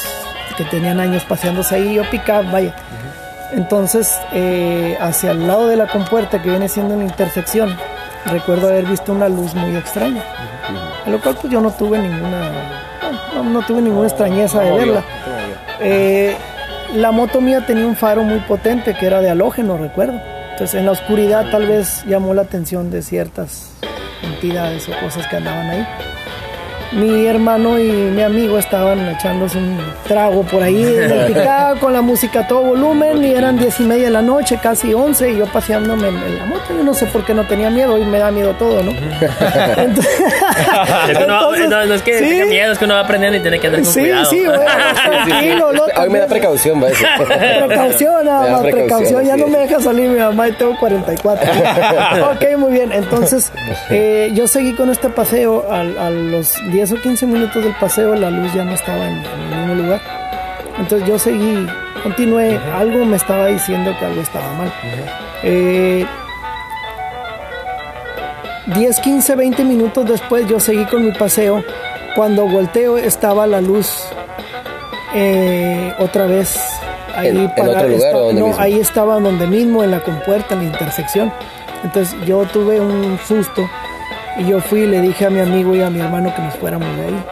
que 0.56 0.64
tenían 0.64 1.00
años 1.00 1.24
paseándose 1.24 1.74
ahí, 1.74 1.94
yo 1.94 2.08
picaba, 2.10 2.42
vaya. 2.52 2.74
Entonces, 3.52 4.16
eh, 4.32 4.96
hacia 5.00 5.32
el 5.32 5.46
lado 5.46 5.66
de 5.68 5.76
la 5.76 5.86
compuerta 5.88 6.40
que 6.40 6.48
viene 6.50 6.68
siendo 6.68 6.96
la 6.96 7.02
intersección, 7.02 7.76
recuerdo 8.26 8.68
haber 8.68 8.84
visto 8.84 9.12
una 9.12 9.28
luz 9.28 9.54
muy 9.54 9.76
extraña. 9.76 10.22
A 11.04 11.10
lo 11.10 11.20
cual 11.20 11.36
pues 11.40 11.52
yo 11.52 11.60
no 11.60 11.70
tuve 11.72 11.98
ninguna, 11.98 12.50
no, 13.34 13.44
no 13.44 13.62
tuve 13.66 13.82
ninguna 13.82 14.08
extrañeza 14.08 14.60
de 14.60 14.72
verla. 14.72 15.04
Eh, 15.80 16.36
la 16.94 17.10
moto 17.10 17.40
mía 17.40 17.64
tenía 17.66 17.86
un 17.86 17.96
faro 17.96 18.22
muy 18.22 18.40
potente 18.40 18.94
que 18.94 19.06
era 19.06 19.20
de 19.20 19.30
halógeno, 19.30 19.78
recuerdo. 19.78 20.20
Entonces 20.52 20.78
en 20.78 20.86
la 20.86 20.92
oscuridad 20.92 21.50
tal 21.50 21.66
vez 21.66 22.04
llamó 22.06 22.34
la 22.34 22.42
atención 22.42 22.90
de 22.90 23.02
ciertas 23.02 23.72
entidades 24.22 24.88
o 24.88 24.92
cosas 25.00 25.26
que 25.28 25.36
andaban 25.36 25.70
ahí. 25.70 25.86
Mi 26.94 27.26
hermano 27.26 27.78
y 27.78 27.90
mi 27.90 28.22
amigo 28.22 28.58
estaban 28.58 29.08
echándose 29.08 29.56
un 29.58 29.78
trago 30.06 30.42
por 30.42 30.62
ahí 30.62 30.84
en 30.84 31.32
con 31.80 31.92
la 31.92 32.02
música 32.02 32.40
a 32.40 32.46
todo 32.46 32.62
volumen 32.62 33.24
y 33.24 33.32
eran 33.34 33.56
diez 33.58 33.80
y 33.80 33.84
media 33.84 34.04
de 34.04 34.10
la 34.10 34.22
noche, 34.22 34.58
casi 34.62 34.92
once, 34.92 35.30
y 35.30 35.38
yo 35.38 35.46
paseándome 35.46 36.08
en, 36.08 36.16
en 36.16 36.38
la 36.38 36.44
moto. 36.46 36.62
Yo 36.76 36.82
no 36.84 36.92
sé 36.92 37.06
por 37.06 37.24
qué 37.24 37.32
no 37.34 37.44
tenía 37.46 37.70
miedo, 37.70 37.94
hoy 37.94 38.04
me 38.04 38.18
da 38.18 38.30
miedo 38.30 38.52
todo, 38.58 38.82
¿no? 38.82 38.90
Entonces, 38.92 40.20
Es 41.08 41.18
que 41.18 41.26
no, 41.26 41.34
entonces, 41.54 41.68
no, 41.70 41.86
no 41.86 41.94
es 41.94 42.02
que 42.02 42.18
sí. 42.18 42.28
tenga 42.28 42.46
miedo, 42.46 42.72
es 42.72 42.78
que 42.78 42.84
uno 42.84 42.94
va 42.94 43.00
aprendiendo 43.00 43.38
y 43.38 43.40
tiene 43.40 43.58
que 43.58 43.66
andar 43.68 43.82
con 43.82 43.92
Sí, 43.92 44.00
cuidado. 44.00 44.24
sí, 44.30 44.42
bueno, 44.44 44.64
tranquilo, 45.24 45.72
loco. 45.72 45.90
Hoy 46.00 46.08
me 46.10 46.18
da 46.18 46.26
precaución, 46.26 46.82
va 46.82 46.88
eso. 46.88 47.04
Precaución, 47.66 48.24
nada 48.26 48.50
más, 48.52 48.62
precaución. 48.62 49.24
Ya 49.24 49.34
sí. 49.34 49.40
no 49.40 49.48
me 49.48 49.58
deja 49.60 49.80
salir 49.80 50.08
mi 50.10 50.18
mamá 50.18 50.48
y 50.48 50.52
tengo 50.52 50.76
44. 50.78 51.50
ok, 52.32 52.58
muy 52.58 52.72
bien. 52.72 52.92
Entonces, 52.92 53.50
eh, 53.90 54.30
yo 54.34 54.46
seguí 54.46 54.74
con 54.74 54.90
este 54.90 55.08
paseo. 55.08 55.66
Al- 55.70 55.98
A, 55.98 56.10
los 56.10 56.54
10 56.72 56.81
o 56.90 56.96
15 57.00 57.26
minutos 57.26 57.62
del 57.62 57.74
paseo, 57.74 58.14
la 58.16 58.30
luz 58.30 58.52
ya 58.54 58.64
no 58.64 58.72
estaba 58.72 59.06
en, 59.06 59.18
en 59.24 59.52
el 59.52 59.58
mismo 59.58 59.74
lugar. 59.84 60.00
Entonces, 60.78 61.06
yo 61.06 61.18
seguí, 61.18 61.66
continué. 62.02 62.58
Algo 62.74 63.04
me 63.04 63.16
estaba 63.16 63.46
diciendo 63.46 63.94
que 63.98 64.04
algo 64.06 64.22
estaba 64.22 64.50
mal. 64.54 64.72
Eh, 65.44 66.04
10, 68.74 69.00
15, 69.00 69.34
20 69.36 69.64
minutos 69.64 70.08
después, 70.08 70.46
yo 70.48 70.58
seguí 70.60 70.84
con 70.86 71.04
mi 71.04 71.12
paseo. 71.12 71.62
Cuando 72.14 72.46
volteo, 72.46 72.96
estaba 72.98 73.46
la 73.46 73.60
luz 73.60 73.90
eh, 75.14 75.92
otra 75.98 76.26
vez 76.26 76.58
ahí 77.14 77.28
¿En- 77.28 77.36
en 77.40 77.50
para- 77.54 77.70
otro 77.70 77.88
lugar 77.88 77.92
esta- 78.06 78.16
o 78.16 78.20
donde 78.26 78.40
no, 78.40 78.46
mismo? 78.48 78.62
ahí 78.62 78.80
estaba 78.80 79.20
donde 79.20 79.46
mismo, 79.46 79.84
en 79.84 79.90
la 79.90 80.00
compuerta, 80.00 80.54
en 80.54 80.60
la 80.60 80.66
intersección. 80.66 81.32
Entonces 81.84 82.16
yo 82.24 82.44
tuve 82.44 82.80
un 82.80 83.18
susto 83.26 83.68
y 84.38 84.46
yo 84.46 84.60
fui 84.60 84.80
y 84.80 84.86
le 84.86 85.00
dije 85.00 85.26
a 85.26 85.30
mi 85.30 85.40
amigo 85.40 85.74
y 85.74 85.82
a 85.82 85.90
mi 85.90 86.00
hermano 86.00 86.34
que 86.34 86.42
nos 86.42 86.54
fuéramos 86.56 86.96
de 86.96 87.04
ahí, 87.04 87.24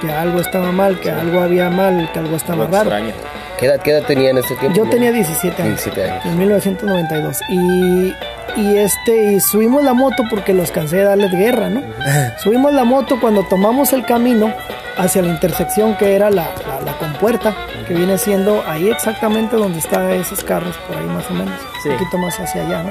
que 0.00 0.10
algo 0.12 0.40
estaba 0.40 0.70
mal, 0.72 0.98
que 1.00 1.10
algo 1.10 1.40
había 1.40 1.70
mal, 1.70 2.10
que 2.12 2.18
algo 2.18 2.36
estaba 2.36 2.66
raro. 2.66 2.90
extraño. 2.90 3.12
¿Qué 3.58 3.66
edad, 3.66 3.80
qué 3.80 3.92
edad 3.92 4.02
tenía 4.06 4.30
en 4.30 4.38
ese 4.38 4.56
tiempo? 4.56 4.76
Yo 4.76 4.90
tenía 4.90 5.12
17 5.12 5.62
años. 5.62 5.84
17 5.84 6.10
años. 6.10 6.26
En 6.26 6.38
1992. 6.38 7.38
Y, 7.48 8.12
y 8.56 8.76
este, 8.76 9.34
y 9.34 9.40
subimos 9.40 9.84
la 9.84 9.94
moto 9.94 10.24
porque 10.28 10.52
los 10.52 10.72
cansé 10.72 10.96
de 10.96 11.04
darles 11.04 11.30
guerra, 11.30 11.70
¿no? 11.70 11.80
subimos 12.42 12.72
la 12.74 12.84
moto 12.84 13.20
cuando 13.20 13.44
tomamos 13.44 13.92
el 13.92 14.04
camino 14.04 14.52
hacia 14.96 15.22
la 15.22 15.28
intersección 15.28 15.96
que 15.96 16.16
era 16.16 16.28
la, 16.28 16.50
la, 16.66 16.80
la 16.84 16.98
compuerta, 16.98 17.54
que 17.86 17.94
viene 17.94 18.18
siendo 18.18 18.64
ahí 18.66 18.90
exactamente 18.90 19.56
donde 19.56 19.78
están 19.78 20.10
esos 20.10 20.42
carros, 20.42 20.76
por 20.88 20.96
ahí 20.96 21.06
más 21.06 21.30
o 21.30 21.34
menos. 21.34 21.54
Sí. 21.82 21.88
Un 21.88 21.98
poquito 21.98 22.18
más 22.18 22.38
hacia 22.40 22.62
allá, 22.66 22.82
¿no? 22.82 22.90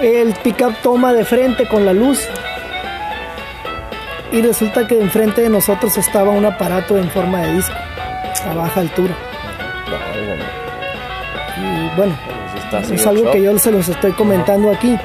El 0.00 0.32
pickup 0.34 0.74
toma 0.82 1.12
de 1.12 1.24
frente 1.24 1.66
con 1.66 1.84
la 1.84 1.92
luz. 1.92 2.20
Y 4.30 4.42
resulta 4.42 4.86
que 4.86 5.00
enfrente 5.00 5.42
de 5.42 5.48
nosotros 5.48 5.96
estaba 5.96 6.30
un 6.30 6.44
aparato 6.44 6.96
en 6.98 7.10
forma 7.10 7.40
de 7.42 7.54
disco, 7.54 7.74
a 8.48 8.54
baja 8.54 8.80
altura. 8.80 9.14
Y 11.56 11.96
bueno, 11.96 12.16
Pues 12.70 12.90
es 12.90 13.06
algo 13.06 13.30
que 13.30 13.42
yo 13.42 13.58
se 13.58 13.72
los 13.72 13.88
estoy 13.88 14.12
comentando 14.12 14.70
aquí. 14.70 14.96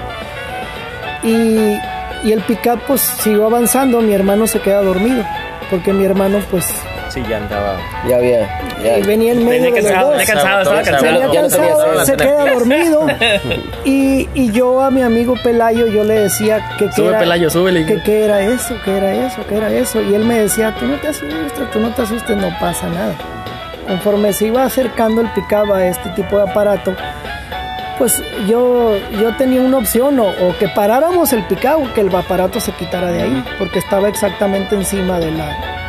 Y, 1.24 1.78
y 2.28 2.32
el 2.32 2.42
pickup 2.42 2.82
pues 2.86 3.02
siguió 3.02 3.46
avanzando, 3.46 4.02
mi 4.02 4.14
hermano 4.14 4.46
se 4.46 4.60
queda 4.60 4.82
dormido, 4.82 5.24
porque 5.70 5.94
mi 5.94 6.04
hermano 6.04 6.40
pues 6.52 6.66
Sí, 7.14 7.22
ya 7.30 7.38
andaba. 7.38 7.78
Ya 8.10 8.16
había. 8.16 8.40
Ya. 8.82 8.98
eh, 8.98 9.04
venía 9.06 9.34
en 9.34 9.46
medio 9.46 9.72
Venía 9.72 9.76
de 9.76 9.82
los 9.82 9.92
cansado, 9.92 10.08
dos. 10.10 10.18
venía 10.18 10.34
cansado, 10.34 10.80
estaba. 10.80 11.02
Venía 11.02 12.06
se 12.06 12.18
queda 12.18 12.54
dormido. 12.54 13.08
Y, 13.86 14.30
y 14.34 14.52
yo 14.52 14.82
a 14.82 14.90
mi 14.90 15.02
amigo 15.02 15.36
Pelayo, 15.44 15.88
yo 15.88 16.04
le 16.04 16.22
decía 16.22 16.76
que, 16.80 16.90
qué 16.96 17.06
era, 17.08 17.20
Pelayo, 17.20 17.50
súbele. 17.50 17.86
que 17.86 18.02
qué 18.02 18.24
era 18.26 18.42
eso, 18.42 18.76
que 18.84 18.98
era 18.98 19.14
eso, 19.14 19.46
que 19.46 19.56
era 19.58 19.70
eso. 19.72 20.02
Y 20.02 20.16
él 20.16 20.24
me 20.26 20.40
decía, 20.40 20.74
tú 20.80 20.86
no 20.88 20.96
te 20.98 21.10
asustes, 21.10 21.70
tú 21.72 21.80
no 21.80 21.90
te 21.94 22.02
asustes, 22.02 22.36
no 22.38 22.50
pasa 22.60 22.88
nada. 22.90 23.14
Conforme 23.88 24.32
se 24.34 24.48
iba 24.48 24.64
acercando 24.64 25.22
el 25.22 25.28
pickup 25.34 25.72
a 25.74 25.86
este 25.86 26.10
tipo 26.12 26.38
de 26.38 26.50
aparato, 26.50 26.96
pues 28.00 28.24
yo, 28.48 28.96
yo 29.22 29.36
tenía 29.38 29.62
una 29.62 29.78
opción, 29.80 30.18
o, 30.20 30.28
o 30.30 30.58
que 30.58 30.68
paráramos 30.70 31.32
el 31.34 31.44
pickup 31.44 31.84
o 31.84 31.94
que 31.94 32.02
el 32.02 32.16
aparato 32.16 32.60
se 32.60 32.72
quitara 32.72 33.12
de 33.12 33.22
ahí, 33.24 33.44
porque 33.60 33.80
estaba 33.80 34.08
exactamente 34.08 34.76
encima 34.76 35.20
de 35.20 35.32
la, 35.32 35.83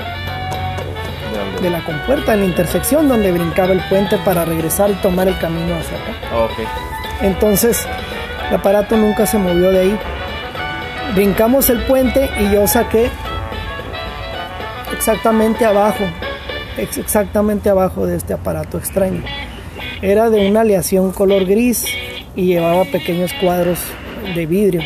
de 1.65 1.71
la 1.71 1.85
compuerta, 1.85 2.35
en 2.35 2.41
la 2.41 2.47
intersección 2.47 3.09
donde 3.09 3.33
brincaba 3.33 3.73
el 3.73 3.81
puente 3.89 4.19
para 4.19 4.45
regresar 4.45 4.91
y 4.91 4.95
tomar 4.95 5.27
el 5.29 5.39
camino 5.39 5.75
hacia 5.77 5.97
acá. 5.99 6.37
Ok. 6.45 6.53
Entonces, 7.23 7.87
el 8.49 8.55
aparato 8.57 8.97
nunca 8.97 9.27
se 9.27 9.39
movió 9.39 9.71
de 9.73 9.81
ahí. 9.81 9.99
Brincamos 11.15 11.71
el 11.71 11.83
puente 11.85 12.31
y 12.41 12.53
yo 12.53 12.67
saqué 12.67 13.09
exactamente 14.97 15.65
abajo, 15.65 16.05
ex- 16.77 16.99
exactamente 16.99 17.69
abajo 17.71 18.07
de 18.07 18.17
este 18.17 18.33
aparato 18.35 18.79
extraño. 18.79 19.23
Era 20.03 20.31
de 20.31 20.49
una 20.49 20.61
aleación 20.63 21.13
color 21.13 21.45
gris 21.47 21.85
y 22.37 22.47
llevaba 22.47 22.85
pequeños 22.85 23.33
cuadros 23.41 23.79
de 24.35 24.47
vidrio 24.47 24.83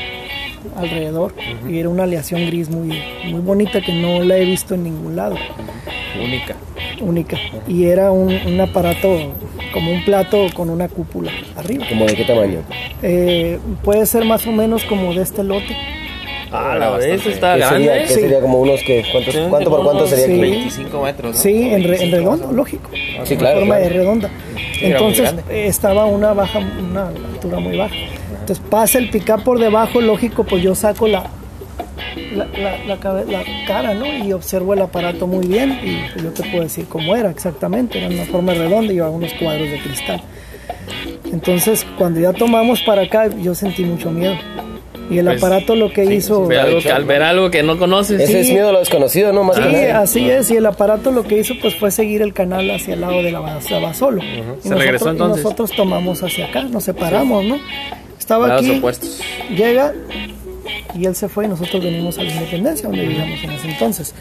alrededor. 0.76 1.34
Y 1.68 1.78
era 1.78 1.88
una 1.88 2.04
aleación 2.04 2.46
gris 2.46 2.68
muy, 2.70 3.00
muy 3.26 3.40
bonita 3.40 3.80
que 3.80 3.92
no 3.92 4.22
la 4.22 4.36
he 4.38 4.44
visto 4.44 4.74
en 4.74 4.84
ningún 4.84 5.16
lado 5.16 5.36
Única. 6.22 6.56
única 7.00 7.36
y 7.68 7.84
era 7.84 8.10
un, 8.10 8.32
un 8.32 8.60
aparato 8.60 9.16
como 9.72 9.92
un 9.92 10.04
plato 10.04 10.46
con 10.54 10.68
una 10.70 10.88
cúpula 10.88 11.30
arriba. 11.56 11.84
¿Cómo 11.88 12.06
de 12.06 12.14
qué 12.14 12.24
tamaño? 12.24 12.60
Eh, 13.02 13.58
puede 13.84 14.04
ser 14.06 14.24
más 14.24 14.46
o 14.46 14.52
menos 14.52 14.82
como 14.84 15.12
de 15.14 15.22
este 15.22 15.44
lote. 15.44 15.76
Ah, 16.50 16.76
la 16.78 16.90
vez 16.96 17.26
está 17.26 17.56
¿Qué 17.56 17.62
sería, 17.62 17.86
grande. 17.92 18.04
qué 18.08 18.14
Sí. 18.14 18.20
sería 18.20 18.40
como 18.40 18.60
unos 18.62 18.82
que 18.82 19.04
cuántos, 19.12 19.36
cuánto 19.50 19.68
por 19.70 19.82
cuánto 19.84 20.04
como 20.04 20.06
sería 20.16 20.24
sí. 20.26 20.32
aquí? 20.32 20.40
25 20.40 21.02
metros. 21.02 21.36
¿no? 21.36 21.40
Sí, 21.42 21.68
en, 21.70 21.84
re- 21.84 22.02
en 22.02 22.10
redondo, 22.10 22.50
lógico. 22.52 22.88
Sí, 23.24 23.34
en 23.34 23.38
claro, 23.38 23.58
forma 23.60 23.74
claro. 23.76 23.90
de 23.90 23.98
redonda. 23.98 24.30
Entonces 24.80 25.34
estaba 25.50 26.06
una 26.06 26.32
baja, 26.32 26.58
una 26.58 27.08
altura 27.08 27.60
muy 27.60 27.76
baja. 27.76 27.94
Entonces 28.48 28.64
pasa 28.70 28.96
el 28.98 29.10
pickup 29.10 29.42
por 29.42 29.58
debajo, 29.58 30.00
lógico, 30.00 30.42
pues 30.44 30.62
yo 30.62 30.74
saco 30.74 31.06
la 31.06 31.24
la, 32.34 32.46
la- 32.46 32.78
la 32.86 32.96
cabe- 32.96 33.30
la 33.30 33.42
cara, 33.66 33.92
¿no? 33.92 34.06
Y 34.06 34.32
observo 34.32 34.72
el 34.72 34.80
aparato 34.80 35.26
muy 35.26 35.46
bien 35.46 35.78
y 35.84 36.10
pues, 36.12 36.24
yo 36.24 36.30
te 36.30 36.42
puedo 36.50 36.62
decir 36.62 36.86
cómo 36.88 37.14
era 37.14 37.30
exactamente. 37.30 37.98
Era 37.98 38.08
una 38.08 38.24
forma 38.24 38.54
redonda 38.54 38.90
y 38.90 38.96
llevaba 38.96 39.12
unos 39.14 39.34
cuadros 39.34 39.68
de 39.70 39.78
cristal. 39.80 40.22
Entonces, 41.30 41.86
cuando 41.98 42.20
ya 42.20 42.32
tomamos 42.32 42.82
para 42.82 43.02
acá, 43.02 43.28
yo 43.42 43.54
sentí 43.54 43.84
mucho 43.84 44.10
miedo. 44.10 44.34
Y 45.10 45.18
el 45.18 45.26
Pues, 45.26 45.38
aparato 45.42 45.74
lo 45.74 45.90
que 45.90 46.04
hizo... 46.06 46.46
Ve 46.46 46.58
algo 46.58 46.80
que- 46.80 46.90
al 46.90 47.04
ver 47.04 47.22
algo 47.22 47.50
que 47.50 47.62
no 47.62 47.78
conoces. 47.78 48.18
Ese 48.20 48.40
es 48.40 48.48
miedo 48.50 48.70
a 48.70 48.72
lo 48.72 48.78
desconocido, 48.78 49.32
¿no? 49.34 49.44
Más 49.44 49.56
Sí, 49.56 49.62
así 49.86 50.30
es, 50.30 50.50
y 50.50 50.56
el 50.56 50.64
aparato 50.66 51.10
lo 51.10 51.24
que 51.24 51.38
hizo 51.38 51.54
pues 51.60 51.74
fue 51.74 51.90
seguir 51.90 52.22
el 52.22 52.32
canal 52.32 52.70
hacia 52.70 52.94
el 52.94 53.02
lado 53.02 53.22
de 53.22 53.30
la 53.30 53.40
Basolo. 53.40 54.22
y, 54.22 54.66
Se 54.66 54.74
regresó, 54.74 55.06
nosotros, 55.06 55.06
y 55.06 55.10
entonces. 55.10 55.44
nosotros 55.44 55.72
tomamos 55.72 56.22
hacia 56.22 56.46
acá, 56.46 56.62
nos 56.62 56.84
separamos, 56.84 57.44
¿no? 57.44 57.58
Estaba 58.28 58.46
Lados 58.46 58.66
aquí, 58.66 58.76
opuestos. 58.76 59.22
llega 59.56 59.94
y 60.94 61.06
él 61.06 61.14
se 61.14 61.28
fue 61.30 61.46
y 61.46 61.48
nosotros 61.48 61.82
venimos 61.82 62.18
a 62.18 62.24
la 62.24 62.30
Independencia, 62.30 62.86
donde 62.90 63.06
vivíamos 63.06 63.42
en 63.42 63.50
ese 63.52 63.70
entonces. 63.70 64.14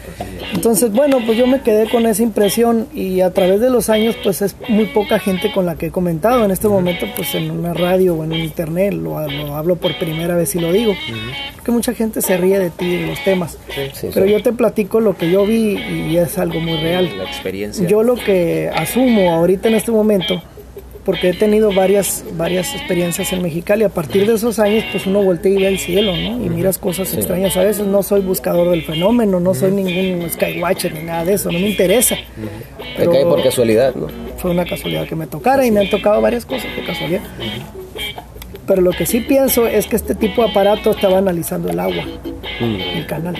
Entonces, 0.54 0.90
bueno, 0.92 1.18
pues 1.26 1.36
yo 1.36 1.46
me 1.46 1.60
quedé 1.60 1.90
con 1.90 2.06
esa 2.06 2.22
impresión 2.22 2.86
y 2.94 3.20
a 3.20 3.34
través 3.34 3.60
de 3.60 3.68
los 3.68 3.90
años 3.90 4.16
pues 4.24 4.40
es 4.40 4.56
muy 4.68 4.86
poca 4.86 5.18
gente 5.18 5.52
con 5.52 5.66
la 5.66 5.74
que 5.74 5.86
he 5.86 5.90
comentado. 5.90 6.42
En 6.42 6.50
este 6.50 6.68
momento 6.68 7.04
pues 7.16 7.34
en 7.34 7.50
una 7.50 7.74
radio 7.74 8.14
o 8.14 8.24
en 8.24 8.32
un 8.32 8.38
internet 8.38 8.94
lo, 8.94 9.20
lo 9.28 9.56
hablo 9.56 9.76
por 9.76 9.98
primera 9.98 10.36
vez 10.36 10.54
y 10.54 10.58
lo 10.60 10.72
digo, 10.72 10.94
porque 11.56 11.70
mucha 11.70 11.92
gente 11.92 12.22
se 12.22 12.38
ríe 12.38 12.58
de 12.58 12.70
ti 12.70 12.86
y 12.86 12.96
de 12.96 13.06
los 13.08 13.22
temas. 13.24 13.58
Sí, 13.92 14.08
Pero 14.14 14.24
sí. 14.24 14.32
yo 14.32 14.42
te 14.42 14.52
platico 14.54 15.00
lo 15.00 15.18
que 15.18 15.30
yo 15.30 15.44
vi 15.44 15.76
y 15.76 16.16
es 16.16 16.38
algo 16.38 16.60
muy 16.60 16.78
real. 16.78 17.10
La 17.18 17.24
experiencia. 17.24 17.86
Yo 17.86 18.02
lo 18.02 18.14
que 18.14 18.70
asumo 18.74 19.34
ahorita 19.34 19.68
en 19.68 19.74
este 19.74 19.90
momento, 19.92 20.42
porque 21.08 21.30
he 21.30 21.32
tenido 21.32 21.72
varias, 21.72 22.22
varias 22.36 22.74
experiencias 22.74 23.32
en 23.32 23.40
Mexicali, 23.40 23.82
a 23.82 23.88
partir 23.88 24.26
de 24.26 24.34
esos 24.34 24.58
años 24.58 24.84
pues 24.92 25.06
uno 25.06 25.22
voltea 25.22 25.50
y 25.50 25.56
ve 25.56 25.66
el 25.66 25.78
cielo, 25.78 26.14
¿no? 26.14 26.44
Y 26.44 26.50
miras 26.50 26.76
cosas 26.76 27.14
extrañas. 27.14 27.56
A 27.56 27.62
veces 27.62 27.86
no 27.86 28.02
soy 28.02 28.20
buscador 28.20 28.68
del 28.68 28.82
fenómeno, 28.82 29.40
no 29.40 29.54
soy 29.54 29.70
ningún 29.70 30.28
skywatcher 30.28 30.92
ni 30.92 31.04
nada 31.04 31.24
de 31.24 31.32
eso, 31.32 31.50
no 31.50 31.58
me 31.58 31.70
interesa. 31.70 32.14
Te 32.98 33.08
cae 33.08 33.24
por 33.24 33.42
casualidad, 33.42 33.94
¿no? 33.94 34.08
fue 34.36 34.50
una 34.50 34.66
casualidad 34.66 35.08
que 35.08 35.16
me 35.16 35.26
tocara 35.26 35.64
y 35.64 35.70
me 35.70 35.80
han 35.80 35.88
tocado 35.88 36.20
varias 36.20 36.44
cosas 36.44 36.66
por 36.76 36.84
casualidad. 36.84 37.22
Pero 38.66 38.82
lo 38.82 38.90
que 38.90 39.06
sí 39.06 39.20
pienso 39.20 39.66
es 39.66 39.86
que 39.86 39.96
este 39.96 40.14
tipo 40.14 40.44
de 40.44 40.50
aparato 40.50 40.90
estaba 40.90 41.16
analizando 41.16 41.70
el 41.70 41.80
agua, 41.80 42.04
el 42.60 43.06
canal. 43.06 43.34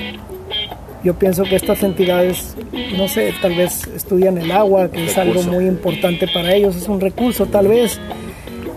Yo 1.04 1.14
pienso 1.14 1.44
que 1.44 1.56
estas 1.56 1.82
entidades, 1.82 2.56
no 2.96 3.06
sé, 3.08 3.32
tal 3.40 3.54
vez 3.54 3.86
estudian 3.94 4.36
el 4.38 4.50
agua, 4.50 4.90
que 4.90 5.06
es 5.06 5.16
algo 5.16 5.42
muy 5.44 5.66
importante 5.66 6.26
para 6.26 6.54
ellos, 6.54 6.74
es 6.76 6.88
un 6.88 7.00
recurso 7.00 7.46
tal 7.46 7.68
vez, 7.68 8.00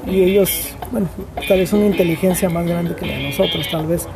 y 0.08 0.24
ellos, 0.24 0.50
bueno, 0.92 1.08
tal 1.48 1.60
vez 1.60 1.72
una 1.74 1.86
inteligencia 1.86 2.50
más 2.50 2.66
grande 2.66 2.96
que 2.96 3.06
la 3.06 3.14
de 3.18 3.24
nosotros, 3.30 3.68
tal 3.72 3.86
vez. 3.88 4.08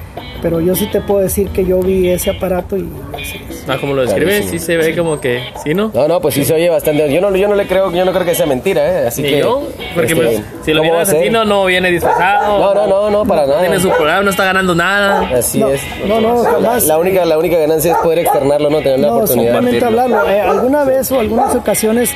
Pero 0.42 0.60
yo 0.62 0.76
sí 0.76 0.86
te 0.92 1.02
puedo 1.02 1.22
decir 1.22 1.50
que 1.50 1.66
yo 1.66 1.80
vi 1.80 2.10
ese 2.10 2.30
aparato 2.30 2.78
y 2.78 2.88
así 3.14 3.40
es. 3.50 3.64
Ah, 3.68 3.78
como 3.80 3.94
lo 3.96 4.02
describes, 4.04 4.46
sí 4.50 4.60
se 4.60 4.78
ve 4.78 4.96
como 4.96 5.20
que, 5.20 5.42
¿sí, 5.64 5.74
no? 5.74 5.90
No, 5.94 6.08
no, 6.08 6.22
pues 6.22 6.36
sí 6.36 6.44
se 6.46 6.54
oye 6.54 6.70
bastante. 6.70 7.12
Yo 7.12 7.20
no, 7.22 7.36
yo 7.36 7.48
no 7.48 7.56
le 7.56 7.66
creo, 7.66 7.92
yo 7.92 8.06
no 8.06 8.12
creo 8.12 8.26
que 8.26 8.36
sea 8.36 8.46
mentira, 8.46 8.86
¿eh? 9.04 9.08
Así 9.08 9.24
Ni 9.24 9.30
que. 9.30 9.40
yo, 9.40 9.64
porque 9.96 10.14
este, 10.14 10.24
pues, 10.24 10.42
si 10.64 10.74
lo 10.74 10.82
¿cómo 10.82 10.92
va 10.94 10.98
viera 10.98 11.02
a 11.02 11.06
ser? 11.06 11.16
Santino 11.16 11.46
no 11.46 11.66
viene 11.66 11.90
disfrazado. 11.90 12.60
No, 12.60 12.74
no, 12.76 12.88
no, 12.88 13.10
no, 13.10 13.26
para 13.26 13.48
nada. 13.48 13.62
Tiene 13.62 13.80
su 13.80 13.90
programa, 13.90 14.22
no 14.24 14.30
está 14.30 14.44
ganando 14.46 14.76
nada. 14.76 15.30
Así 15.36 15.58
No, 15.60 15.70
es. 15.70 15.82
no, 16.08 16.22
no, 16.22 16.44
La, 16.44 16.50
jamás. 16.52 16.84
la 16.86 16.98
única, 17.00 17.26
la 17.26 17.38
única 17.40 17.58
ganancia 17.58 17.94
es 17.94 17.98
poder 18.00 18.20
externarlo, 18.20 18.70
no 18.70 18.78
tener 18.80 19.00
la 19.00 19.08
No, 19.08 19.16
oportunidad. 19.16 19.54
simplemente 19.54 19.80
compartirlo. 19.86 20.16
hablarlo. 20.18 20.32
Eh, 20.32 20.42
alguna 20.42 20.84
vez 20.84 21.12
o 21.12 21.20
algunas 21.20 21.56
ocasiones 21.56 22.12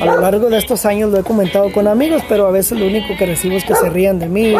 a 0.00 0.04
lo 0.06 0.20
largo 0.20 0.48
de 0.48 0.58
estos 0.58 0.84
años 0.86 1.10
lo 1.10 1.18
he 1.18 1.22
comentado 1.22 1.70
con 1.72 1.86
amigos, 1.86 2.22
pero 2.28 2.46
a 2.46 2.50
veces 2.50 2.78
lo 2.78 2.86
único 2.86 3.14
que 3.18 3.26
recibo 3.26 3.56
es 3.56 3.64
que 3.64 3.74
se 3.74 3.90
rían 3.90 4.18
de 4.18 4.28
mí 4.28 4.54
o 4.54 4.58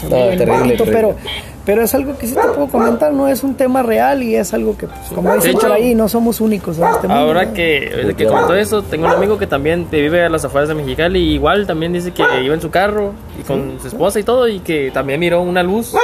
se 0.00 0.08
No, 0.08 0.16
ríen 0.16 0.30
un 0.32 0.38
terrible, 0.38 0.58
poquito, 0.58 0.84
terrible. 0.84 0.92
pero 0.92 1.16
pero 1.64 1.80
es 1.80 1.94
algo 1.94 2.14
que 2.18 2.26
sí 2.26 2.34
te 2.34 2.42
puedo 2.48 2.66
comentar, 2.68 3.10
no 3.14 3.26
es 3.26 3.42
un 3.42 3.54
tema 3.54 3.82
real 3.82 4.22
y 4.22 4.36
es 4.36 4.52
algo 4.52 4.76
que, 4.76 4.86
pues, 4.86 5.00
como 5.14 5.34
dicen 5.34 5.52
hecho, 5.52 5.60
por 5.60 5.72
ahí, 5.72 5.94
no 5.94 6.10
somos 6.10 6.42
únicos 6.42 6.76
en 6.76 6.84
este 6.84 7.08
mundo. 7.08 7.14
Ahora 7.22 7.54
que, 7.54 8.12
que 8.18 8.26
comentó 8.26 8.54
eso, 8.54 8.82
tengo 8.82 9.06
un 9.06 9.12
amigo 9.12 9.38
que 9.38 9.46
también 9.46 9.86
vive 9.90 10.22
a 10.26 10.28
las 10.28 10.44
afueras 10.44 10.68
de 10.68 10.74
Mexicali 10.74 11.18
y 11.20 11.32
igual 11.36 11.66
también 11.66 11.94
dice 11.94 12.10
que 12.12 12.22
iba 12.42 12.54
en 12.54 12.60
su 12.60 12.68
carro 12.70 13.12
y 13.40 13.44
con 13.44 13.78
su 13.80 13.88
esposa 13.88 14.20
y 14.20 14.24
todo 14.24 14.46
y 14.46 14.60
que 14.60 14.90
también 14.92 15.18
miró 15.18 15.40
una 15.40 15.62
luz, 15.62 15.94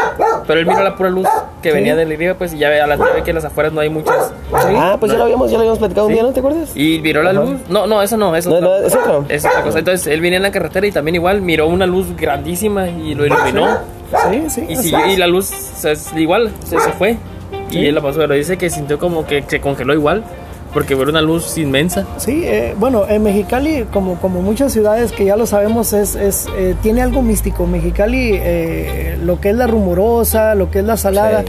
pero 0.51 0.61
él 0.61 0.67
miró 0.67 0.83
la 0.83 0.97
pura 0.97 1.11
luz 1.11 1.27
que 1.63 1.73
venía 1.73 1.95
del 1.95 2.17
río 2.17 2.37
pues 2.37 2.53
y 2.55 2.59
ya 2.59 2.69
ve 2.71 2.81
a 2.81 2.87
la 2.87 2.97
ve 2.97 3.23
que 3.25 3.31
en 3.31 3.37
las 3.37 3.45
afueras 3.45 3.73
no 3.73 3.81
hay 3.81 3.89
muchas 3.89 4.33
Ah, 4.53 4.97
pues 4.99 5.13
ya 5.13 5.19
lo 5.19 5.25
habíamos, 5.25 5.49
ya 5.51 5.55
lo 5.57 5.61
habíamos 5.61 5.79
platicado 5.79 6.07
un 6.09 6.13
día, 6.13 6.23
¿no 6.23 6.33
te 6.33 6.41
acuerdas? 6.41 6.71
y 6.77 6.99
miró 7.01 7.23
la 7.23 7.33
luz. 7.33 7.51
No, 7.69 7.87
no, 7.87 8.03
eso 8.03 8.17
no, 8.17 8.35
eso 8.35 8.51
No, 8.51 8.61
no, 8.61 8.77
es 8.77 8.95
otro. 8.95 9.25
Es 9.29 9.45
otra 9.45 9.63
cosa. 9.63 9.79
Entonces 9.79 10.07
él 10.09 10.21
venía 10.21 10.39
en 10.39 10.43
la 10.43 10.51
carretera 10.51 10.87
y 10.87 10.93
también 10.93 11.15
igual 11.15 11.41
miró 11.43 11.67
una 11.69 11.87
luz 11.87 12.17
grandísima 12.17 12.89
y 12.89 13.15
lo 13.15 13.27
iluminó. 13.27 13.79
Sí, 14.31 14.45
sí. 14.49 14.67
Y, 14.69 14.77
siguió- 14.77 15.07
y 15.07 15.17
la 15.17 15.27
luz 15.29 15.47
se- 15.47 15.95
igual 16.21 16.51
se, 16.65 16.79
se 16.81 16.91
fue. 16.93 17.17
Y 17.71 17.87
él 17.87 17.95
la 17.95 18.01
pasó, 18.01 18.19
pero 18.19 18.35
dice 18.35 18.59
que 18.59 18.69
sintió 18.71 18.99
como 18.99 19.25
que 19.27 19.45
se 19.47 19.61
congeló 19.61 19.95
igual. 19.95 20.25
Porque 20.73 20.95
era 20.95 21.05
una 21.11 21.23
luz 21.23 21.57
inmensa. 21.59 22.07
Sí, 22.19 22.43
eh, 22.45 22.75
bueno, 22.79 23.05
en 23.09 23.23
Mexicali, 23.23 23.87
como, 23.93 24.17
como 24.21 24.41
muchas 24.43 24.73
ciudades 24.73 25.13
que 25.13 25.25
ya 25.25 25.37
lo 25.37 25.47
sabemos, 25.47 25.93
es, 25.93 26.15
es 26.15 26.47
eh, 26.57 26.75
tiene 26.83 27.03
algo 27.03 27.23
místico. 27.23 27.67
Mexicali, 27.67 28.33
eh, 28.35 29.19
lo 29.23 29.41
que 29.41 29.51
es 29.51 29.57
la 29.57 29.67
rumorosa, 29.67 30.55
lo 30.55 30.71
que 30.71 30.81
es 30.81 30.85
la 30.85 30.97
salada, 30.97 31.45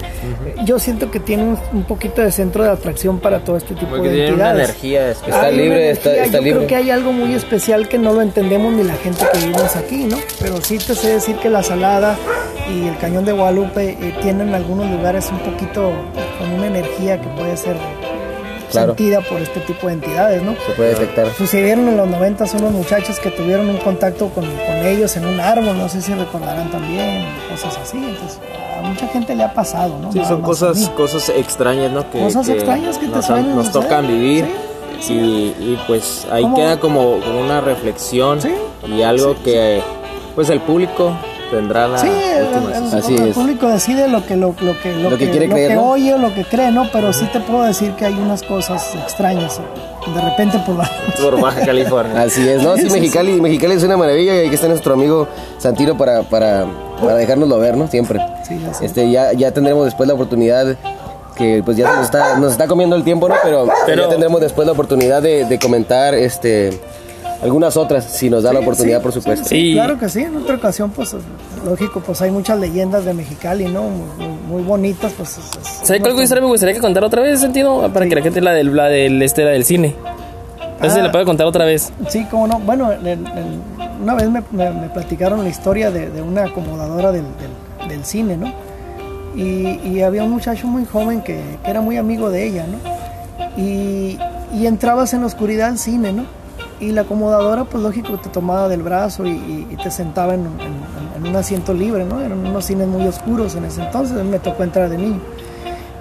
yo 0.65 0.79
siento 0.79 1.11
que 1.11 1.19
tiene 1.19 1.43
un, 1.43 1.57
un 1.73 1.83
poquito 1.83 2.21
de 2.21 2.31
centro 2.31 2.63
de 2.63 2.69
atracción 2.69 3.19
para 3.19 3.43
todo 3.43 3.57
este 3.57 3.73
tipo 3.75 3.91
Porque 3.91 4.09
de 4.09 4.15
tiene 4.15 4.33
una 4.33 4.51
energía. 4.51 5.11
Está 5.11 5.41
Hay 5.43 5.55
libre, 5.57 5.91
está- 5.91 6.09
energía, 6.09 6.25
está 6.25 6.37
yo 6.37 6.43
libre. 6.43 6.57
creo 6.57 6.67
que 6.67 6.75
hay 6.75 6.89
algo 6.89 7.11
muy 7.11 7.33
especial 7.33 7.87
que 7.87 7.97
no 7.97 8.13
lo 8.13 8.21
entendemos 8.21 8.73
ni 8.73 8.83
la 8.83 8.95
gente 8.95 9.25
que 9.31 9.39
vivimos 9.39 9.75
aquí, 9.75 10.05
¿no? 10.05 10.17
Pero 10.39 10.61
sí 10.61 10.77
te 10.77 10.95
sé 10.95 11.13
decir 11.13 11.35
que 11.37 11.49
la 11.49 11.63
Salada 11.63 12.15
y 12.73 12.87
el 12.87 12.97
Cañón 12.97 13.25
de 13.25 13.31
Guadalupe 13.33 13.97
eh, 14.01 14.13
tienen 14.21 14.53
algunos 14.53 14.89
lugares 14.89 15.29
un 15.31 15.39
poquito 15.39 15.91
con 16.39 16.51
una 16.53 16.67
energía 16.67 17.19
que 17.21 17.27
puede 17.29 17.57
ser 17.57 17.75
Claro. 18.71 18.95
sentida 18.95 19.21
por 19.21 19.39
este 19.41 19.59
tipo 19.61 19.87
de 19.87 19.93
entidades, 19.93 20.41
¿no? 20.41 20.55
Se 20.65 20.71
puede 20.73 20.89
detectar. 20.89 21.27
Sucedieron 21.37 21.87
en 21.89 21.97
los 21.97 22.07
90 22.07 22.45
unos 22.57 22.71
muchachos 22.71 23.19
que 23.19 23.29
tuvieron 23.31 23.69
un 23.69 23.77
contacto 23.77 24.29
con, 24.29 24.45
con 24.45 24.85
ellos 24.85 25.15
en 25.17 25.25
un 25.25 25.39
árbol, 25.39 25.77
no 25.77 25.87
sé 25.89 26.01
si 26.01 26.13
recordarán 26.13 26.69
también, 26.71 27.25
cosas 27.49 27.77
así. 27.81 27.97
Entonces, 27.97 28.39
a 28.77 28.81
mucha 28.87 29.07
gente 29.07 29.35
le 29.35 29.43
ha 29.43 29.53
pasado, 29.53 29.97
¿no? 30.01 30.11
Sí, 30.11 30.17
Nada 30.19 30.29
son 30.29 30.41
cosas, 30.41 30.89
cosas 30.95 31.29
extrañas, 31.29 31.91
¿no? 31.91 32.09
Que, 32.09 32.19
Cosas 32.19 32.47
extrañas 32.49 32.97
que 32.97 33.07
te 33.07 33.15
nos, 33.15 33.25
suelen 33.25 33.55
nos 33.55 33.67
suceder. 33.67 33.83
tocan 33.87 34.07
vivir. 34.07 34.45
Sí, 34.99 35.13
Y, 35.13 35.17
y, 35.63 35.79
pues 35.87 36.27
ahí 36.31 36.43
¿Cómo? 36.43 36.55
queda 36.55 36.79
como, 36.79 37.19
como 37.19 37.39
una 37.41 37.59
reflexión 37.61 38.39
Sí. 38.41 38.53
y 38.87 39.01
algo 39.01 39.35
que 39.43 39.81
pues 40.35 40.49
el 40.51 40.61
público 40.61 41.11
tendrá 41.51 41.87
la 41.87 41.97
Sí, 41.99 42.07
el, 42.07 42.43
última 42.45 42.61
el- 42.61 42.67
decisión. 42.83 42.99
Así 42.99 43.15
el 43.15 43.27
es. 43.29 43.35
público 43.35 43.67
decide 43.67 44.07
lo 44.07 44.25
que 44.25 44.35
lo, 44.35 44.55
lo 44.59 44.79
que 44.81 44.91
lo, 44.95 45.09
Lo 45.11 45.17
que 45.17 45.25
que, 45.25 45.31
quiere 45.31 45.47
lo 45.47 45.53
creer, 45.53 45.69
que 45.69 45.75
¿no? 45.75 45.89
oye 45.91 46.13
o 46.13 46.17
lo 46.17 46.33
que 46.33 46.43
cree, 46.45 46.71
¿no? 46.71 46.89
Pero 46.91 47.13
sí 47.13 47.25
te 47.31 47.39
puedo 47.41 47.63
decir 47.63 47.91
que 47.93 48.05
hay 48.05 48.13
unas 48.13 48.41
cosas 48.43 48.95
extrañas 48.95 49.59
de 50.15 50.21
repente 50.21 50.57
por 50.65 50.75
la 50.77 50.89
Por 51.21 51.39
Baja 51.39 51.61
California. 51.65 52.21
Así 52.21 52.47
es, 52.47 52.63
¿no? 52.63 52.75
Sí, 52.77 52.89
Mexicali, 52.89 53.39
Mexicali 53.39 53.75
es 53.75 53.83
una 53.83 53.97
maravilla 53.97 54.35
y 54.41 54.47
aquí 54.47 54.55
está 54.55 54.67
nuestro 54.67 54.93
amigo 54.93 55.27
Santino 55.59 55.95
para, 55.97 56.23
para, 56.23 56.65
para 56.99 57.15
dejárnoslo 57.15 57.59
ver, 57.59 57.77
¿no? 57.77 57.87
Siempre. 57.87 58.19
Sí, 58.47 58.59
así. 58.69 58.85
Este, 58.85 59.11
ya, 59.11 59.33
ya 59.33 59.51
tendremos 59.51 59.85
después 59.85 60.07
la 60.07 60.15
oportunidad 60.15 60.75
que 61.35 61.61
pues 61.63 61.77
ya 61.77 61.89
se 61.89 61.95
nos 61.95 62.05
está, 62.05 62.37
nos 62.37 62.51
está 62.51 62.67
comiendo 62.67 62.95
el 62.95 63.03
tiempo, 63.03 63.29
¿no? 63.29 63.35
Pero, 63.43 63.67
Pero- 63.85 64.03
ya 64.03 64.09
tendremos 64.09 64.41
después 64.41 64.65
la 64.65 64.73
oportunidad 64.73 65.21
de, 65.21 65.45
de 65.45 65.59
comentar 65.59 66.13
este 66.13 66.79
algunas 67.41 67.75
otras, 67.77 68.05
si 68.05 68.29
nos 68.29 68.43
da 68.43 68.53
la 68.53 68.59
oportunidad, 68.59 69.01
por 69.01 69.11
supuesto. 69.11 69.47
Sí. 69.49 69.73
Claro 69.73 69.97
que 69.97 70.09
sí, 70.09 70.21
en 70.21 70.35
otra 70.37 70.55
ocasión, 70.55 70.91
pues 70.91 71.15
lógico, 71.65 71.99
pues 72.05 72.21
hay 72.21 72.31
muchas 72.31 72.59
leyendas 72.59 73.03
de 73.05 73.13
Mexicali, 73.13 73.65
¿no? 73.65 73.83
Muy, 73.83 74.27
muy- 74.27 74.37
muy 74.47 74.61
bonitas, 74.63 75.11
pues. 75.17 75.37
es- 75.37 75.45
es- 75.61 75.87
¿Sabes 75.87 76.01
cuál 76.01 76.21
historia 76.21 76.41
me 76.43 76.47
gustaría 76.49 76.75
que 76.75 76.81
contar 76.81 77.03
otra 77.03 77.21
vez, 77.21 77.39
sentido? 77.39 77.89
Para 77.91 78.07
que 78.07 78.15
la 78.15 78.21
gente 78.21 78.41
la 78.41 78.51
del, 78.53 78.75
la 78.75 78.85
del, 78.87 79.21
este, 79.21 79.43
la 79.43 79.51
del 79.51 79.65
cine. 79.65 79.95
No 80.81 80.87
sé 80.89 80.95
si 80.95 80.99
Ah. 80.99 81.03
la 81.03 81.11
puede 81.11 81.25
contar 81.25 81.45
otra 81.47 81.65
vez. 81.65 81.91
Sí, 82.09 82.25
cómo 82.29 82.47
no. 82.47 82.59
Bueno, 82.59 82.91
en- 82.91 83.05
en- 83.27 83.61
una 84.03 84.15
vez 84.15 84.29
me, 84.29 84.41
me- 84.51 84.71
me 84.71 84.89
platicaron 84.89 85.43
la 85.43 85.49
historia 85.49 85.91
de, 85.91 86.09
de 86.09 86.21
una 86.21 86.45
acomodadora 86.45 87.11
del, 87.11 87.23
del- 87.79 87.87
del 87.89 88.05
cine, 88.05 88.35
¿no? 88.37 88.51
Y, 89.35 89.79
y 89.83 90.01
había 90.01 90.23
un 90.23 90.31
muchacho 90.31 90.67
muy 90.67 90.85
joven 90.85 91.21
que, 91.21 91.39
que 91.63 91.69
era 91.71 91.81
muy 91.81 91.97
amigo 91.97 92.29
de 92.29 92.47
ella, 92.47 92.65
¿no? 92.67 92.77
Y, 93.61 94.17
y 94.53 94.65
entrabas 94.67 95.13
en 95.13 95.21
la 95.21 95.27
oscuridad 95.27 95.69
al 95.69 95.77
cine, 95.77 96.11
¿no? 96.11 96.25
Y 96.81 96.91
la 96.91 97.01
acomodadora, 97.01 97.63
pues 97.65 97.81
lógico, 97.83 98.17
te 98.19 98.29
tomaba 98.29 98.67
del 98.67 98.81
brazo 98.81 99.25
y, 99.25 99.29
y- 99.31 99.67
y 99.71 99.75
te 99.77 99.89
sentaba 99.91 100.33
en, 100.33 100.41
en- 100.41 101.21
en 101.23 101.29
un 101.29 101.35
asiento 101.35 101.73
libre, 101.73 102.03
¿no? 102.05 102.19
Eran 102.19 102.39
unos 102.45 102.65
cines 102.65 102.87
muy 102.87 103.05
oscuros 103.07 103.55
en 103.55 103.65
ese 103.65 103.83
entonces, 103.83 104.23
me 104.25 104.39
tocó 104.39 104.63
entrar 104.63 104.89
de 104.89 104.97
niño. 104.97 105.19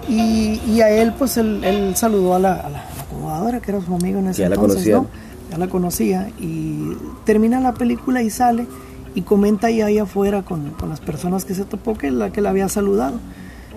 Y, 0.09 0.61
y 0.67 0.81
a 0.81 0.89
él, 0.91 1.13
pues 1.19 1.37
él, 1.37 1.63
él 1.65 1.95
saludó 1.97 2.35
a 2.35 2.39
la, 2.39 2.55
a 2.55 2.69
la 2.71 2.85
acomodadora, 3.07 3.61
que 3.61 3.71
era 3.71 3.81
su 3.81 3.95
amigo 3.95 4.19
en 4.19 4.29
ese 4.29 4.43
Ya 4.43 4.49
la 4.49 4.55
entonces, 4.57 4.77
conocía. 4.91 4.97
¿no? 4.97 5.07
Ya 5.51 5.59
la 5.59 5.67
conocía. 5.69 6.31
Y 6.41 6.97
termina 7.25 7.61
la 7.61 7.75
película 7.75 8.23
y 8.23 8.31
sale 8.31 8.67
y 9.15 9.23
comenta 9.23 9.67
ahí, 9.67 9.83
ahí 9.83 9.99
afuera 9.99 10.43
con, 10.43 10.71
con 10.71 10.89
las 10.89 11.01
personas 11.01 11.45
que 11.45 11.55
se 11.55 11.65
topó 11.65 11.95
que 11.99 12.11
la 12.11 12.31
que 12.31 12.41
la 12.41 12.51
había 12.51 12.69
saludado. 12.69 13.19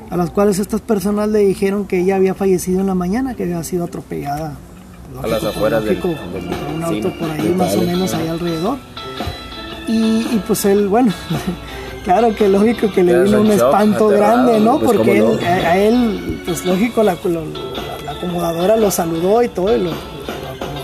A 0.10 0.18
las 0.18 0.30
cuales 0.30 0.60
estas 0.60 0.80
personas 0.82 1.30
le 1.30 1.40
dijeron 1.40 1.86
que 1.86 2.00
ella 2.00 2.16
había 2.16 2.34
fallecido 2.36 2.80
en 2.82 2.88
la 2.88 2.94
mañana, 2.96 3.34
que 3.34 3.44
había 3.44 3.64
sido 3.64 3.84
atropellada. 3.86 4.54
A 5.22 5.28
las 5.28 5.44
afueras 5.44 5.84
del- 5.84 6.02
del 6.02 6.16
un 6.76 6.84
auto 6.84 7.12
por 7.12 7.30
ahí 7.32 7.50
más 7.56 7.76
o 7.76 7.82
menos 7.82 8.14
ahí 8.14 8.28
alrededor. 8.28 8.78
Y, 9.88 9.94
y 10.32 10.42
pues 10.48 10.66
él, 10.66 10.88
bueno, 10.88 11.12
claro 12.04 12.34
que 12.36 12.48
lógico 12.50 12.92
que 12.92 13.04
le 13.04 13.24
vino 13.24 13.42
un 13.42 13.48
shock, 13.48 13.56
espanto 13.58 14.08
aterrado, 14.08 14.44
grande, 14.46 14.60
¿no? 14.60 14.80
pues, 14.80 14.98
Porque 14.98 15.18
él- 15.18 15.26
no. 15.26 15.46
a, 15.48 15.52
a 15.72 15.78
él, 15.78 16.42
pues 16.46 16.66
lógico, 16.66 17.04
la, 17.04 17.16
la- 17.24 17.42
la 18.06 18.12
acomodadora 18.12 18.76
lo 18.78 18.90
saludó 18.92 19.44
y 19.44 19.50
todo, 19.50 19.76
y 19.76 19.82
lo, 19.84 19.92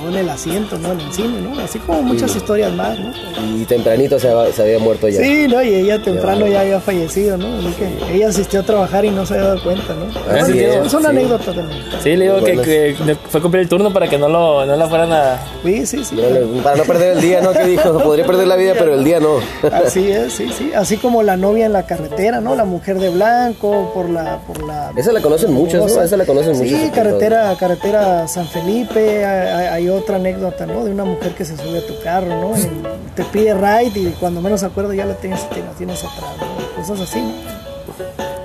en 0.09 0.15
el 0.17 0.29
asiento, 0.29 0.77
¿no? 0.77 0.91
En 0.91 0.99
el 0.99 1.13
cine, 1.13 1.41
¿no? 1.41 1.59
Así 1.59 1.79
como 1.79 2.01
muchas 2.01 2.35
historias 2.35 2.71
más, 2.73 2.97
¿no? 2.99 3.11
Y 3.57 3.65
tempranito 3.65 4.19
se, 4.19 4.29
había- 4.29 4.51
se 4.53 4.61
había 4.63 4.79
muerto 4.79 5.07
ya. 5.07 5.21
Sí, 5.21 5.47
¿no? 5.47 5.61
Y 5.61 5.73
ella 5.75 6.01
temprano 6.01 6.47
ya 6.47 6.61
había 6.61 6.79
fallecido, 6.79 7.37
¿no? 7.37 7.47
Así 7.59 7.73
que 7.77 8.15
ella 8.15 8.29
asistió 8.29 8.59
a 8.61 8.63
trabajar 8.63 9.05
y 9.05 9.11
no 9.11 9.25
se 9.25 9.35
había 9.35 9.47
dado 9.47 9.63
cuenta, 9.63 9.93
¿no? 9.93 10.05
Así 10.33 10.53
Bueno, 10.53 10.81
es, 10.81 10.87
es 10.87 10.93
una 10.93 11.09
sí. 11.09 11.15
anécdota 11.17 11.45
también. 11.53 11.83
Sí, 12.03 12.15
le 12.15 12.25
digo 12.25 12.43
que, 12.43 13.15
fue 13.29 13.41
cumplir 13.41 13.63
el 13.63 13.69
turno 13.69 13.91
para 13.93 14.07
que 14.07 14.17
no, 14.17 14.27
lo, 14.29 14.65
no 14.65 14.75
la 14.75 14.87
fueran 14.87 15.11
a... 15.13 15.39
Sí, 15.63 15.85
sí, 15.85 16.03
sí. 16.03 16.17
Para 16.63 16.77
no 16.77 16.83
perder 16.83 17.17
el 17.17 17.21
día, 17.21 17.41
¿no? 17.41 17.51
Que 17.51 17.63
dijo, 17.65 17.97
podría 17.99 18.25
perder 18.25 18.47
la 18.47 18.55
vida, 18.55 18.73
pero 18.77 18.93
el 18.93 19.03
día 19.03 19.19
no. 19.19 19.37
Así 19.71 20.09
es, 20.11 20.33
sí, 20.33 20.49
sí. 20.57 20.71
Así 20.75 20.97
como 20.97 21.23
la 21.23 21.37
novia 21.37 21.65
en 21.65 21.73
la 21.73 21.85
carretera, 21.85 22.39
¿no? 22.41 22.55
La 22.55 22.65
mujer 22.65 22.99
de 22.99 23.09
blanco, 23.09 23.91
por 23.93 24.09
la... 24.09 24.39
Por 24.47 24.63
la 24.65 24.91
Esa 24.95 25.11
la 25.11 25.21
conocen 25.21 25.53
muchos, 25.53 25.93
¿no? 25.95 26.01
Esa 26.01 26.17
la 26.17 26.25
conocen 26.25 26.57
muchos. 26.57 26.69
Sí, 26.79 26.89
carretera, 26.93 27.55
carretera 27.59 28.27
San 28.27 28.47
Felipe, 28.47 29.25
hay, 29.25 29.67
hay 29.67 29.89
otra 29.99 30.15
anécdota, 30.17 30.65
¿no? 30.65 30.83
De 30.83 30.91
una 30.91 31.05
mujer 31.05 31.33
que 31.35 31.45
se 31.45 31.55
sube 31.57 31.79
a 31.79 31.87
tu 31.87 31.99
carro, 32.03 32.27
¿no? 32.27 32.57
Y 32.57 32.67
te 33.15 33.23
pide 33.25 33.53
ride 33.53 33.99
y 33.99 34.15
cuando 34.19 34.41
menos 34.41 34.63
acuerdo 34.63 34.93
ya 34.93 35.05
la 35.05 35.15
tienes, 35.15 35.41
la 35.51 35.71
tienes 35.77 35.99
atrás, 36.03 36.31
¿no? 36.39 36.81
Cosas 36.81 37.01
así, 37.01 37.19
¿no? 37.21 37.33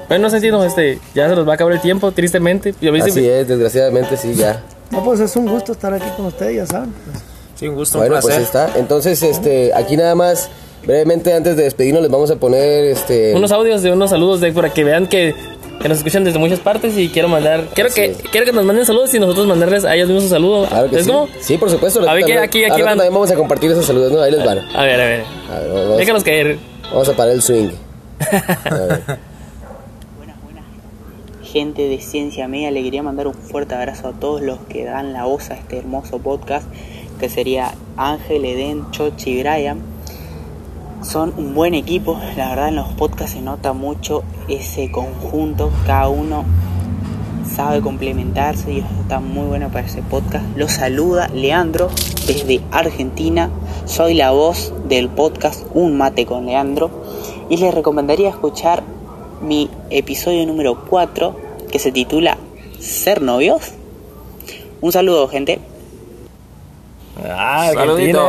Bueno, 0.09 0.28
sentido, 0.30 0.64
este, 0.64 0.98
ya 1.14 1.28
se 1.28 1.34
nos 1.34 1.46
va 1.46 1.52
a 1.52 1.55
acabar 1.55 1.72
el 1.72 1.80
tiempo, 1.80 2.12
tristemente. 2.12 2.74
Así 3.02 3.26
es, 3.26 3.48
desgraciadamente 3.48 4.16
sí, 4.16 4.34
ya. 4.34 4.62
No, 4.90 5.02
pues 5.02 5.18
es 5.20 5.34
un 5.36 5.46
gusto 5.48 5.72
estar 5.72 5.92
aquí 5.94 6.07
con 6.16 6.26
ustedes, 6.26 6.57
ya 6.57 6.66
saben. 6.66 6.92
pues. 7.11 7.22
Sí, 7.57 7.66
un 7.68 7.74
gusto, 7.74 7.98
un 7.98 8.02
Bueno, 8.09 8.20
pues 8.20 8.36
placer. 8.36 8.42
está. 8.42 8.78
Entonces, 8.78 9.22
este, 9.22 9.72
aquí 9.74 9.96
nada 9.96 10.14
más, 10.14 10.50
brevemente 10.86 11.32
antes 11.32 11.57
de 11.57 11.64
despedirnos, 11.64 12.02
les 12.02 12.11
vamos 12.11 12.30
a 12.30 12.36
poner 12.36 12.84
este. 12.84 13.34
unos 13.34 13.50
audios 13.50 13.82
de 13.82 13.92
unos 13.92 14.11
saludos 14.11 14.40
de 14.40 14.52
para 14.52 14.70
que 14.72 14.84
vean 14.84 15.07
que, 15.07 15.34
que 15.85 15.89
nos 15.91 15.99
escuchan 15.99 16.24
desde 16.24 16.39
muchas 16.39 16.61
partes 16.61 16.97
y 16.97 17.11
quiero 17.11 17.28
mandar 17.28 17.66
quiero 17.74 17.89
Así 17.91 18.01
que 18.01 18.07
es. 18.12 18.16
quiero 18.32 18.47
que 18.47 18.53
nos 18.53 18.64
manden 18.64 18.87
saludos 18.87 19.12
y 19.14 19.18
nosotros 19.20 19.47
mandarles 19.47 19.85
a 19.85 19.95
ellos 19.95 20.09
mismos 20.09 20.24
un 20.24 20.30
saludo 20.30 20.66
Claro 20.66 20.89
que 20.89 20.97
¿Es 20.97 21.05
sí. 21.05 21.11
cómo? 21.12 21.28
Sí, 21.41 21.59
por 21.59 21.68
supuesto. 21.70 22.09
A 22.09 22.14
ver, 22.14 22.24
que 22.24 22.39
aquí- 22.39 22.64
aquí 22.64 22.80
van. 22.80 22.97
también 22.97 23.12
vamos 23.12 23.30
a 23.30 23.35
compartir 23.35 23.70
esos 23.70 23.85
saludos, 23.85 24.11
¿no? 24.11 24.22
Ahí 24.22 24.30
les 24.32 24.43
van. 24.43 24.61
a 24.74 24.82
ver 24.82 24.99
a 25.01 25.05
ver 25.05 25.24
A 25.55 25.59
ver, 25.61 25.70
vamos, 25.72 25.99
déjanos 25.99 26.24
caer 26.24 26.59
vamos 26.91 27.07
a 27.09 27.12
parar 27.14 27.35
el 27.35 27.43
swing. 27.43 27.68
A 28.18 28.74
ver. 28.74 29.03
Buenas, 30.16 30.37
buenas. 30.43 30.64
Gente 31.43 31.82
de 31.82 32.01
Ciencia 32.01 32.49
Media, 32.49 32.70
le 32.70 32.82
quería 32.82 33.03
mandar 33.03 33.26
un 33.26 33.35
fuerte 33.35 33.74
abrazo 33.74 34.09
a 34.09 34.12
todos 34.12 34.41
los 34.41 34.59
que 34.61 34.85
dan 34.87 35.12
la 35.12 35.24
voz 35.26 35.51
a 35.51 35.55
este 35.55 35.76
hermoso 35.76 36.18
podcast, 36.18 36.66
que 37.20 37.28
sería 37.28 37.74
Ángel, 37.99 38.45
Eden, 38.47 38.91
Chochi 38.91 39.32
y 39.32 39.43
Brian. 39.43 39.80
Son 41.05 41.34
un 41.36 41.55
buen 41.55 41.74
equipo, 41.74 42.18
la 42.34 42.48
verdad 42.48 42.68
en 42.68 42.76
los 42.76 42.88
podcasts 42.94 43.34
se 43.34 43.42
nota 43.42 43.74
mucho 43.74 44.24
ese 44.48 44.90
conjunto, 44.90 45.70
cada 45.86 46.09
uno 46.09 46.44
sabe 47.55 47.82
complementarse 47.82 48.72
y 48.72 48.78
está 48.78 49.20
muy 49.20 49.46
bueno 49.46 49.68
para 49.68 49.86
ese 49.86 50.00
podcast. 50.00 50.46
Los 50.57 50.72
saluda 50.72 51.28
Leandro 51.28 51.90
desde 52.26 52.62
Argentina. 52.70 53.50
Soy 53.84 54.14
la 54.14 54.30
voz 54.30 54.72
del 54.88 55.11
podcast 55.11 55.66
Un 55.74 55.98
Mate 55.98 56.24
con 56.24 56.46
Leandro 56.46 56.90
y 57.50 57.59
les 57.59 57.74
recomendaría 57.74 58.30
escuchar 58.30 58.82
mi 59.42 59.68
episodio 59.90 60.46
número 60.46 60.86
4 60.88 61.36
que 61.70 61.78
se 61.78 61.92
titula 61.92 62.38
¿Ser 62.80 63.20
novios? 63.20 63.72
Un 64.80 64.90
saludo 64.90 65.28
gente. 65.28 65.74
Ah. 67.23 67.71
Argentina, 67.77 68.29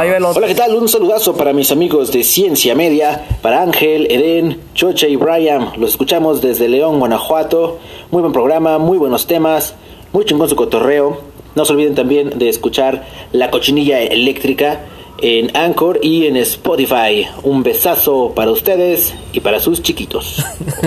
ahí, 0.00 0.10
va 0.10 0.30
Hola, 0.30 0.46
¿qué 0.46 0.54
tal? 0.54 0.74
Un 0.74 0.88
saludazo 0.88 1.36
para 1.36 1.52
mis 1.52 1.70
amigos 1.70 2.12
de 2.12 2.24
Ciencia 2.24 2.74
Media, 2.74 3.26
para 3.42 3.62
Ángel, 3.62 4.06
Eden, 4.10 4.60
Choche 4.74 5.08
y 5.08 5.16
Brian. 5.16 5.72
Los 5.76 5.90
escuchamos 5.90 6.40
desde 6.40 6.68
León, 6.68 6.98
Guanajuato. 6.98 7.78
Muy 8.10 8.22
buen 8.22 8.32
programa, 8.32 8.78
muy 8.78 8.98
buenos 8.98 9.26
temas, 9.26 9.74
muy 10.12 10.24
chingón 10.24 10.48
su 10.48 10.56
cotorreo. 10.56 11.20
No 11.54 11.64
se 11.64 11.72
olviden 11.72 11.94
también 11.94 12.38
de 12.38 12.48
escuchar 12.48 13.06
La 13.32 13.50
Cochinilla 13.50 14.02
Eléctrica 14.02 14.80
en 15.20 15.56
Anchor 15.56 15.98
y 16.02 16.26
en 16.26 16.36
Spotify. 16.36 17.26
Un 17.42 17.62
besazo 17.62 18.32
para 18.34 18.50
ustedes 18.50 19.14
y 19.32 19.40
para 19.40 19.60
sus 19.60 19.82
chiquitos. 19.82 20.44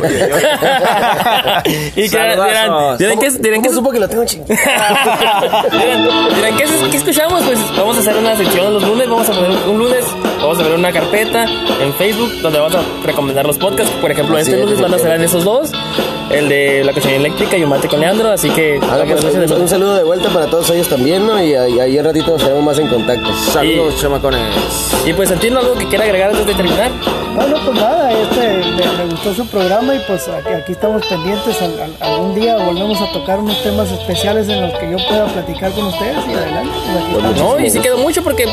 y 1.96 2.10
que 2.10 2.18
dirán, 2.18 2.98
que 3.20 3.30
dirán 3.40 3.62
que 3.62 3.70
supo 3.70 3.92
que 3.92 4.00
lo 4.00 4.08
tengo 4.08 4.24
dirán, 4.48 6.08
dirán, 6.36 6.58
¿qué, 6.58 6.64
es- 6.64 6.88
qué 6.92 6.98
escuchamos? 6.98 7.44
Pues 7.44 7.60
vamos 7.78 7.98
a 7.98 8.00
hacer 8.00 8.18
una 8.18 8.36
sección 8.36 8.74
los 8.74 8.84
lunes, 8.84 9.10
vamos 9.10 9.30
a 9.30 9.34
poner 9.34 9.52
un 9.68 9.78
lunes, 9.80 10.06
vamos 10.40 10.60
a 10.60 10.64
ver 10.64 10.74
una 10.74 10.92
carpeta 10.92 11.46
en 11.82 11.94
Facebook 11.96 12.32
donde 12.42 12.60
vamos 12.60 12.76
a 12.76 12.84
recomendar 13.06 13.46
los 13.46 13.58
podcasts. 13.58 13.92
Por 14.02 14.12
ejemplo, 14.12 14.38
este 14.38 14.54
es, 14.54 14.60
lunes 14.66 14.82
van 14.82 14.94
a 14.94 15.00
ser 15.00 15.12
en 15.14 15.24
esos 15.24 15.44
dos. 15.44 15.72
El 16.32 16.48
de 16.50 16.84
la 16.84 16.94
cocina 16.94 17.16
eléctrica 17.16 17.58
y 17.58 17.64
un 17.64 17.70
mate 17.70 17.88
con 17.88 18.00
Leandro, 18.00 18.30
así 18.30 18.50
que... 18.50 18.80
Ah, 18.84 19.04
que 19.06 19.14
pues, 19.16 19.24
un, 19.52 19.62
un 19.62 19.68
saludo 19.68 19.96
de 19.96 20.04
vuelta 20.04 20.30
para 20.30 20.46
todos 20.48 20.70
ellos 20.72 20.88
también, 20.88 21.26
¿no? 21.26 21.42
Y 21.44 21.54
ahí, 21.56 21.98
un 21.98 22.06
ratito 22.06 22.32
nos 22.32 22.42
tenemos 22.42 22.64
más 22.64 22.80
en 22.80 22.88
contacto. 22.88 23.30
Saludos, 23.52 24.00
chamacones. 24.00 24.42
Y 25.06 25.14
pues 25.14 25.30
Santino, 25.30 25.60
algo 25.60 25.74
que 25.76 25.88
quiera 25.88 26.04
agregar 26.04 26.30
antes 26.32 26.46
de 26.46 26.54
terminar. 26.54 26.92
Bueno, 27.36 27.56
pues 27.66 27.80
nada, 27.80 28.12
este, 28.12 28.48
me, 28.48 28.98
me 29.06 29.12
gustó 29.12 29.34
su 29.34 29.48
programa 29.48 29.96
y 29.96 30.00
pues 30.08 30.28
aquí, 30.28 30.50
aquí 30.50 30.72
estamos 30.74 31.06
pendientes. 31.06 31.62
Al- 31.62 31.80
al- 31.80 31.96
algún 32.02 32.36
día 32.36 32.58
volvemos 32.58 33.00
a 33.02 33.12
tocar 33.12 33.40
unos 33.40 33.62
temas 33.64 33.90
especiales 33.92 34.50
en 34.50 34.62
los 34.62 34.78
que 34.78 34.92
yo 34.92 34.98
pueda 35.08 35.26
platicar 35.26 35.72
con 35.72 35.86
ustedes 35.86 36.18
y 36.28 36.34
adelante. 36.34 36.72
pues 37.14 37.26
estamos. 37.26 37.38
No, 37.38 37.60
y 37.60 37.70
sí 37.70 37.80
quedó 37.80 37.98
mucho 37.98 38.24
porque 38.24 38.46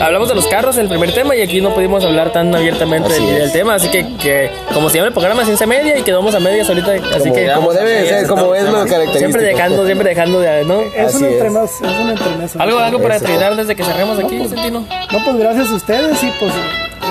hablamos 0.00 0.28
de 0.28 0.34
los 0.34 0.46
carros 0.48 0.74
en 0.76 0.82
el 0.82 0.88
primer 0.88 1.12
tema 1.12 1.36
y 1.36 1.42
aquí 1.42 1.60
no 1.60 1.70
pudimos 1.74 2.04
hablar 2.04 2.32
tan 2.32 2.52
abiertamente 2.54 3.12
del, 3.20 3.52
tema, 3.52 3.74
así 3.74 3.88
que, 3.88 4.06
que 4.16 4.50
como 4.74 4.88
se 4.88 4.96
llama 4.96 5.08
el 5.08 5.12
programa 5.12 5.44
Ciencia 5.44 5.66
Media 5.66 5.96
y 5.98 6.02
quedamos 6.02 6.34
a 6.34 6.40
medias 6.40 6.68
ahorita, 6.68 6.92
así 7.22 7.30
Como, 7.30 7.34
que 7.46 7.52
como 7.52 7.72
debe 7.72 7.90
de 7.90 8.08
ser, 8.08 8.26
como 8.26 8.54
es 8.54 8.64
lo 8.64 8.72
característico. 8.72 9.18
siempre 9.18 9.42
dejando, 9.42 9.86
siempre 9.86 10.08
dejando 10.10 10.40
de, 10.40 10.64
¿no? 10.64 10.80
Es 10.82 11.06
Así 11.14 11.24
un 11.24 11.30
entremés, 11.32 11.70
es 11.70 11.80
un 12.00 12.10
entremés. 12.10 12.56
Algo, 12.56 12.78
algo 12.78 13.00
para 13.02 13.18
terminar 13.18 13.56
desde 13.56 13.74
que 13.74 13.84
cerremos 13.84 14.18
aquí, 14.18 14.36
pues, 14.38 14.50
Santino. 14.50 14.80
No, 15.12 15.24
pues 15.24 15.36
gracias 15.38 15.70
a 15.70 15.74
ustedes 15.74 16.22
y 16.22 16.30
pues 16.38 16.52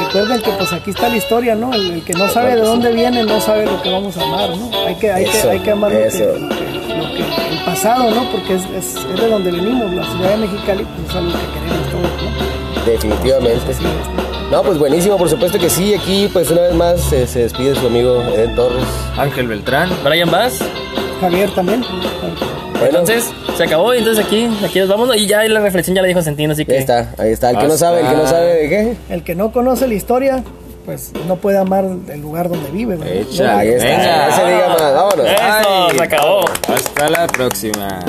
recuerden 0.06 0.42
que 0.42 0.52
pues 0.52 0.74
aquí 0.74 0.90
está 0.92 1.10
la 1.10 1.18
historia, 1.18 1.56
¿no? 1.56 1.74
El, 1.74 1.92
el 1.94 2.04
que 2.04 2.14
no 2.14 2.28
sabe 2.30 2.56
de 2.56 2.62
dónde 2.62 2.92
viene 2.92 3.24
no 3.24 3.40
sabe 3.42 3.66
lo 3.66 3.82
que 3.82 3.90
vamos 3.90 4.16
a 4.18 4.24
amar, 4.24 4.50
¿no? 4.50 4.70
Hay 4.88 4.96
que, 4.96 5.12
hay 5.12 5.24
Eso, 5.26 5.44
que, 5.48 5.50
hay 5.52 5.60
que 5.60 5.72
amar 5.72 5.92
lo 5.92 5.98
que, 6.00 6.06
lo 6.06 6.10
que- 6.10 6.40
lo 6.98 7.06
que- 7.14 7.52
el 7.52 7.60
pasado, 7.66 8.10
¿no? 8.12 8.30
Porque 8.32 8.56
es, 8.56 8.62
es, 8.78 8.96
es 8.96 9.22
de 9.22 9.28
donde 9.30 9.52
venimos, 9.52 9.94
la 9.94 10.04
ciudad 10.04 10.30
de 10.32 10.38
Mexicali, 10.38 10.84
pues 10.86 11.10
es 11.10 11.16
algo 11.16 11.32
que 11.32 11.60
queremos 11.60 11.90
todos, 11.92 12.24
¿no? 12.24 12.86
Definitivamente. 12.92 13.72
Así 13.72 13.84
es, 13.86 14.21
¿no? 14.52 14.58
No, 14.58 14.64
pues 14.64 14.78
buenísimo, 14.78 15.18
por 15.18 15.30
supuesto 15.30 15.58
que 15.58 15.70
sí. 15.70 15.94
Aquí, 15.94 16.30
pues 16.32 16.52
una 16.52 16.62
vez 16.62 16.74
más 16.76 17.12
eh, 17.14 17.26
se 17.26 17.40
despide 17.40 17.74
su 17.76 17.88
amigo 17.88 18.22
Eden 18.36 18.56
Torres. 18.56 18.84
Ángel 19.18 19.48
Beltrán. 19.48 19.90
Brian 20.04 20.30
Bass. 20.30 20.60
Javier 21.22 21.50
también. 21.52 21.84
Bueno, 22.74 23.00
Entonces, 23.00 23.32
se 23.56 23.64
acabó 23.64 23.94
y 23.94 24.00
entonces 24.00 24.26
aquí, 24.26 24.50
aquí 24.66 24.80
nos 24.80 24.90
vamos 24.90 25.16
y 25.16 25.28
ya 25.28 25.44
la 25.44 25.60
reflexión 25.60 25.96
ya 25.96 26.02
la 26.02 26.08
dijo 26.08 26.22
Santino, 26.22 26.54
así 26.54 26.66
que... 26.66 26.74
ahí 26.74 26.80
está, 26.80 27.14
ahí 27.20 27.32
está. 27.32 27.52
El 27.52 27.58
que 27.60 27.68
no 27.68 27.78
sabe, 27.78 28.02
el 28.02 28.08
que 28.08 28.16
no 28.16 28.28
sabe 28.28 28.54
de 28.56 28.70
qué. 28.70 28.98
El 29.10 29.24
que 29.24 29.36
no 29.36 29.52
conoce 29.52 29.88
la 29.88 29.94
historia, 29.94 30.44
pues 30.86 31.12
no 31.28 31.36
puede 31.36 31.60
amar 31.60 31.86
el 32.12 32.22
lugar 32.22 32.50
donde 32.50 32.72
vive, 32.72 32.96
¿verdad? 32.96 33.14
Echa. 33.14 33.60
Ahí 33.60 33.70
está. 33.70 33.86
Venga. 33.86 34.28
No 34.28 34.36
se 34.36 34.46
diga 34.46 34.68
más, 34.70 34.94
vámonos. 34.96 35.26
Eso, 35.28 35.38
Ay. 35.40 35.98
se 35.98 36.04
acabó. 36.04 36.46
Hasta 36.74 37.10
la 37.10 37.28
próxima. 37.28 38.00